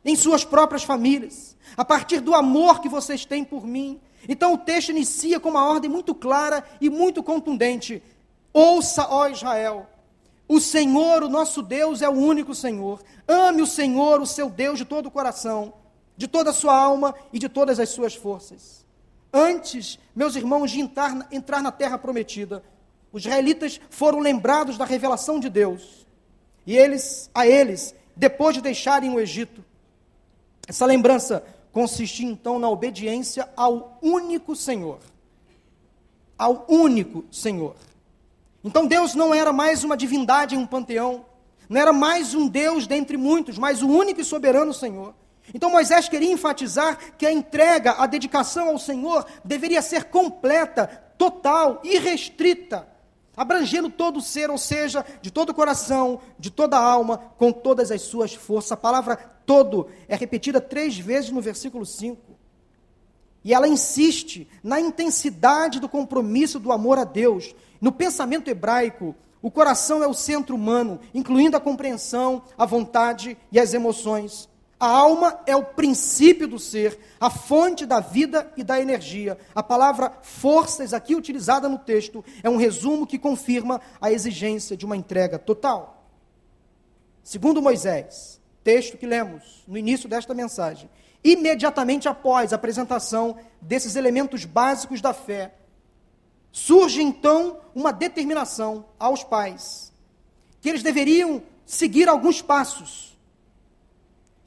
em 0.09 0.17
suas 0.17 0.45
próprias 0.45 0.83
famílias, 0.83 1.57
a 1.77 1.85
partir 1.85 2.21
do 2.21 2.35
amor 2.35 2.81
que 2.81 2.89
vocês 2.89 3.25
têm 3.25 3.45
por 3.45 3.67
mim. 3.67 4.01
Então 4.27 4.55
o 4.55 4.59
texto 4.59 4.89
inicia 4.89 5.39
com 5.39 5.51
uma 5.51 5.65
ordem 5.65 5.91
muito 5.91 6.15
clara 6.15 6.65
e 6.81 6.89
muito 6.89 7.23
contundente: 7.23 8.03
Ouça, 8.53 9.07
ó 9.09 9.29
Israel, 9.29 9.87
o 10.49 10.59
Senhor, 10.61 11.23
o 11.23 11.29
nosso 11.29 11.61
Deus, 11.61 12.01
é 12.01 12.09
o 12.09 12.13
único 12.13 12.55
Senhor. 12.55 13.03
Ame 13.27 13.61
o 13.61 13.67
Senhor, 13.67 14.21
o 14.21 14.27
seu 14.27 14.49
Deus, 14.49 14.79
de 14.79 14.87
todo 14.87 15.07
o 15.07 15.11
coração, 15.11 15.75
de 16.17 16.27
toda 16.27 16.51
a 16.51 16.55
sua 16.55 16.75
alma 16.75 17.15
e 17.31 17.39
de 17.39 17.49
todas 17.49 17.79
as 17.79 17.91
suas 17.91 18.15
forças. 18.15 18.87
Antes, 19.31 19.99
meus 20.17 20.37
irmãos, 20.37 20.71
de 20.71 20.81
entrar, 20.81 21.29
entrar 21.31 21.63
na 21.63 21.71
terra 21.71 21.99
prometida, 21.99 22.65
os 23.13 23.27
israelitas 23.27 23.79
foram 23.91 24.21
lembrados 24.21 24.79
da 24.79 24.87
revelação 24.87 25.39
de 25.39 25.51
Deus. 25.51 26.07
E 26.67 26.77
eles, 26.77 27.31
a 27.35 27.47
eles, 27.47 27.95
depois 28.17 28.55
de 28.55 28.63
deixarem 28.63 29.11
o 29.15 29.21
Egito, 29.21 29.63
essa 30.69 30.85
lembrança 30.85 31.43
consistia 31.73 32.29
então 32.29 32.59
na 32.59 32.69
obediência 32.69 33.49
ao 33.57 33.99
único 34.03 34.55
Senhor. 34.55 34.99
Ao 36.37 36.67
único 36.69 37.25
Senhor. 37.33 37.75
Então 38.63 38.87
Deus 38.87 39.15
não 39.15 39.35
era 39.35 39.51
mais 39.51 39.83
uma 39.83 39.97
divindade 39.97 40.55
em 40.55 40.59
um 40.59 40.67
panteão, 40.67 41.25
não 41.71 41.81
era 41.81 41.93
mais 41.93 42.35
um 42.35 42.47
Deus 42.47 42.87
dentre 42.87 43.17
muitos, 43.17 43.57
mas 43.57 43.83
o 43.83 43.89
único 43.89 44.21
e 44.21 44.25
soberano 44.25 44.75
Senhor. 44.75 45.15
Então 45.55 45.71
Moisés 45.71 46.07
queria 46.07 46.31
enfatizar 46.31 46.99
que 47.17 47.25
a 47.25 47.33
entrega, 47.33 47.93
a 47.93 48.07
dedicação 48.07 48.69
ao 48.69 48.79
Senhor 48.79 49.25
deveria 49.43 49.81
ser 49.81 50.05
completa, 50.05 50.87
total, 51.17 51.81
irrestrita 51.83 52.87
abrangendo 53.39 53.89
todo 53.89 54.19
o 54.19 54.21
ser, 54.21 54.51
ou 54.51 54.59
seja, 54.59 55.07
de 55.23 55.31
todo 55.31 55.51
o 55.51 55.55
coração, 55.55 56.21
de 56.37 56.51
toda 56.51 56.77
a 56.77 56.83
alma, 56.83 57.19
com 57.39 57.53
todas 57.53 57.93
as 57.93 58.03
suas 58.03 58.35
forças. 58.35 58.73
A 58.73 58.77
palavra 58.77 59.17
todo 59.47 59.87
é 60.09 60.17
repetida 60.17 60.61
três 60.61 60.99
vezes 60.99 61.31
no 61.31 61.41
versículo 61.41 61.87
5. 61.87 62.21
E 63.45 63.55
ela 63.55 63.69
insiste 63.69 64.49
na 64.61 64.81
intensidade 64.81 65.79
do 65.79 65.89
compromisso 65.89 66.59
do 66.59 66.73
amor 66.73 66.99
a 66.99 67.05
Deus. 67.05 67.55
No 67.81 67.93
pensamento 67.93 68.51
hebraico, 68.51 69.15
o 69.41 69.53
coração 69.53 70.03
é 70.03 70.09
o 70.09 70.15
centro 70.15 70.57
humano, 70.57 70.99
incluindo 71.15 71.57
a 71.57 71.61
compreensão, 71.61 72.43
a 72.59 72.67
vontade 72.67 73.39
e 73.53 73.61
as 73.61 73.73
emoções. 73.73 74.49
A 74.81 74.87
alma 74.87 75.41
é 75.45 75.57
o 75.57 75.65
princípio 75.65 76.47
do 76.47 76.59
ser, 76.59 76.99
a 77.19 77.29
fonte 77.29 77.85
da 77.85 77.99
vida 77.99 78.53
e 78.57 78.63
da 78.63 78.81
energia. 78.81 79.37
A 79.53 79.63
palavra 79.63 80.13
forças, 80.23 80.95
aqui 80.95 81.17
utilizada 81.17 81.69
no 81.69 81.79
texto, 81.79 82.25
é 82.45 82.49
um 82.49 82.57
resumo 82.57 83.07
que 83.07 83.19
confirma 83.19 83.81
a 84.01 84.13
exigência 84.13 84.77
de 84.77 84.87
uma 84.87 84.97
entrega 84.97 85.37
total. 85.37 86.07
Segundo 87.25 87.61
Moisés, 87.61 88.41
texto 88.63 88.97
que 88.97 89.05
lemos 89.05 89.65
no 89.67 89.77
início 89.77 90.09
desta 90.09 90.33
mensagem, 90.33 90.89
imediatamente 91.25 92.09
após 92.09 92.53
a 92.53 92.57
apresentação 92.57 93.37
desses 93.61 93.97
elementos 93.97 94.45
básicos 94.45 95.01
da 95.01 95.13
fé, 95.13 95.55
surge 96.53 97.03
então 97.03 97.59
uma 97.75 97.93
determinação 97.93 98.85
aos 98.97 99.25
pais 99.25 99.93
que 100.61 100.69
eles 100.69 100.85
deveriam 100.85 101.43
seguir 101.67 102.09
alguns 102.09 102.41
passos 102.41 103.18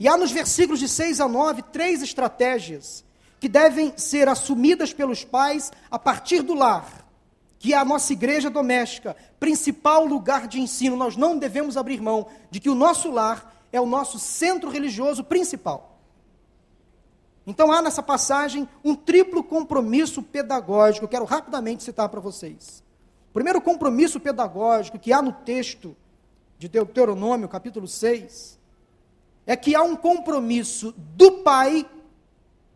e 0.01 0.07
há 0.07 0.17
nos 0.17 0.31
versículos 0.31 0.79
de 0.79 0.89
6 0.89 1.21
a 1.21 1.27
9 1.27 1.61
três 1.61 2.01
estratégias 2.01 3.05
que 3.39 3.47
devem 3.47 3.95
ser 3.95 4.27
assumidas 4.27 4.91
pelos 4.91 5.23
pais 5.23 5.71
a 5.91 5.99
partir 5.99 6.41
do 6.41 6.55
lar, 6.55 7.07
que 7.59 7.71
é 7.71 7.77
a 7.77 7.85
nossa 7.85 8.11
igreja 8.11 8.49
doméstica, 8.49 9.15
principal 9.39 10.03
lugar 10.03 10.47
de 10.47 10.59
ensino. 10.59 10.95
Nós 10.95 11.15
não 11.15 11.37
devemos 11.37 11.77
abrir 11.77 12.01
mão 12.01 12.25
de 12.49 12.59
que 12.59 12.67
o 12.67 12.73
nosso 12.73 13.11
lar 13.11 13.63
é 13.71 13.79
o 13.79 13.85
nosso 13.85 14.17
centro 14.17 14.71
religioso 14.71 15.23
principal. 15.23 15.99
Então 17.45 17.71
há 17.71 17.79
nessa 17.79 18.01
passagem 18.01 18.67
um 18.83 18.95
triplo 18.95 19.43
compromisso 19.43 20.23
pedagógico, 20.23 21.07
quero 21.07 21.25
rapidamente 21.25 21.83
citar 21.83 22.09
para 22.09 22.19
vocês. 22.19 22.81
O 23.29 23.33
primeiro 23.33 23.61
compromisso 23.61 24.19
pedagógico 24.19 24.97
que 24.97 25.13
há 25.13 25.21
no 25.21 25.31
texto 25.31 25.95
de 26.57 26.67
Deuteronômio, 26.67 27.47
capítulo 27.47 27.87
6, 27.87 28.59
é 29.51 29.55
que 29.57 29.75
há 29.75 29.83
um 29.83 29.97
compromisso 29.97 30.93
do 30.97 31.39
pai 31.39 31.85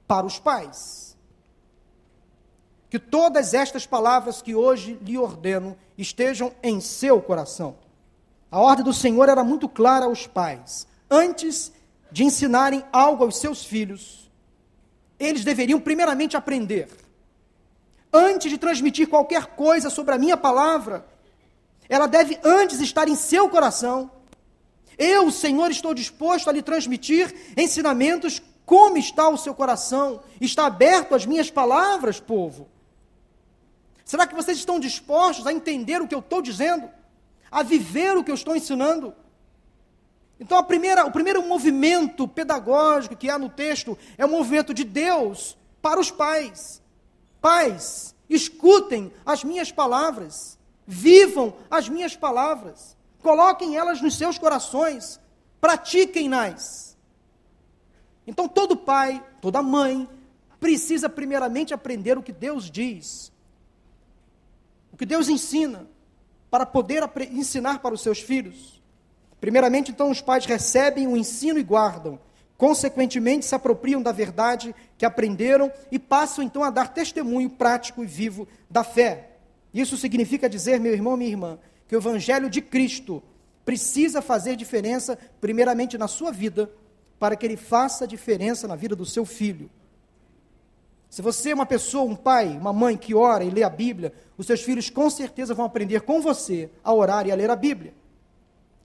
para 0.05 0.25
os 0.25 0.37
pais. 0.37 1.15
Que 2.89 2.99
todas 2.99 3.53
estas 3.53 3.87
palavras 3.87 4.41
que 4.41 4.53
hoje 4.53 4.99
lhe 5.01 5.17
ordeno 5.17 5.77
estejam 5.97 6.51
em 6.61 6.81
seu 6.81 7.21
coração. 7.21 7.77
A 8.51 8.59
ordem 8.59 8.83
do 8.83 8.93
Senhor 8.93 9.29
era 9.29 9.41
muito 9.41 9.69
clara 9.69 10.03
aos 10.03 10.27
pais. 10.27 10.85
Antes 11.09 11.71
de 12.11 12.25
ensinarem 12.25 12.83
algo 12.91 13.23
aos 13.23 13.37
seus 13.37 13.63
filhos, 13.63 14.29
eles 15.17 15.45
deveriam 15.45 15.79
primeiramente 15.79 16.35
aprender. 16.35 16.89
Antes 18.11 18.51
de 18.51 18.57
transmitir 18.57 19.07
qualquer 19.07 19.45
coisa 19.55 19.89
sobre 19.89 20.13
a 20.13 20.17
minha 20.17 20.35
palavra, 20.35 21.05
ela 21.87 22.05
deve 22.05 22.37
antes 22.43 22.81
estar 22.81 23.07
em 23.07 23.15
seu 23.15 23.47
coração 23.47 24.11
eu, 24.97 25.31
Senhor, 25.31 25.71
estou 25.71 25.93
disposto 25.93 26.49
a 26.49 26.53
lhe 26.53 26.61
transmitir 26.61 27.33
ensinamentos. 27.57 28.41
Como 28.65 28.97
está 28.97 29.29
o 29.29 29.37
seu 29.37 29.53
coração? 29.53 30.21
Está 30.41 30.65
aberto 30.65 31.13
às 31.13 31.25
minhas 31.25 31.51
palavras, 31.51 32.19
povo? 32.19 32.67
Será 34.03 34.25
que 34.27 34.35
vocês 34.35 34.57
estão 34.57 34.79
dispostos 34.79 35.47
a 35.47 35.53
entender 35.53 36.01
o 36.01 36.07
que 36.07 36.15
eu 36.15 36.19
estou 36.19 36.41
dizendo? 36.41 36.89
A 37.51 37.63
viver 37.63 38.15
o 38.17 38.23
que 38.23 38.31
eu 38.31 38.35
estou 38.35 38.55
ensinando? 38.55 39.13
Então, 40.39 40.63
primeira, 40.63 41.05
o 41.05 41.11
primeiro 41.11 41.41
movimento 41.43 42.27
pedagógico 42.27 43.15
que 43.15 43.29
há 43.29 43.39
no 43.39 43.49
texto 43.49 43.97
é 44.17 44.25
o 44.25 44.29
movimento 44.29 44.73
de 44.73 44.83
Deus 44.83 45.57
para 45.81 45.99
os 45.99 46.11
pais. 46.11 46.81
Pais, 47.41 48.15
escutem 48.29 49.13
as 49.25 49.43
minhas 49.43 49.71
palavras, 49.71 50.57
vivam 50.85 51.55
as 51.69 51.87
minhas 51.87 52.15
palavras, 52.15 52.94
coloquem 53.25 53.75
elas 53.75 54.03
nos 54.03 54.15
seus 54.15 54.37
corações, 54.37 55.19
pratiquem-nas. 55.59 56.95
Então, 58.27 58.47
todo 58.47 58.77
pai, 58.77 59.25
toda 59.41 59.63
mãe, 59.63 60.07
precisa 60.59 61.09
primeiramente 61.09 61.73
aprender 61.73 62.19
o 62.19 62.21
que 62.21 62.31
Deus 62.31 62.69
diz, 62.69 63.31
o 64.93 64.97
que 64.97 65.07
Deus 65.07 65.27
ensina, 65.27 65.87
para 66.51 66.67
poder 66.67 67.03
ensinar 67.31 67.79
para 67.79 67.95
os 67.95 68.01
seus 68.01 68.19
filhos. 68.19 68.79
Primeiramente, 69.41 69.89
então, 69.89 70.11
os 70.11 70.21
pais 70.21 70.45
recebem 70.45 71.07
o 71.07 71.17
ensino 71.17 71.57
e 71.57 71.63
guardam. 71.63 72.19
Consequentemente, 72.55 73.43
se 73.43 73.55
apropriam 73.55 74.03
da 74.03 74.11
verdade 74.11 74.73
que 74.99 75.05
aprenderam 75.05 75.71
e 75.91 75.97
passam 75.97 76.43
então 76.43 76.63
a 76.63 76.69
dar 76.69 76.93
testemunho 76.93 77.49
prático 77.49 78.03
e 78.03 78.07
vivo 78.07 78.47
da 78.69 78.83
fé. 78.83 79.31
Isso 79.73 79.97
significa 79.97 80.47
dizer, 80.47 80.79
meu 80.79 80.93
irmão, 80.93 81.17
minha 81.17 81.31
irmã, 81.31 81.59
que 81.87 81.95
o 81.95 81.99
Evangelho 81.99 82.49
de 82.49 82.61
Cristo 82.61 83.21
precisa 83.63 84.21
fazer 84.21 84.55
diferença, 84.55 85.17
primeiramente 85.41 85.97
na 85.97 86.07
sua 86.07 86.31
vida, 86.31 86.69
para 87.17 87.35
que 87.35 87.45
ele 87.45 87.57
faça 87.57 88.07
diferença 88.07 88.67
na 88.67 88.75
vida 88.75 88.95
do 88.95 89.05
seu 89.05 89.25
filho. 89.25 89.69
Se 91.09 91.21
você 91.21 91.51
é 91.51 91.55
uma 91.55 91.65
pessoa, 91.65 92.03
um 92.03 92.15
pai, 92.15 92.57
uma 92.57 92.73
mãe 92.73 92.97
que 92.97 93.15
ora 93.15 93.43
e 93.43 93.49
lê 93.49 93.63
a 93.63 93.69
Bíblia, 93.69 94.13
os 94.37 94.45
seus 94.45 94.61
filhos 94.61 94.89
com 94.89 95.09
certeza 95.09 95.53
vão 95.53 95.65
aprender 95.65 96.01
com 96.01 96.21
você 96.21 96.69
a 96.83 96.93
orar 96.93 97.25
e 97.25 97.31
a 97.31 97.35
ler 97.35 97.49
a 97.49 97.55
Bíblia. 97.55 97.93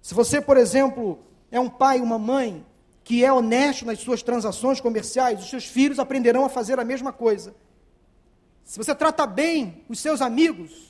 Se 0.00 0.14
você, 0.14 0.40
por 0.40 0.56
exemplo, 0.56 1.18
é 1.50 1.58
um 1.58 1.68
pai, 1.68 2.00
uma 2.00 2.18
mãe 2.18 2.64
que 3.02 3.24
é 3.24 3.32
honesto 3.32 3.84
nas 3.84 3.98
suas 3.98 4.22
transações 4.22 4.80
comerciais, 4.80 5.40
os 5.40 5.50
seus 5.50 5.64
filhos 5.64 5.98
aprenderão 5.98 6.44
a 6.44 6.48
fazer 6.48 6.78
a 6.78 6.84
mesma 6.84 7.12
coisa. 7.12 7.54
Se 8.64 8.78
você 8.78 8.94
trata 8.94 9.26
bem 9.26 9.82
os 9.88 9.98
seus 9.98 10.22
amigos, 10.22 10.89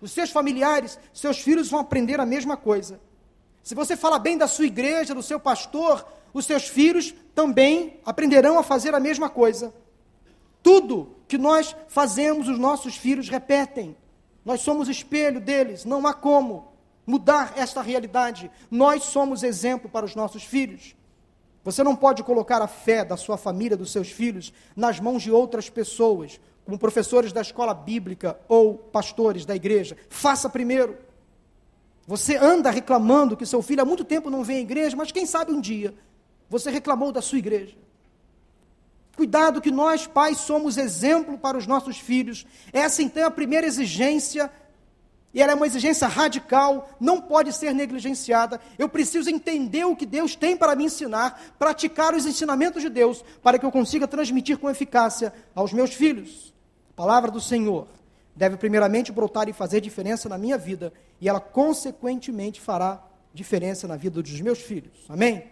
os 0.00 0.12
seus 0.12 0.30
familiares, 0.30 0.98
seus 1.12 1.38
filhos 1.38 1.70
vão 1.70 1.80
aprender 1.80 2.20
a 2.20 2.26
mesma 2.26 2.56
coisa. 2.56 3.00
Se 3.62 3.74
você 3.74 3.96
fala 3.96 4.18
bem 4.18 4.38
da 4.38 4.46
sua 4.46 4.66
igreja, 4.66 5.14
do 5.14 5.22
seu 5.22 5.38
pastor, 5.38 6.06
os 6.32 6.46
seus 6.46 6.68
filhos 6.68 7.14
também 7.34 8.00
aprenderão 8.04 8.58
a 8.58 8.62
fazer 8.62 8.94
a 8.94 9.00
mesma 9.00 9.28
coisa. 9.28 9.74
Tudo 10.62 11.16
que 11.28 11.38
nós 11.38 11.74
fazemos, 11.88 12.48
os 12.48 12.58
nossos 12.58 12.96
filhos 12.96 13.28
repetem. 13.28 13.96
Nós 14.44 14.60
somos 14.60 14.88
espelho 14.88 15.40
deles, 15.40 15.84
não 15.84 16.06
há 16.06 16.14
como 16.14 16.72
mudar 17.06 17.54
esta 17.56 17.82
realidade. 17.82 18.50
Nós 18.70 19.04
somos 19.04 19.42
exemplo 19.42 19.90
para 19.90 20.06
os 20.06 20.14
nossos 20.14 20.44
filhos. 20.44 20.94
Você 21.62 21.82
não 21.82 21.94
pode 21.94 22.22
colocar 22.22 22.62
a 22.62 22.66
fé 22.66 23.04
da 23.04 23.16
sua 23.16 23.36
família, 23.36 23.76
dos 23.76 23.92
seus 23.92 24.10
filhos, 24.10 24.52
nas 24.74 24.98
mãos 24.98 25.22
de 25.22 25.30
outras 25.30 25.68
pessoas, 25.68 26.40
como 26.64 26.78
professores 26.78 27.32
da 27.32 27.40
escola 27.40 27.74
bíblica 27.74 28.38
ou 28.48 28.74
pastores 28.74 29.44
da 29.44 29.56
igreja. 29.56 29.96
Faça 30.08 30.48
primeiro. 30.48 30.96
Você 32.06 32.36
anda 32.36 32.70
reclamando 32.70 33.36
que 33.36 33.46
seu 33.46 33.62
filho 33.62 33.82
há 33.82 33.84
muito 33.84 34.04
tempo 34.04 34.30
não 34.30 34.42
vem 34.42 34.58
à 34.58 34.60
igreja, 34.60 34.96
mas 34.96 35.12
quem 35.12 35.26
sabe 35.26 35.52
um 35.52 35.60
dia 35.60 35.94
você 36.50 36.68
reclamou 36.68 37.12
da 37.12 37.22
sua 37.22 37.38
igreja. 37.38 37.76
Cuidado 39.16 39.60
que 39.60 39.70
nós, 39.70 40.06
pais, 40.06 40.38
somos 40.38 40.76
exemplo 40.76 41.38
para 41.38 41.56
os 41.56 41.66
nossos 41.66 41.98
filhos. 41.98 42.44
Essa 42.72 43.02
então 43.02 43.22
é 43.22 43.26
a 43.26 43.30
primeira 43.30 43.66
exigência, 43.66 44.50
e 45.32 45.40
ela 45.40 45.52
é 45.52 45.54
uma 45.54 45.66
exigência 45.66 46.08
radical, 46.08 46.90
não 46.98 47.20
pode 47.20 47.52
ser 47.52 47.72
negligenciada. 47.72 48.60
Eu 48.76 48.88
preciso 48.88 49.30
entender 49.30 49.84
o 49.84 49.94
que 49.94 50.04
Deus 50.04 50.34
tem 50.34 50.56
para 50.56 50.74
me 50.74 50.84
ensinar, 50.84 51.40
praticar 51.56 52.14
os 52.14 52.26
ensinamentos 52.26 52.82
de 52.82 52.88
Deus, 52.88 53.24
para 53.42 53.58
que 53.58 53.64
eu 53.64 53.70
consiga 53.70 54.08
transmitir 54.08 54.58
com 54.58 54.68
eficácia 54.68 55.32
aos 55.54 55.72
meus 55.72 55.94
filhos. 55.94 56.49
A 56.90 56.92
palavra 56.94 57.30
do 57.30 57.40
Senhor 57.40 57.86
deve 58.34 58.56
primeiramente 58.56 59.12
brotar 59.12 59.48
e 59.48 59.52
fazer 59.52 59.80
diferença 59.80 60.28
na 60.28 60.38
minha 60.38 60.56
vida, 60.56 60.92
e 61.20 61.28
ela 61.28 61.40
consequentemente 61.40 62.60
fará 62.60 63.02
diferença 63.32 63.86
na 63.86 63.96
vida 63.96 64.22
dos 64.22 64.40
meus 64.40 64.60
filhos. 64.60 65.04
Amém? 65.08 65.44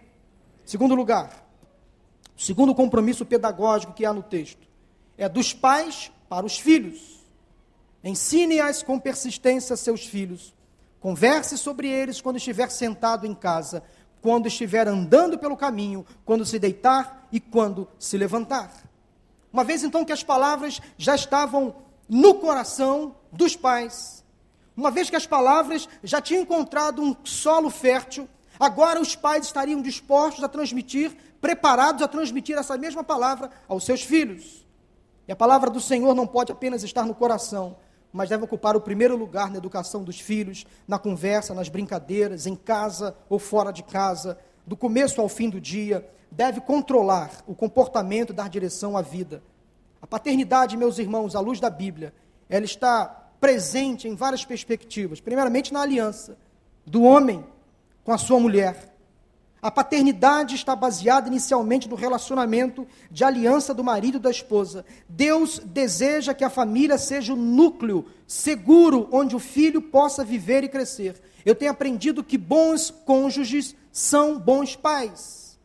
Segundo 0.65 0.95
lugar, 0.95 1.45
o 2.37 2.41
segundo 2.41 2.73
compromisso 2.75 3.25
pedagógico 3.25 3.93
que 3.93 4.05
há 4.05 4.13
no 4.13 4.23
texto 4.23 4.67
é 5.17 5.27
dos 5.27 5.53
pais 5.53 6.11
para 6.27 6.45
os 6.45 6.57
filhos. 6.57 7.19
Ensine-as 8.03 8.81
com 8.81 8.99
persistência 8.99 9.75
seus 9.75 10.05
filhos. 10.05 10.53
Converse 10.99 11.57
sobre 11.57 11.89
eles 11.89 12.21
quando 12.21 12.37
estiver 12.37 12.69
sentado 12.69 13.25
em 13.25 13.33
casa, 13.33 13.83
quando 14.21 14.47
estiver 14.47 14.87
andando 14.87 15.37
pelo 15.37 15.57
caminho, 15.57 16.05
quando 16.25 16.45
se 16.45 16.59
deitar 16.59 17.27
e 17.31 17.39
quando 17.39 17.87
se 17.97 18.17
levantar. 18.17 18.88
Uma 19.51 19.63
vez 19.63 19.83
então 19.83 20.05
que 20.05 20.13
as 20.13 20.23
palavras 20.23 20.79
já 20.97 21.15
estavam 21.15 21.75
no 22.07 22.35
coração 22.35 23.15
dos 23.31 23.55
pais, 23.55 24.23
uma 24.75 24.91
vez 24.91 25.09
que 25.09 25.15
as 25.15 25.27
palavras 25.27 25.87
já 26.03 26.21
tinham 26.21 26.43
encontrado 26.43 27.01
um 27.01 27.15
solo 27.23 27.69
fértil, 27.69 28.27
agora 28.59 28.99
os 29.01 29.15
pais 29.15 29.45
estariam 29.45 29.81
dispostos 29.81 30.43
a 30.43 30.47
transmitir 30.47 31.15
preparados 31.41 32.01
a 32.01 32.07
transmitir 32.07 32.57
essa 32.57 32.77
mesma 32.77 33.03
palavra 33.03 33.49
aos 33.67 33.83
seus 33.85 34.03
filhos. 34.03 34.65
E 35.27 35.31
a 35.31 35.35
palavra 35.35 35.69
do 35.69 35.79
Senhor 35.79 36.13
não 36.13 36.27
pode 36.27 36.51
apenas 36.51 36.83
estar 36.83 37.05
no 37.05 37.15
coração, 37.15 37.77
mas 38.11 38.29
deve 38.29 38.43
ocupar 38.43 38.75
o 38.75 38.81
primeiro 38.81 39.15
lugar 39.15 39.51
na 39.51 39.57
educação 39.57 40.03
dos 40.03 40.19
filhos, 40.19 40.65
na 40.87 40.97
conversa, 40.97 41.53
nas 41.53 41.69
brincadeiras, 41.69 42.47
em 42.47 42.55
casa 42.55 43.15
ou 43.29 43.37
fora 43.37 43.71
de 43.71 43.83
casa, 43.83 44.37
do 44.69 44.77
começo 44.77 45.19
ao 45.19 45.27
fim 45.27 45.49
do 45.49 45.59
dia, 45.59 46.07
deve 46.29 46.61
controlar 46.61 47.43
o 47.47 47.55
comportamento 47.55 48.31
dar 48.31 48.47
direção 48.47 48.95
à 48.95 49.01
vida. 49.01 49.41
A 49.99 50.05
paternidade, 50.05 50.77
meus 50.77 50.99
irmãos, 50.99 51.35
à 51.35 51.39
luz 51.39 51.59
da 51.59 51.71
Bíblia, 51.71 52.13
ela 52.47 52.65
está 52.65 53.05
presente 53.41 54.07
em 54.07 54.13
várias 54.13 54.45
perspectivas. 54.45 55.19
Primeiramente, 55.19 55.73
na 55.73 55.81
aliança 55.81 56.37
do 56.85 57.01
homem 57.01 57.43
com 58.03 58.11
a 58.11 58.17
sua 58.19 58.39
mulher. 58.39 58.95
A 59.59 59.71
paternidade 59.71 60.53
está 60.53 60.75
baseada 60.75 61.27
inicialmente 61.27 61.89
no 61.89 61.95
relacionamento 61.95 62.87
de 63.09 63.23
aliança 63.23 63.73
do 63.73 63.83
marido 63.83 64.17
e 64.17 64.21
da 64.21 64.29
esposa. 64.29 64.85
Deus 65.09 65.59
deseja 65.65 66.35
que 66.35 66.43
a 66.43 66.49
família 66.49 66.97
seja 66.99 67.33
o 67.33 67.35
núcleo 67.35 68.05
seguro 68.27 69.09
onde 69.11 69.35
o 69.35 69.39
filho 69.39 69.81
possa 69.81 70.23
viver 70.23 70.63
e 70.63 70.69
crescer. 70.69 71.19
Eu 71.43 71.55
tenho 71.55 71.71
aprendido 71.71 72.23
que 72.23 72.37
bons 72.37 72.91
cônjuges 72.91 73.75
são 73.91 74.39
bons 74.39 74.75
pais. 74.75 75.59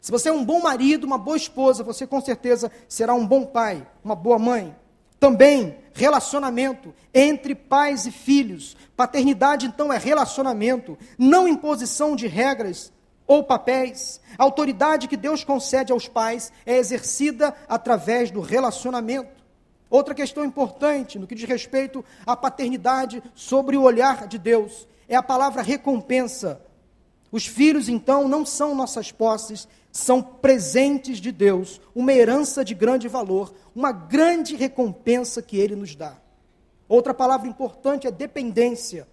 Se 0.00 0.10
você 0.10 0.28
é 0.28 0.32
um 0.32 0.44
bom 0.44 0.60
marido, 0.60 1.04
uma 1.04 1.18
boa 1.18 1.36
esposa, 1.36 1.84
você 1.84 2.06
com 2.06 2.20
certeza 2.20 2.70
será 2.88 3.14
um 3.14 3.26
bom 3.26 3.46
pai, 3.46 3.86
uma 4.02 4.16
boa 4.16 4.38
mãe. 4.38 4.74
Também 5.20 5.78
relacionamento 5.94 6.92
entre 7.14 7.54
pais 7.54 8.06
e 8.06 8.10
filhos. 8.10 8.76
Paternidade, 8.96 9.66
então, 9.66 9.92
é 9.92 9.98
relacionamento, 9.98 10.98
não 11.16 11.46
imposição 11.46 12.16
de 12.16 12.26
regras 12.26 12.92
ou 13.26 13.44
papéis. 13.44 14.20
A 14.36 14.42
autoridade 14.42 15.06
que 15.06 15.16
Deus 15.16 15.44
concede 15.44 15.92
aos 15.92 16.08
pais 16.08 16.52
é 16.66 16.76
exercida 16.76 17.54
através 17.68 18.30
do 18.30 18.40
relacionamento. 18.40 19.42
Outra 19.88 20.14
questão 20.14 20.44
importante 20.44 21.18
no 21.18 21.26
que 21.26 21.34
diz 21.34 21.48
respeito 21.48 22.04
à 22.26 22.34
paternidade 22.34 23.22
sobre 23.34 23.76
o 23.76 23.82
olhar 23.82 24.26
de 24.26 24.38
Deus 24.38 24.88
é 25.08 25.14
a 25.14 25.22
palavra 25.22 25.62
recompensa. 25.62 26.60
Os 27.32 27.46
filhos, 27.46 27.88
então, 27.88 28.28
não 28.28 28.44
são 28.44 28.74
nossas 28.74 29.10
posses, 29.10 29.66
são 29.90 30.22
presentes 30.22 31.18
de 31.18 31.32
Deus, 31.32 31.80
uma 31.94 32.12
herança 32.12 32.62
de 32.62 32.74
grande 32.74 33.08
valor, 33.08 33.54
uma 33.74 33.90
grande 33.90 34.54
recompensa 34.54 35.40
que 35.40 35.56
Ele 35.56 35.74
nos 35.74 35.96
dá. 35.96 36.18
Outra 36.86 37.14
palavra 37.14 37.48
importante 37.48 38.06
é 38.06 38.10
dependência. 38.10 39.08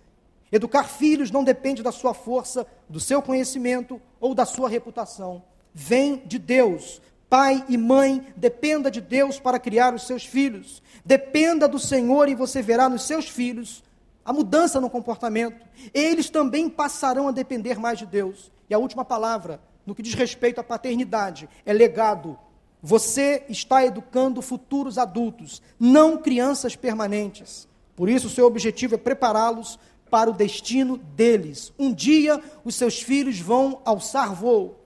Educar 0.52 0.84
filhos 0.84 1.32
não 1.32 1.46
depende 1.46 1.82
da 1.82 1.94
sua 1.94 2.14
força, 2.14 2.68
do 2.90 3.00
seu 3.00 3.22
conhecimento 3.22 4.02
ou 4.20 4.36
da 4.36 4.46
sua 4.46 4.68
reputação. 4.68 5.42
Vem 5.74 6.22
de 6.26 6.38
Deus. 6.38 7.02
Pai 7.30 7.64
e 7.70 7.78
mãe, 7.78 8.26
dependa 8.36 8.92
de 8.92 9.00
Deus 9.00 9.40
para 9.40 9.60
criar 9.60 9.94
os 9.94 10.06
seus 10.08 10.26
filhos. 10.26 10.84
Dependa 11.06 11.70
do 11.70 11.80
Senhor 11.80 12.28
e 12.28 12.36
você 12.36 12.62
verá 12.62 12.90
nos 12.90 13.04
seus 13.04 13.30
filhos 13.30 13.82
a 14.30 14.34
mudança 14.34 14.80
no 14.80 14.92
comportamento. 14.92 15.66
Eles 15.92 16.30
também 16.30 16.70
passarão 16.70 17.28
a 17.28 17.32
depender 17.32 17.80
mais 17.80 17.98
de 17.98 18.06
Deus. 18.06 18.52
E 18.70 18.76
a 18.76 18.78
última 18.78 19.04
palavra, 19.04 19.60
no 19.88 19.96
que 19.96 20.04
diz 20.04 20.14
respeito 20.14 20.62
à 20.62 20.64
paternidade, 20.64 21.50
é 21.66 21.74
legado. 21.74 22.38
Você 22.80 23.44
está 23.50 23.84
educando 23.84 24.40
futuros 24.44 25.00
adultos, 25.00 25.64
não 25.80 26.16
crianças 26.16 26.76
permanentes. 26.76 27.68
Por 27.96 28.08
isso, 28.08 28.28
o 28.28 28.30
seu 28.30 28.46
objetivo 28.46 28.94
é 28.94 28.98
prepará-los 29.00 29.80
para 30.12 30.30
o 30.30 30.34
destino 30.34 30.98
deles. 30.98 31.74
Um 31.80 31.92
dia, 31.92 32.40
os 32.64 32.76
seus 32.76 33.02
filhos 33.02 33.40
vão 33.40 33.82
alçar 33.84 34.32
voo, 34.32 34.80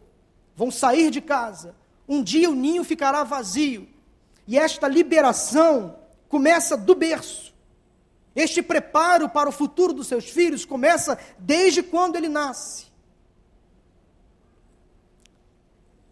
vão 0.56 0.72
sair 0.72 1.12
de 1.12 1.20
casa. 1.20 1.76
Um 2.08 2.24
dia, 2.24 2.50
o 2.50 2.56
ninho 2.56 2.86
ficará 2.86 3.26
vazio. 3.26 3.90
E 4.48 4.58
esta 4.58 4.88
liberação 4.88 5.98
começa 6.30 6.78
do 6.78 6.96
berço. 6.96 7.53
Este 8.36 8.64
preparo 8.64 9.30
para 9.30 9.50
o 9.50 9.52
futuro 9.52 9.94
dos 9.94 10.08
seus 10.08 10.30
filhos 10.30 10.66
começa 10.66 11.18
desde 11.38 11.84
quando 11.84 12.16
ele 12.16 12.28
nasce. 12.28 12.88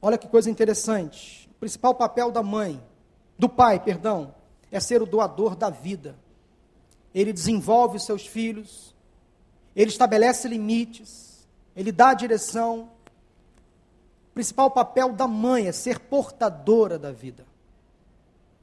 Olha 0.01 0.17
que 0.17 0.27
coisa 0.27 0.49
interessante. 0.49 1.49
O 1.51 1.59
principal 1.59 1.95
papel 1.95 2.31
da 2.31 2.41
mãe, 2.41 2.83
do 3.37 3.49
pai, 3.49 3.79
perdão, 3.79 4.33
é 4.71 4.79
ser 4.79 5.01
o 5.01 5.05
doador 5.05 5.55
da 5.55 5.69
vida. 5.69 6.15
Ele 7.13 7.33
desenvolve 7.33 7.97
os 7.97 8.05
seus 8.05 8.25
filhos, 8.25 8.95
ele 9.75 9.89
estabelece 9.89 10.47
limites, 10.47 11.47
ele 11.75 11.91
dá 11.91 12.09
a 12.09 12.13
direção. 12.13 12.89
O 14.29 14.33
principal 14.33 14.71
papel 14.71 15.11
da 15.11 15.27
mãe 15.27 15.67
é 15.67 15.71
ser 15.71 15.99
portadora 15.99 16.97
da 16.97 17.11
vida. 17.11 17.45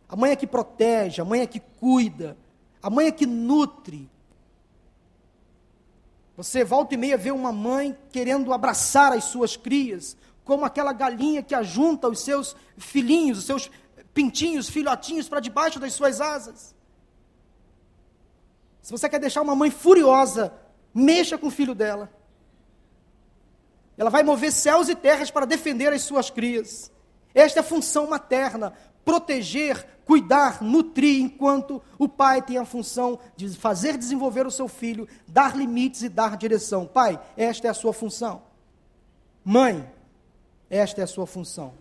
A 0.09 0.17
mãe 0.17 0.33
é 0.33 0.37
que 0.37 0.47
protege, 0.47 1.21
a 1.21 1.25
mãe 1.25 1.43
é 1.43 1.47
que 1.47 1.61
cuida, 1.61 2.37
a 2.83 2.91
mãe 2.91 3.07
é 3.07 3.13
que 3.13 3.27
nutre. 3.27 4.11
Você 6.37 6.63
volta 6.63 6.95
e 6.95 6.97
meia 6.97 7.17
vê 7.17 7.31
uma 7.31 7.53
mãe 7.53 7.97
querendo 8.13 8.53
abraçar 8.53 9.13
as 9.13 9.25
suas 9.25 9.57
crias, 9.57 10.17
como 10.45 10.65
aquela 10.65 10.93
galinha 10.93 11.43
que 11.43 11.55
ajunta 11.55 12.09
os 12.09 12.21
seus 12.21 12.55
filhinhos, 12.77 13.39
os 13.39 13.45
seus 13.45 13.71
pintinhos, 14.15 14.69
filhotinhos 14.69 15.29
para 15.29 15.41
debaixo 15.41 15.81
das 15.81 15.93
suas 15.93 16.21
asas. 16.21 16.75
Se 18.81 18.93
você 18.93 19.09
quer 19.09 19.19
deixar 19.19 19.43
uma 19.43 19.55
mãe 19.55 19.71
furiosa, 19.71 20.53
mexa 20.95 21.37
com 21.37 21.49
o 21.49 21.51
filho 21.51 21.75
dela. 21.75 22.11
Ela 23.97 24.11
vai 24.11 24.23
mover 24.23 24.53
céus 24.53 24.89
e 24.89 24.95
terras 24.95 25.31
para 25.31 25.45
defender 25.45 25.93
as 25.93 26.03
suas 26.03 26.31
crias. 26.31 26.91
Esta 27.35 27.59
é 27.59 27.63
a 27.63 27.65
função 27.65 28.09
materna: 28.09 28.73
proteger, 29.09 29.87
cuidar, 30.05 30.63
nutrir, 30.63 31.19
enquanto 31.19 31.81
o 31.99 32.07
pai 32.07 32.43
tem 32.43 32.59
a 32.59 32.65
função 32.67 33.19
de 33.35 33.49
fazer 33.49 33.97
desenvolver 33.97 34.47
o 34.47 34.51
seu 34.51 34.69
filho, 34.69 35.09
dar 35.27 35.57
limites 35.57 36.03
e 36.03 36.11
dar 36.11 36.37
direção. 36.37 36.85
Pai, 36.85 37.19
esta 37.35 37.69
é 37.69 37.71
a 37.71 37.75
sua 37.75 37.95
função. 37.95 38.43
Mãe, 39.43 39.91
esta 40.69 41.01
é 41.01 41.05
a 41.05 41.07
sua 41.07 41.27
função. 41.27 41.73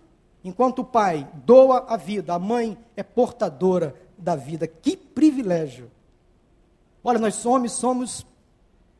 Enquanto 0.41 0.79
o 0.79 0.85
pai 0.85 1.29
doa 1.43 1.85
a 1.89 1.97
vida, 1.97 2.33
a 2.33 2.39
mãe 2.39 2.77
é 2.95 3.03
portadora 3.03 3.93
da 4.17 4.37
vida. 4.37 4.65
Que 4.65 4.95
privilégio! 4.95 5.91
Olha, 7.03 7.19
nós 7.19 7.35
somos, 7.35 7.73
somos, 7.73 8.25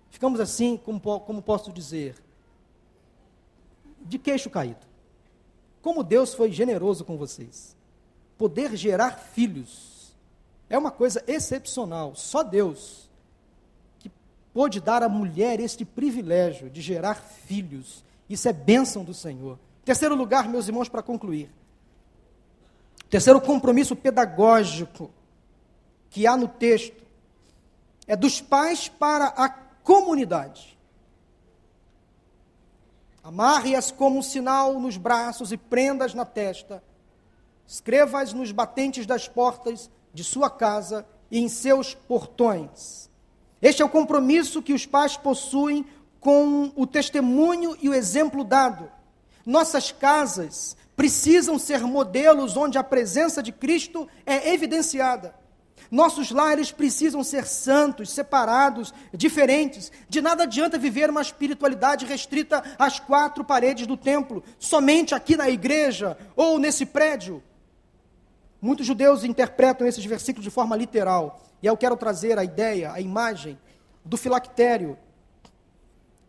ficamos 0.09 0.41
assim, 0.41 0.75
como, 0.75 0.99
como 0.99 1.41
posso 1.41 1.71
dizer, 1.71 2.21
de 4.01 4.19
queixo 4.19 4.49
caído. 4.49 4.86
Como 5.82 6.03
Deus 6.03 6.34
foi 6.34 6.51
generoso 6.51 7.05
com 7.05 7.15
vocês 7.15 7.76
poder 8.38 8.76
gerar 8.76 9.18
filhos 9.18 10.16
é 10.70 10.78
uma 10.78 10.92
coisa 10.92 11.24
excepcional. 11.28 12.16
Só 12.16 12.44
Deus 12.44 13.10
que 14.00 14.12
pôde 14.54 14.80
dar 14.80 15.02
à 15.02 15.10
mulher 15.10 15.60
este 15.60 15.86
privilégio 15.86 16.70
de 16.70 16.82
gerar 16.82 17.16
filhos. 17.16 18.04
Isso 18.30 18.48
é 18.48 18.54
bênção 18.54 19.04
do 19.04 19.14
Senhor. 19.14 19.58
Terceiro 19.86 20.16
lugar, 20.16 20.50
meus 20.50 20.68
irmãos, 20.68 20.90
para 20.90 21.02
concluir. 21.02 21.50
Terceiro 23.10 23.40
compromisso 23.40 23.96
pedagógico 23.96 25.10
que 26.10 26.28
há 26.28 26.36
no 26.36 26.48
texto 26.48 27.06
é 28.06 28.16
dos 28.16 28.42
pais 28.42 28.90
para 28.90 29.28
a 29.28 29.50
comunidade. 29.50 30.78
Amarre-as 33.24 33.92
como 33.92 34.20
um 34.20 34.22
sinal 34.22 34.80
nos 34.80 34.98
braços 34.98 35.52
e 35.52 35.58
prendas 35.58 36.14
na 36.14 36.26
testa 36.26 36.84
Escreva-as 37.68 38.32
nos 38.32 38.53
batentes 38.53 39.05
das 39.05 39.28
portas 39.28 39.89
de 40.13 40.24
sua 40.24 40.49
casa 40.49 41.05
e 41.30 41.38
em 41.38 41.49
seus 41.49 41.93
portões. 41.93 43.09
Este 43.61 43.82
é 43.82 43.86
o 43.86 43.89
compromisso 43.89 44.61
que 44.61 44.74
os 44.74 44.86
pais 44.86 45.18
possuem 45.18 45.86
com 46.20 46.72
o 46.76 46.88
testemunho 46.88 47.78
e 47.82 47.89
o 47.89 47.93
exemplo 47.93 48.43
dado. 48.43 48.89
Nossas 49.45 49.91
casas 49.91 50.78
precisam 50.95 51.59
ser 51.59 51.82
modelos 51.82 52.55
onde 52.55 52.78
a 52.78 52.84
presença 52.84 53.43
de 53.43 53.51
Cristo 53.51 54.07
é 54.26 54.53
evidenciada. 54.53 55.36
Nossos 55.91 56.32
lares 56.32 56.72
precisam 56.72 57.24
ser 57.24 57.45
santos, 57.45 58.09
separados, 58.09 58.93
diferentes. 59.13 59.91
De 60.09 60.22
nada 60.22 60.43
adianta 60.43 60.78
viver 60.78 61.09
uma 61.09 61.22
espiritualidade 61.22 62.05
restrita 62.05 62.63
às 62.78 62.99
quatro 62.99 63.43
paredes 63.43 63.88
do 63.88 63.95
templo, 63.95 64.43
somente 64.59 65.13
aqui 65.13 65.38
na 65.38 65.49
igreja 65.49 66.18
ou 66.36 66.57
nesse 66.59 66.86
prédio. 66.86 67.41
Muitos 68.68 68.86
judeus 68.86 69.24
interpretam 69.24 69.88
esses 69.88 70.03
versículos 70.03 70.43
de 70.43 70.51
forma 70.51 70.76
literal. 70.76 71.39
E 71.63 71.68
eu 71.68 71.78
quero 71.78 71.95
trazer 71.95 72.38
a 72.38 72.43
ideia, 72.43 72.91
a 72.91 72.99
imagem 72.99 73.57
do 74.03 74.18
filactério, 74.18 74.97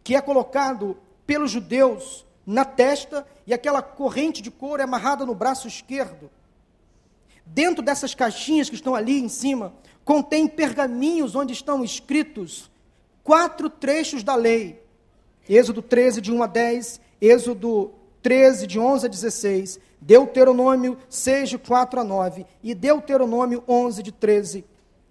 que 0.05 0.15
é 0.15 0.21
colocado 0.21 0.97
pelos 1.27 1.51
judeus 1.51 2.25
na 2.47 2.65
testa 2.65 3.27
e 3.45 3.53
aquela 3.53 3.83
corrente 3.83 4.41
de 4.41 4.53
couro 4.53 4.81
é 4.81 4.85
amarrada 4.85 5.27
no 5.27 5.35
braço 5.35 5.67
esquerdo. 5.67 6.31
Dentro 7.45 7.83
dessas 7.83 8.15
caixinhas 8.15 8.69
que 8.69 8.77
estão 8.77 8.95
ali 8.95 9.19
em 9.19 9.29
cima, 9.29 9.75
contém 10.05 10.47
pergaminhos 10.47 11.35
onde 11.35 11.53
estão 11.53 11.83
escritos 11.83 12.71
quatro 13.25 13.69
trechos 13.69 14.23
da 14.23 14.37
lei. 14.37 14.81
Êxodo 15.49 15.83
13, 15.83 16.21
de 16.21 16.31
1 16.31 16.41
a 16.41 16.47
10, 16.47 17.01
Êxodo 17.21 17.93
13, 18.23 18.65
de 18.69 18.79
11 18.79 19.07
a 19.07 19.09
16, 19.09 19.81
Deuteronômio 20.01 20.97
6, 21.09 21.51
de 21.51 21.59
4 21.59 22.01
a 22.01 22.05
9, 22.05 22.47
e 22.63 22.75
Deuteronômio 22.75 23.63
11, 23.67 24.03
de 24.03 24.13
13 24.13 24.65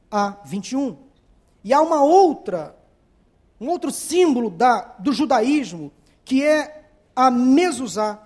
a 0.09 0.38
21. 0.45 0.97
E 1.63 1.73
há 1.73 1.81
uma 1.81 2.01
outra, 2.03 2.75
um 3.59 3.67
outro 3.67 3.91
símbolo 3.91 4.49
da, 4.49 4.95
do 4.99 5.11
judaísmo, 5.11 5.91
que 6.23 6.43
é 6.43 6.85
a 7.15 7.29
mezuzá. 7.29 8.23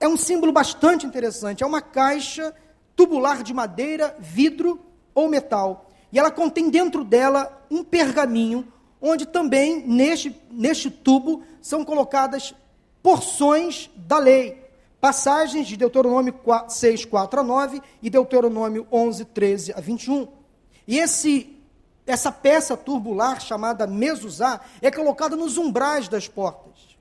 É 0.00 0.08
um 0.08 0.16
símbolo 0.16 0.52
bastante 0.52 1.06
interessante, 1.06 1.62
é 1.62 1.66
uma 1.66 1.80
caixa 1.80 2.54
tubular 2.96 3.42
de 3.42 3.54
madeira, 3.54 4.16
vidro 4.18 4.80
ou 5.14 5.28
metal. 5.28 5.90
E 6.12 6.18
ela 6.18 6.30
contém 6.30 6.70
dentro 6.70 7.04
dela 7.04 7.64
um 7.70 7.84
pergaminho, 7.84 8.66
onde 9.00 9.26
também, 9.26 9.86
neste, 9.86 10.34
neste 10.50 10.90
tubo, 10.90 11.42
são 11.60 11.84
colocadas 11.84 12.54
porções 13.02 13.90
da 13.96 14.18
lei 14.18 14.63
passagens 15.04 15.66
de 15.66 15.76
Deuteronômio 15.76 16.34
6, 16.66 17.04
4 17.04 17.40
a 17.40 17.42
9 17.42 17.82
e 18.00 18.08
Deuteronômio 18.08 18.86
11, 18.90 19.26
13 19.26 19.74
a 19.76 19.78
21. 19.78 20.26
E 20.88 20.98
esse, 20.98 21.62
essa 22.06 22.32
peça 22.32 22.74
turbular 22.74 23.38
chamada 23.38 23.86
mezuzá 23.86 24.62
é 24.80 24.90
colocada 24.90 25.36
nos 25.36 25.58
umbrais 25.58 26.08
das 26.08 26.26
portas. 26.26 26.96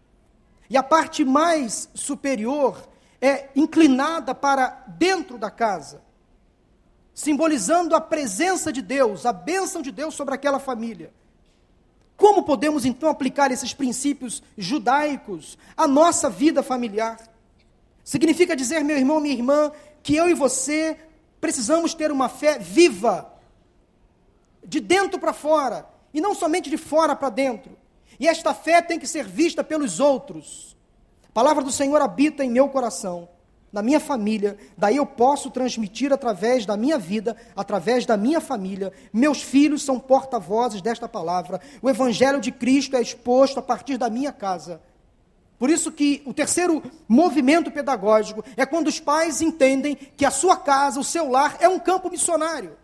E 0.70 0.76
a 0.76 0.84
parte 0.84 1.24
mais 1.24 1.90
superior 1.94 2.90
é 3.22 3.48
inclinada 3.56 4.36
para 4.36 4.84
dentro 4.86 5.38
da 5.38 5.50
casa, 5.50 6.02
simbolizando 7.14 7.96
a 7.96 8.02
presença 8.02 8.70
de 8.74 8.82
Deus, 8.82 9.26
a 9.26 9.32
bênção 9.32 9.82
de 9.82 9.94
Deus 9.94 10.14
sobre 10.14 10.36
aquela 10.36 10.60
família. 10.60 11.14
Como 12.18 12.44
podemos 12.44 12.84
então 12.84 13.08
aplicar 13.08 13.50
esses 13.50 13.74
princípios 13.74 14.44
judaicos 14.58 15.58
à 15.78 15.88
nossa 15.88 16.30
vida 16.30 16.62
familiar? 16.62 17.32
Significa 18.04 18.56
dizer, 18.56 18.84
meu 18.84 18.98
irmão, 18.98 19.20
minha 19.20 19.34
irmã, 19.34 19.72
que 20.02 20.16
eu 20.16 20.30
e 20.30 20.34
você 20.34 20.98
precisamos 21.40 21.94
ter 21.94 22.12
uma 22.12 22.30
fé 22.30 22.60
viva, 22.60 23.34
de 24.66 24.80
dentro 24.80 25.20
para 25.20 25.34
fora, 25.34 25.88
e 26.14 26.22
não 26.22 26.34
somente 26.34 26.70
de 26.70 26.78
fora 26.78 27.16
para 27.16 27.30
dentro. 27.30 27.78
E 28.20 28.28
esta 28.28 28.54
fé 28.54 28.82
tem 28.82 29.00
que 29.00 29.08
ser 29.08 29.26
vista 29.26 29.64
pelos 29.64 30.00
outros. 30.00 30.78
A 31.28 31.32
palavra 31.34 31.64
do 31.64 31.72
Senhor 31.72 32.02
habita 32.02 32.44
em 32.44 32.50
meu 32.50 32.70
coração, 32.70 33.28
na 33.74 33.82
minha 33.82 34.00
família, 34.00 34.56
daí 34.78 34.98
eu 34.98 35.06
posso 35.06 35.50
transmitir 35.50 36.14
através 36.14 36.64
da 36.64 36.78
minha 36.78 37.00
vida, 37.00 37.36
através 37.56 38.06
da 38.06 38.16
minha 38.16 38.40
família. 38.40 38.94
Meus 39.12 39.42
filhos 39.42 39.82
são 39.82 40.00
porta-vozes 40.00 40.80
desta 40.80 41.10
palavra. 41.10 41.60
O 41.82 41.90
evangelho 41.90 42.40
de 42.40 42.52
Cristo 42.52 42.96
é 42.96 43.02
exposto 43.02 43.58
a 43.58 43.64
partir 43.64 43.98
da 43.98 44.12
minha 44.12 44.32
casa. 44.32 44.80
Por 45.64 45.70
isso 45.70 45.94
que 45.94 46.22
o 46.26 46.34
terceiro 46.34 46.84
movimento 47.08 47.72
pedagógico 47.72 48.44
é 48.58 48.66
quando 48.66 48.88
os 48.90 49.00
pais 49.00 49.42
entendem 49.42 49.96
que 49.96 50.26
a 50.26 50.30
sua 50.30 50.58
casa, 50.58 51.00
o 51.00 51.06
seu 51.06 51.30
lar, 51.32 51.56
é 51.62 51.70
um 51.70 51.80
campo 51.80 52.10
missionário. 52.10 52.76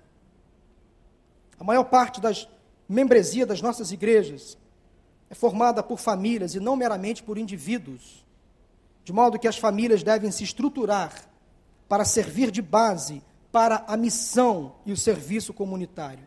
A 1.60 1.64
maior 1.66 1.84
parte 1.84 2.22
das 2.22 2.48
membresia 2.88 3.46
das 3.46 3.62
nossas 3.62 3.92
igrejas 3.92 4.58
é 5.30 5.36
formada 5.36 5.84
por 5.84 6.00
famílias 6.00 6.56
e 6.56 6.62
não 6.62 6.78
meramente 6.78 7.22
por 7.22 7.38
indivíduos. 7.38 8.26
De 9.04 9.12
modo 9.12 9.38
que 9.38 9.50
as 9.50 9.58
famílias 9.58 10.02
devem 10.02 10.32
se 10.32 10.46
estruturar 10.46 11.30
para 11.90 12.06
servir 12.06 12.50
de 12.50 12.62
base 12.62 13.22
para 13.52 13.84
a 13.90 13.98
missão 13.98 14.76
e 14.86 14.94
o 14.94 14.98
serviço 14.98 15.54
comunitário. 15.54 16.26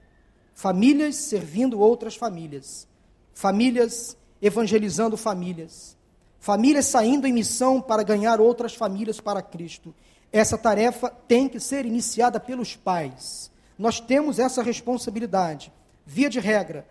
Famílias 0.52 1.16
servindo 1.16 1.80
outras 1.80 2.14
famílias. 2.14 2.86
Famílias 3.32 4.18
evangelizando 4.42 5.16
famílias 5.16 5.96
famílias 6.42 6.86
saindo 6.86 7.24
em 7.24 7.32
missão 7.32 7.80
para 7.80 8.02
ganhar 8.02 8.40
outras 8.40 8.74
famílias 8.74 9.20
para 9.20 9.40
Cristo. 9.40 9.94
Essa 10.32 10.58
tarefa 10.58 11.08
tem 11.08 11.48
que 11.48 11.60
ser 11.60 11.86
iniciada 11.86 12.40
pelos 12.40 12.74
pais. 12.74 13.48
Nós 13.78 14.00
temos 14.00 14.40
essa 14.40 14.60
responsabilidade. 14.60 15.72
Via 16.04 16.28
de 16.28 16.40
regra, 16.40 16.84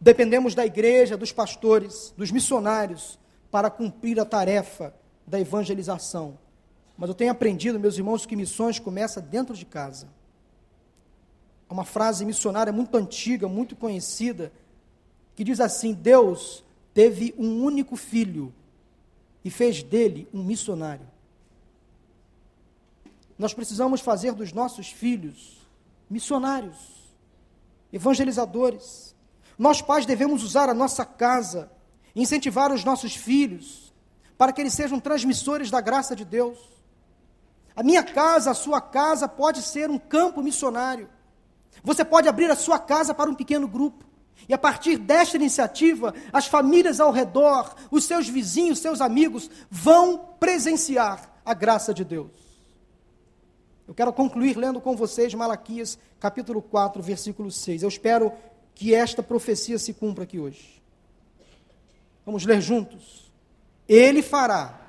dependemos 0.00 0.54
da 0.54 0.64
igreja, 0.64 1.14
dos 1.14 1.30
pastores, 1.30 2.14
dos 2.16 2.32
missionários 2.32 3.18
para 3.50 3.68
cumprir 3.68 4.18
a 4.18 4.24
tarefa 4.24 4.94
da 5.26 5.38
evangelização. 5.38 6.38
Mas 6.96 7.10
eu 7.10 7.14
tenho 7.14 7.32
aprendido, 7.32 7.78
meus 7.78 7.98
irmãos, 7.98 8.24
que 8.24 8.34
missões 8.34 8.78
começam 8.78 9.22
dentro 9.22 9.54
de 9.54 9.66
casa. 9.66 10.08
uma 11.68 11.84
frase 11.84 12.24
missionária 12.24 12.72
muito 12.72 12.96
antiga, 12.96 13.46
muito 13.46 13.76
conhecida, 13.76 14.50
que 15.36 15.44
diz 15.44 15.60
assim: 15.60 15.92
Deus 15.92 16.64
teve 16.94 17.34
um 17.36 17.62
único 17.62 17.96
filho 17.96 18.54
e 19.44 19.50
fez 19.50 19.82
dele 19.82 20.28
um 20.32 20.42
missionário. 20.42 21.06
Nós 23.36 23.52
precisamos 23.52 24.00
fazer 24.00 24.32
dos 24.32 24.52
nossos 24.52 24.88
filhos 24.88 25.60
missionários, 26.08 26.76
evangelizadores. 27.92 29.14
Nós, 29.58 29.82
pais, 29.82 30.06
devemos 30.06 30.44
usar 30.44 30.68
a 30.68 30.74
nossa 30.74 31.04
casa, 31.04 31.70
incentivar 32.14 32.72
os 32.72 32.84
nossos 32.84 33.16
filhos, 33.16 33.92
para 34.38 34.52
que 34.52 34.60
eles 34.60 34.74
sejam 34.74 35.00
transmissores 35.00 35.70
da 35.70 35.80
graça 35.80 36.14
de 36.14 36.24
Deus. 36.24 36.58
A 37.74 37.82
minha 37.82 38.04
casa, 38.04 38.52
a 38.52 38.54
sua 38.54 38.80
casa, 38.80 39.26
pode 39.26 39.62
ser 39.62 39.90
um 39.90 39.98
campo 39.98 40.40
missionário. 40.42 41.08
Você 41.82 42.04
pode 42.04 42.28
abrir 42.28 42.50
a 42.50 42.56
sua 42.56 42.78
casa 42.78 43.12
para 43.12 43.28
um 43.28 43.34
pequeno 43.34 43.66
grupo. 43.66 44.04
E 44.48 44.54
a 44.54 44.58
partir 44.58 44.98
desta 44.98 45.36
iniciativa, 45.36 46.14
as 46.32 46.46
famílias 46.46 47.00
ao 47.00 47.10
redor, 47.10 47.74
os 47.90 48.04
seus 48.04 48.28
vizinhos, 48.28 48.78
seus 48.78 49.00
amigos, 49.00 49.50
vão 49.70 50.18
presenciar 50.38 51.40
a 51.44 51.54
graça 51.54 51.94
de 51.94 52.04
Deus. 52.04 52.30
Eu 53.86 53.94
quero 53.94 54.12
concluir 54.12 54.56
lendo 54.56 54.80
com 54.80 54.96
vocês 54.96 55.34
Malaquias, 55.34 55.98
capítulo 56.18 56.62
4, 56.62 57.02
versículo 57.02 57.50
6. 57.50 57.82
Eu 57.82 57.88
espero 57.88 58.32
que 58.74 58.94
esta 58.94 59.22
profecia 59.22 59.78
se 59.78 59.92
cumpra 59.92 60.24
aqui 60.24 60.38
hoje. 60.38 60.82
Vamos 62.24 62.44
ler 62.44 62.60
juntos. 62.60 63.30
Ele 63.88 64.22
fará 64.22 64.80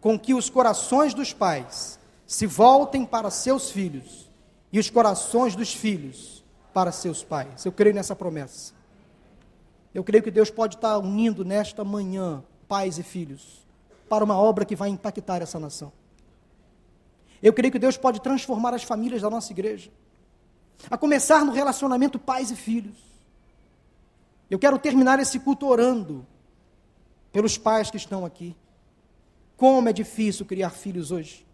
com 0.00 0.18
que 0.18 0.34
os 0.34 0.48
corações 0.48 1.14
dos 1.14 1.32
pais 1.32 1.98
se 2.26 2.46
voltem 2.46 3.04
para 3.04 3.30
seus 3.30 3.70
filhos 3.70 4.30
e 4.72 4.78
os 4.78 4.88
corações 4.88 5.56
dos 5.56 5.72
filhos 5.72 6.44
para 6.72 6.92
seus 6.92 7.22
pais. 7.22 7.64
Eu 7.64 7.72
creio 7.72 7.94
nessa 7.94 8.14
promessa. 8.14 8.72
Eu 9.94 10.02
creio 10.02 10.24
que 10.24 10.30
Deus 10.30 10.50
pode 10.50 10.74
estar 10.74 10.98
unindo 10.98 11.44
nesta 11.44 11.84
manhã 11.84 12.42
pais 12.66 12.98
e 12.98 13.02
filhos 13.02 13.64
para 14.08 14.24
uma 14.24 14.36
obra 14.36 14.64
que 14.64 14.74
vai 14.74 14.88
impactar 14.88 15.40
essa 15.40 15.58
nação. 15.58 15.92
Eu 17.40 17.52
creio 17.52 17.70
que 17.70 17.78
Deus 17.78 17.96
pode 17.96 18.20
transformar 18.20 18.74
as 18.74 18.82
famílias 18.82 19.22
da 19.22 19.30
nossa 19.30 19.52
igreja. 19.52 19.90
A 20.90 20.98
começar 20.98 21.44
no 21.44 21.52
relacionamento 21.52 22.18
pais 22.18 22.50
e 22.50 22.56
filhos. 22.56 22.96
Eu 24.50 24.58
quero 24.58 24.78
terminar 24.78 25.20
esse 25.20 25.38
culto 25.38 25.66
orando 25.66 26.26
pelos 27.32 27.56
pais 27.56 27.90
que 27.90 27.96
estão 27.96 28.24
aqui. 28.24 28.56
Como 29.56 29.88
é 29.88 29.92
difícil 29.92 30.44
criar 30.44 30.70
filhos 30.70 31.10
hoje. 31.10 31.46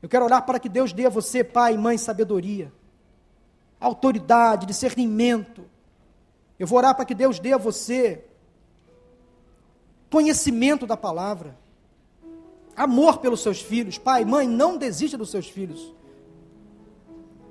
Eu 0.00 0.08
quero 0.08 0.24
orar 0.24 0.44
para 0.44 0.58
que 0.58 0.68
Deus 0.68 0.92
dê 0.92 1.06
a 1.06 1.10
você, 1.10 1.42
pai 1.42 1.74
e 1.74 1.78
mãe, 1.78 1.96
sabedoria, 1.96 2.72
autoridade, 3.80 4.66
discernimento. 4.66 5.64
Eu 6.62 6.66
vou 6.68 6.78
orar 6.78 6.94
para 6.94 7.04
que 7.04 7.12
Deus 7.12 7.40
dê 7.40 7.52
a 7.52 7.58
você 7.58 8.24
conhecimento 10.08 10.86
da 10.86 10.96
palavra 10.96 11.58
amor 12.76 13.18
pelos 13.18 13.40
seus 13.40 13.60
filhos. 13.60 13.98
Pai, 13.98 14.24
mãe, 14.24 14.46
não 14.46 14.78
desista 14.78 15.18
dos 15.18 15.28
seus 15.28 15.48
filhos. 15.48 15.92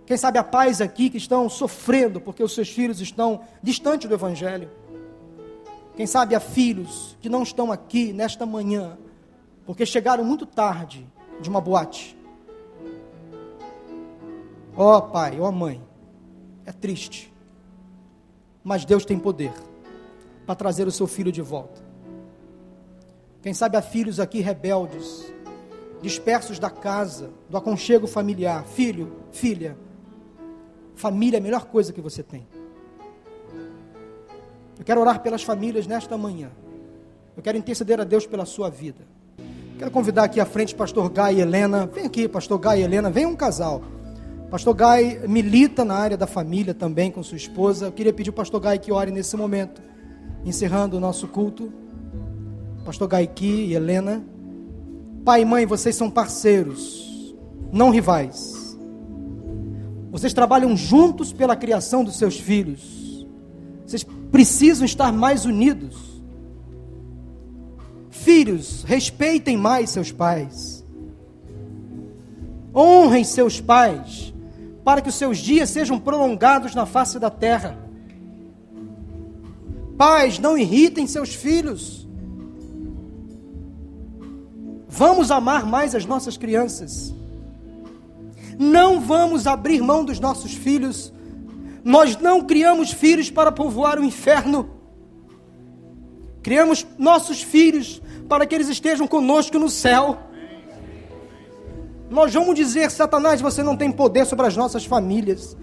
Quem 0.06 0.16
sabe 0.16 0.38
há 0.38 0.44
pais 0.46 0.80
aqui 0.80 1.10
que 1.10 1.18
estão 1.18 1.50
sofrendo 1.50 2.22
porque 2.22 2.42
os 2.42 2.56
seus 2.56 2.70
filhos 2.70 3.02
estão 3.02 3.42
distante 3.62 4.08
do 4.08 4.14
Evangelho. 4.14 4.72
Quem 5.98 6.08
sabe 6.08 6.34
há 6.34 6.40
filhos 6.40 7.18
que 7.20 7.28
não 7.28 7.44
estão 7.44 7.70
aqui 7.70 8.14
nesta 8.14 8.46
manhã 8.46 8.98
porque 9.66 9.86
chegaram 9.86 10.24
muito 10.24 10.46
tarde 10.46 11.06
de 11.42 11.50
uma 11.50 11.60
boate. 11.60 12.18
Ó 14.74 15.00
oh, 15.00 15.02
pai, 15.02 15.38
ó 15.38 15.50
oh, 15.50 15.52
mãe, 15.52 15.84
é 16.66 16.72
triste, 16.72 17.30
mas 18.64 18.86
Deus 18.86 19.06
tem 19.06 19.18
poder 19.18 19.54
para 20.46 20.56
trazer 20.56 20.88
o 20.88 20.92
seu 20.92 21.08
filho 21.08 21.32
de 21.32 21.42
volta. 21.42 21.82
Quem 23.42 23.54
sabe 23.54 23.78
há 23.78 23.82
filhos 23.82 24.20
aqui 24.20 24.40
rebeldes, 24.40 25.32
dispersos 26.02 26.60
da 26.60 26.70
casa, 26.70 27.32
do 27.50 27.58
aconchego 27.58 28.08
familiar. 28.08 28.64
Filho, 28.66 29.12
filha, 29.32 29.78
família 30.96 31.38
é 31.38 31.40
a 31.40 31.44
melhor 31.44 31.66
coisa 31.66 31.92
que 31.92 32.02
você 32.02 32.22
tem. 32.22 32.48
Eu 34.78 34.86
quero 34.86 35.02
orar 35.02 35.22
pelas 35.22 35.44
famílias 35.44 35.88
nesta 35.88 36.18
manhã. 36.18 36.52
Eu 37.36 37.42
quero 37.42 37.58
interceder 37.58 38.00
a 38.00 38.04
Deus 38.04 38.26
pela 38.26 38.46
sua 38.46 38.70
vida. 38.70 39.06
Quero 39.78 39.90
convidar 39.90 40.26
aqui 40.26 40.40
à 40.40 40.46
frente 40.46 40.76
pastor 40.76 41.10
Gai 41.10 41.36
e 41.36 41.42
Helena. 41.42 41.88
Vem 41.88 42.06
aqui, 42.06 42.28
pastor 42.28 42.60
Gai 42.60 42.82
e 42.82 42.84
Helena, 42.84 43.10
vem 43.10 43.26
um 43.26 43.36
casal. 43.36 43.82
Pastor 44.52 44.76
Gai 44.76 45.22
milita 45.28 45.84
na 45.84 45.96
área 45.96 46.18
da 46.18 46.28
família 46.28 46.76
também 46.76 47.10
com 47.10 47.24
sua 47.24 47.38
esposa. 47.38 47.88
Eu 47.88 47.92
queria 47.92 48.14
pedir 48.14 48.30
ao 48.30 48.36
pastor 48.36 48.62
Gai 48.62 48.78
que 48.78 48.92
ore 48.92 49.10
nesse 49.10 49.36
momento, 49.36 49.82
encerrando 50.46 50.98
o 50.98 51.00
nosso 51.00 51.28
culto 51.28 51.82
pastor 52.84 53.08
Gaiki 53.08 53.46
e 53.46 53.74
Helena. 53.74 54.24
Pai 55.24 55.42
e 55.42 55.46
mãe, 55.46 55.66
vocês 55.66 55.96
são 55.96 56.10
parceiros, 56.10 57.36
não 57.72 57.90
rivais. 57.90 58.78
Vocês 60.12 60.34
trabalham 60.34 60.76
juntos 60.76 61.32
pela 61.32 61.56
criação 61.56 62.04
dos 62.04 62.18
seus 62.18 62.40
filhos. 62.40 63.26
Vocês 63.86 64.04
precisam 64.32 64.84
estar 64.86 65.12
mais 65.12 65.46
unidos. 65.46 66.22
Filhos, 68.10 68.84
respeitem 68.84 69.56
mais 69.56 69.90
seus 69.90 70.12
pais. 70.12 70.86
Honrem 72.76 73.24
seus 73.24 73.62
pais, 73.62 74.31
para 74.84 75.02
que 75.02 75.10
os 75.10 75.16
seus 75.16 75.38
dias 75.38 75.70
sejam 75.70 76.00
prolongados 76.00 76.74
na 76.74 76.86
face 76.86 77.20
da 77.20 77.30
terra. 77.30 77.78
Pais, 79.98 80.40
não 80.40 80.58
irritem 80.58 81.06
seus 81.06 81.34
filhos. 81.36 82.08
Vamos 84.88 85.32
amar 85.32 85.66
mais 85.66 85.94
as 85.94 86.06
nossas 86.06 86.38
crianças. 86.38 87.14
Não 88.58 89.00
vamos 89.00 89.48
abrir 89.48 89.82
mão 89.82 90.04
dos 90.04 90.20
nossos 90.20 90.54
filhos. 90.54 91.14
Nós 91.84 92.18
não 92.18 92.42
criamos 92.42 92.92
filhos 92.92 93.30
para 93.30 93.52
povoar 93.52 94.00
o 94.00 94.04
inferno. 94.04 94.70
Criamos 96.44 96.86
nossos 96.98 97.42
filhos 97.42 98.02
para 98.28 98.46
que 98.46 98.56
eles 98.56 98.70
estejam 98.70 99.08
conosco 99.08 99.58
no 99.60 99.70
céu. 99.70 100.18
Nós 102.12 102.34
vamos 102.34 102.56
dizer, 102.56 102.92
Satanás, 102.92 103.40
você 103.40 103.64
não 103.64 103.78
tem 103.78 103.90
poder 103.90 104.26
sobre 104.26 104.46
as 104.46 104.58
nossas 104.58 104.84
famílias. 104.84 105.56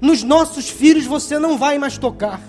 Nos 0.00 0.22
nossos 0.22 0.70
filhos 0.70 1.04
você 1.04 1.38
não 1.38 1.58
vai 1.58 1.78
mais 1.78 1.98
tocar. 1.98 2.40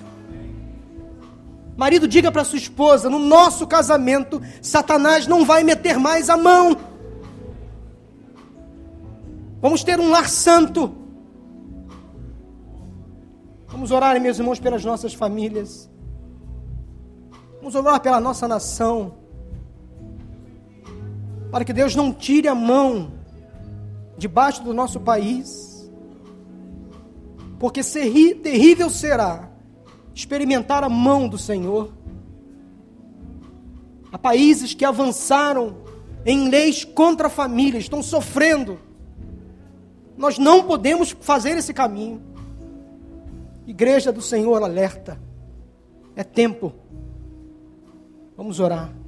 Marido, 1.75 2.07
diga 2.07 2.31
para 2.31 2.45
sua 2.45 2.57
esposa: 2.57 3.09
no 3.09 3.19
nosso 3.19 3.67
casamento, 3.67 4.41
Satanás 4.61 5.27
não 5.27 5.43
vai 5.43 5.61
meter 5.61 5.99
mais 5.99 6.29
a 6.29 6.37
mão. 6.37 6.77
Vamos 9.61 9.83
ter 9.83 9.99
um 9.99 10.09
lar 10.09 10.29
santo. 10.29 10.95
Vamos 13.67 13.91
orar, 13.91 14.19
meus 14.21 14.39
irmãos, 14.39 14.59
pelas 14.59 14.85
nossas 14.85 15.13
famílias. 15.13 15.89
Vamos 17.57 17.75
orar 17.75 17.99
pela 17.99 18.21
nossa 18.21 18.47
nação. 18.47 19.15
Para 21.51 21.65
que 21.65 21.73
Deus 21.73 21.93
não 21.93 22.13
tire 22.13 22.47
a 22.47 22.55
mão 22.55 23.12
debaixo 24.17 24.63
do 24.63 24.73
nosso 24.73 24.99
país. 24.99 25.89
Porque 27.59 27.81
terrível 27.83 28.89
será 28.89 29.49
experimentar 30.13 30.83
a 30.83 30.89
mão 30.89 31.27
do 31.27 31.37
Senhor. 31.37 31.93
Há 34.11 34.17
países 34.17 34.73
que 34.73 34.85
avançaram 34.85 35.77
em 36.25 36.49
leis 36.49 36.83
contra 36.85 37.27
a 37.27 37.29
família, 37.29 37.79
estão 37.79 38.01
sofrendo. 38.01 38.79
Nós 40.15 40.37
não 40.37 40.63
podemos 40.63 41.15
fazer 41.19 41.57
esse 41.57 41.73
caminho. 41.73 42.21
Igreja 43.65 44.11
do 44.11 44.21
Senhor, 44.21 44.61
alerta. 44.61 45.19
É 46.15 46.23
tempo. 46.23 46.73
Vamos 48.37 48.59
orar. 48.59 49.02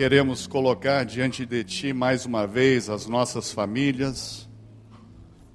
Queremos 0.00 0.46
colocar 0.46 1.04
diante 1.04 1.44
de 1.44 1.62
Ti 1.62 1.92
mais 1.92 2.24
uma 2.24 2.46
vez 2.46 2.88
as 2.88 3.04
nossas 3.04 3.52
famílias 3.52 4.48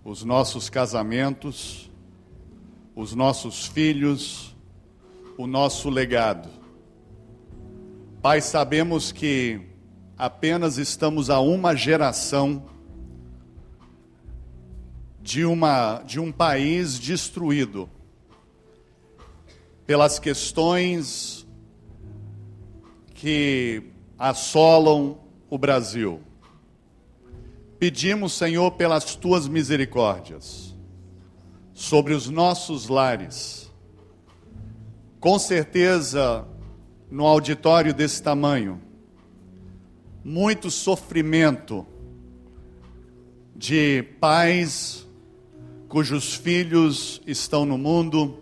os 0.03 0.23
nossos 0.23 0.69
casamentos, 0.69 1.91
os 2.95 3.15
nossos 3.15 3.65
filhos, 3.65 4.55
o 5.35 5.47
nosso 5.47 5.89
legado. 5.89 6.47
Pai, 8.21 8.39
sabemos 8.39 9.11
que 9.11 9.61
apenas 10.15 10.77
estamos 10.77 11.31
a 11.31 11.39
uma 11.39 11.75
geração 11.75 12.67
de, 15.23 15.43
uma, 15.43 16.03
de 16.03 16.19
um 16.19 16.31
país 16.31 16.99
destruído 16.99 17.89
pelas 19.87 20.19
questões 20.19 21.47
que 23.15 23.94
assolam 24.17 25.17
o 25.49 25.57
Brasil. 25.57 26.21
pedimos, 27.77 28.33
Senhor, 28.33 28.71
pelas 28.71 29.15
tuas 29.15 29.47
misericórdias 29.47 30.73
sobre 31.73 32.13
os 32.13 32.29
nossos 32.29 32.87
lares. 32.87 33.71
Com 35.19 35.37
certeza, 35.37 36.47
no 37.11 37.25
auditório 37.25 37.93
desse 37.93 38.23
tamanho, 38.23 38.81
muito 40.23 40.71
sofrimento 40.71 41.85
de 43.55 44.03
pais 44.19 45.05
cujos 45.87 46.33
filhos 46.33 47.21
estão 47.25 47.65
no 47.65 47.77
mundo. 47.77 48.39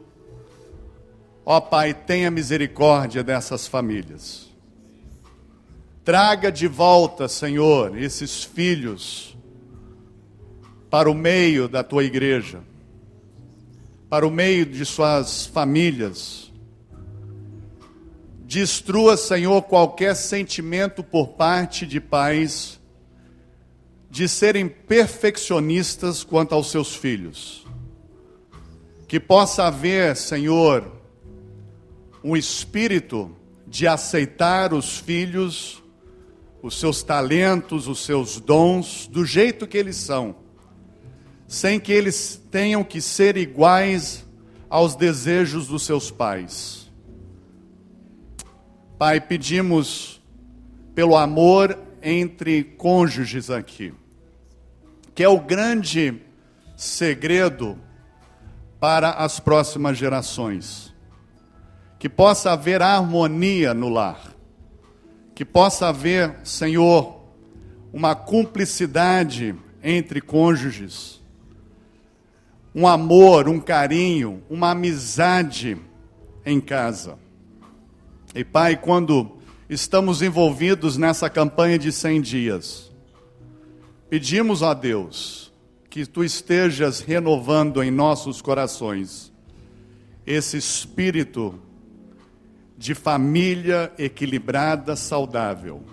Ó 1.46 1.62
Pai, 1.62 1.94
tenha 1.94 2.32
misericórdia 2.32 3.24
dessas 3.24 3.68
famílias. 3.68 4.43
Traga 6.04 6.52
de 6.52 6.68
volta, 6.68 7.30
Senhor, 7.30 7.98
esses 7.98 8.44
filhos 8.44 9.38
para 10.90 11.10
o 11.10 11.14
meio 11.14 11.70
da 11.70 11.82
tua 11.82 12.04
igreja, 12.04 12.60
para 14.10 14.28
o 14.28 14.30
meio 14.30 14.66
de 14.66 14.86
suas 14.86 15.46
famílias. 15.46 16.52
Destrua, 18.46 19.16
Senhor, 19.16 19.62
qualquer 19.64 20.14
sentimento 20.16 21.04
por 21.04 21.30
parte 21.30 21.88
de 21.88 22.02
pais 22.02 22.80
de 24.10 24.28
serem 24.28 24.68
perfeccionistas 24.68 26.24
quanto 26.24 26.54
aos 26.54 26.70
seus 26.70 26.94
filhos. 26.96 27.66
Que 29.08 29.20
possa 29.20 29.64
haver, 29.68 30.16
Senhor, 30.16 30.92
um 32.24 32.36
espírito 32.36 33.36
de 33.66 33.88
aceitar 33.88 34.74
os 34.74 34.98
filhos, 34.98 35.83
os 36.64 36.80
seus 36.80 37.04
talentos, 37.04 37.88
os 37.88 38.04
seus 38.04 38.40
dons, 38.40 39.06
do 39.06 39.24
jeito 39.24 39.68
que 39.68 39.78
eles 39.78 39.98
são, 39.98 40.36
sem 41.48 41.80
que 41.80 41.92
eles 41.92 42.42
tenham 42.50 42.84
que 42.84 43.00
ser 43.00 43.38
iguais 43.38 44.26
aos 44.68 44.96
desejos 44.96 45.68
dos 45.68 45.84
seus 45.84 46.10
pais. 46.10 46.92
Pai, 48.98 49.22
pedimos 49.22 50.20
pelo 50.96 51.16
amor 51.16 51.78
entre 52.02 52.64
cônjuges 52.64 53.52
aqui 53.52 53.94
que 55.16 55.24
é 55.24 55.30
o 55.30 55.40
grande 55.40 56.22
segredo 56.76 57.78
para 58.80 59.12
as 59.12 59.40
próximas 59.40 59.98
gerações. 59.98 60.94
Que 62.00 62.10
possa 62.10 62.52
haver 62.52 62.82
harmonia 62.82 63.74
no 63.74 63.90
lar. 63.90 64.33
Que 65.34 65.44
possa 65.44 65.88
haver, 65.88 66.36
Senhor, 66.44 67.22
uma 67.92 68.16
cumplicidade 68.16 69.56
entre 69.84 70.22
cônjuges. 70.22 71.22
Um 72.74 72.88
amor, 72.88 73.48
um 73.48 73.60
carinho, 73.60 74.44
uma 74.50 74.72
amizade 74.72 75.78
em 76.46 76.60
casa. 76.60 77.18
E 78.34 78.44
Pai, 78.44 78.76
quando 78.78 79.38
estamos 79.70 80.22
envolvidos 80.22 80.98
nessa 80.98 81.30
campanha 81.30 81.78
de 81.78 81.92
100 81.92 82.22
dias, 82.22 82.94
Pedimos 84.14 84.62
a 84.62 84.76
Deus 84.76 85.52
que 85.90 86.06
tu 86.06 86.24
estejas 86.24 87.00
renovando 87.00 87.82
em 87.82 87.90
nossos 87.90 88.44
corações 88.44 89.34
esse 90.24 90.56
espírito 90.56 91.60
de 92.84 92.94
família 92.94 93.94
equilibrada, 93.98 94.94
saudável. 94.98 95.84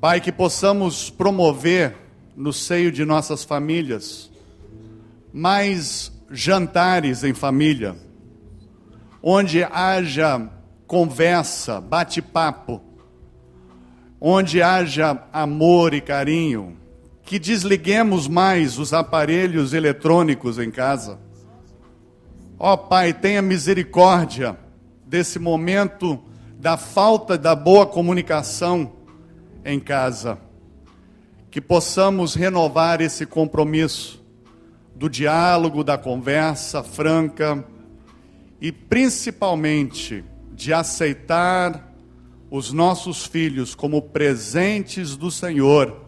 Pai, 0.00 0.20
que 0.20 0.32
possamos 0.32 1.10
promover 1.10 1.94
no 2.36 2.52
seio 2.52 2.90
de 2.90 3.04
nossas 3.04 3.44
famílias 3.44 4.28
mais 5.32 6.10
jantares 6.28 7.22
em 7.22 7.32
família, 7.32 7.94
onde 9.22 9.62
haja 9.62 10.50
conversa, 10.88 11.80
bate-papo, 11.80 12.82
onde 14.20 14.60
haja 14.60 15.22
amor 15.32 15.94
e 15.94 16.00
carinho, 16.00 16.76
que 17.22 17.38
desliguemos 17.38 18.26
mais 18.26 18.76
os 18.76 18.92
aparelhos 18.92 19.72
eletrônicos 19.72 20.58
em 20.58 20.72
casa. 20.72 21.16
Ó 22.58 22.72
oh, 22.72 22.78
Pai, 22.78 23.12
tenha 23.12 23.40
misericórdia 23.40 24.58
desse 25.12 25.38
momento 25.38 26.18
da 26.58 26.78
falta 26.78 27.36
da 27.36 27.54
boa 27.54 27.84
comunicação 27.84 28.92
em 29.62 29.78
casa. 29.78 30.38
Que 31.50 31.60
possamos 31.60 32.34
renovar 32.34 33.02
esse 33.02 33.26
compromisso 33.26 34.24
do 34.96 35.10
diálogo, 35.10 35.84
da 35.84 35.98
conversa 35.98 36.82
franca 36.82 37.62
e 38.58 38.72
principalmente 38.72 40.24
de 40.54 40.72
aceitar 40.72 41.92
os 42.50 42.72
nossos 42.72 43.26
filhos 43.26 43.74
como 43.74 44.00
presentes 44.00 45.14
do 45.14 45.30
Senhor, 45.30 46.06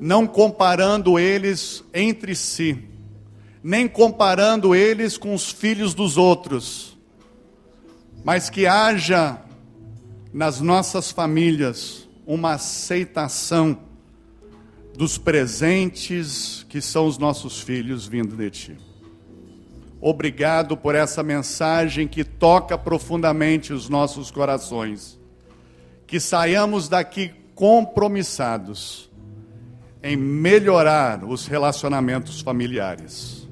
não 0.00 0.26
comparando 0.26 1.20
eles 1.20 1.84
entre 1.94 2.34
si, 2.34 2.82
nem 3.62 3.86
comparando 3.86 4.74
eles 4.74 5.16
com 5.16 5.32
os 5.32 5.52
filhos 5.52 5.94
dos 5.94 6.16
outros, 6.16 6.98
mas 8.24 8.50
que 8.50 8.66
haja 8.66 9.40
nas 10.32 10.60
nossas 10.60 11.10
famílias 11.10 12.08
uma 12.26 12.52
aceitação 12.52 13.78
dos 14.96 15.18
presentes 15.18 16.64
que 16.68 16.80
são 16.80 17.06
os 17.06 17.18
nossos 17.18 17.60
filhos 17.60 18.06
vindo 18.06 18.36
de 18.36 18.50
Ti. 18.50 18.78
Obrigado 20.00 20.76
por 20.76 20.94
essa 20.94 21.22
mensagem 21.22 22.08
que 22.08 22.24
toca 22.24 22.78
profundamente 22.78 23.72
os 23.72 23.88
nossos 23.88 24.30
corações. 24.30 25.18
Que 26.06 26.18
saiamos 26.18 26.88
daqui 26.88 27.32
compromissados 27.54 29.10
em 30.02 30.16
melhorar 30.16 31.22
os 31.24 31.46
relacionamentos 31.46 32.40
familiares. 32.40 33.46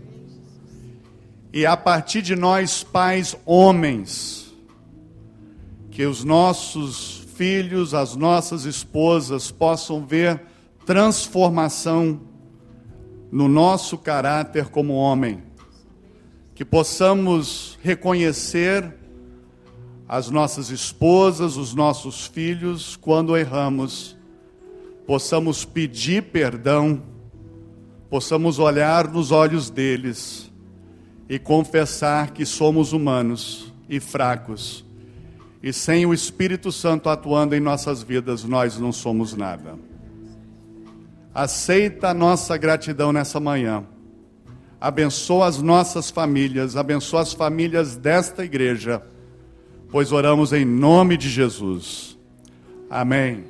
E 1.52 1.66
a 1.66 1.76
partir 1.76 2.22
de 2.22 2.34
nós, 2.34 2.82
pais 2.82 3.36
homens, 3.44 4.47
que 5.98 6.06
os 6.06 6.22
nossos 6.22 7.26
filhos, 7.34 7.92
as 7.92 8.14
nossas 8.14 8.64
esposas 8.64 9.50
possam 9.50 10.06
ver 10.06 10.40
transformação 10.86 12.20
no 13.32 13.48
nosso 13.48 13.98
caráter 13.98 14.68
como 14.68 14.94
homem. 14.94 15.42
Que 16.54 16.64
possamos 16.64 17.76
reconhecer 17.82 18.94
as 20.08 20.30
nossas 20.30 20.70
esposas, 20.70 21.56
os 21.56 21.74
nossos 21.74 22.26
filhos, 22.26 22.94
quando 22.94 23.36
erramos, 23.36 24.16
possamos 25.04 25.64
pedir 25.64 26.22
perdão, 26.30 27.02
possamos 28.08 28.60
olhar 28.60 29.08
nos 29.08 29.32
olhos 29.32 29.68
deles 29.68 30.48
e 31.28 31.40
confessar 31.40 32.30
que 32.30 32.46
somos 32.46 32.92
humanos 32.92 33.74
e 33.88 33.98
fracos, 33.98 34.86
e 35.62 35.72
sem 35.72 36.06
o 36.06 36.14
Espírito 36.14 36.70
Santo 36.70 37.08
atuando 37.08 37.54
em 37.54 37.60
nossas 37.60 38.02
vidas, 38.02 38.44
nós 38.44 38.78
não 38.78 38.92
somos 38.92 39.34
nada. 39.34 39.76
Aceita 41.34 42.08
a 42.08 42.14
nossa 42.14 42.56
gratidão 42.56 43.12
nessa 43.12 43.38
manhã 43.38 43.84
abençoa 44.80 45.46
as 45.46 45.60
nossas 45.60 46.10
famílias, 46.10 46.76
abençoa 46.76 47.22
as 47.22 47.32
famílias 47.32 47.96
desta 47.96 48.44
igreja, 48.44 49.02
pois 49.90 50.12
oramos 50.12 50.52
em 50.52 50.64
nome 50.64 51.16
de 51.16 51.28
Jesus. 51.28 52.16
Amém. 52.88 53.44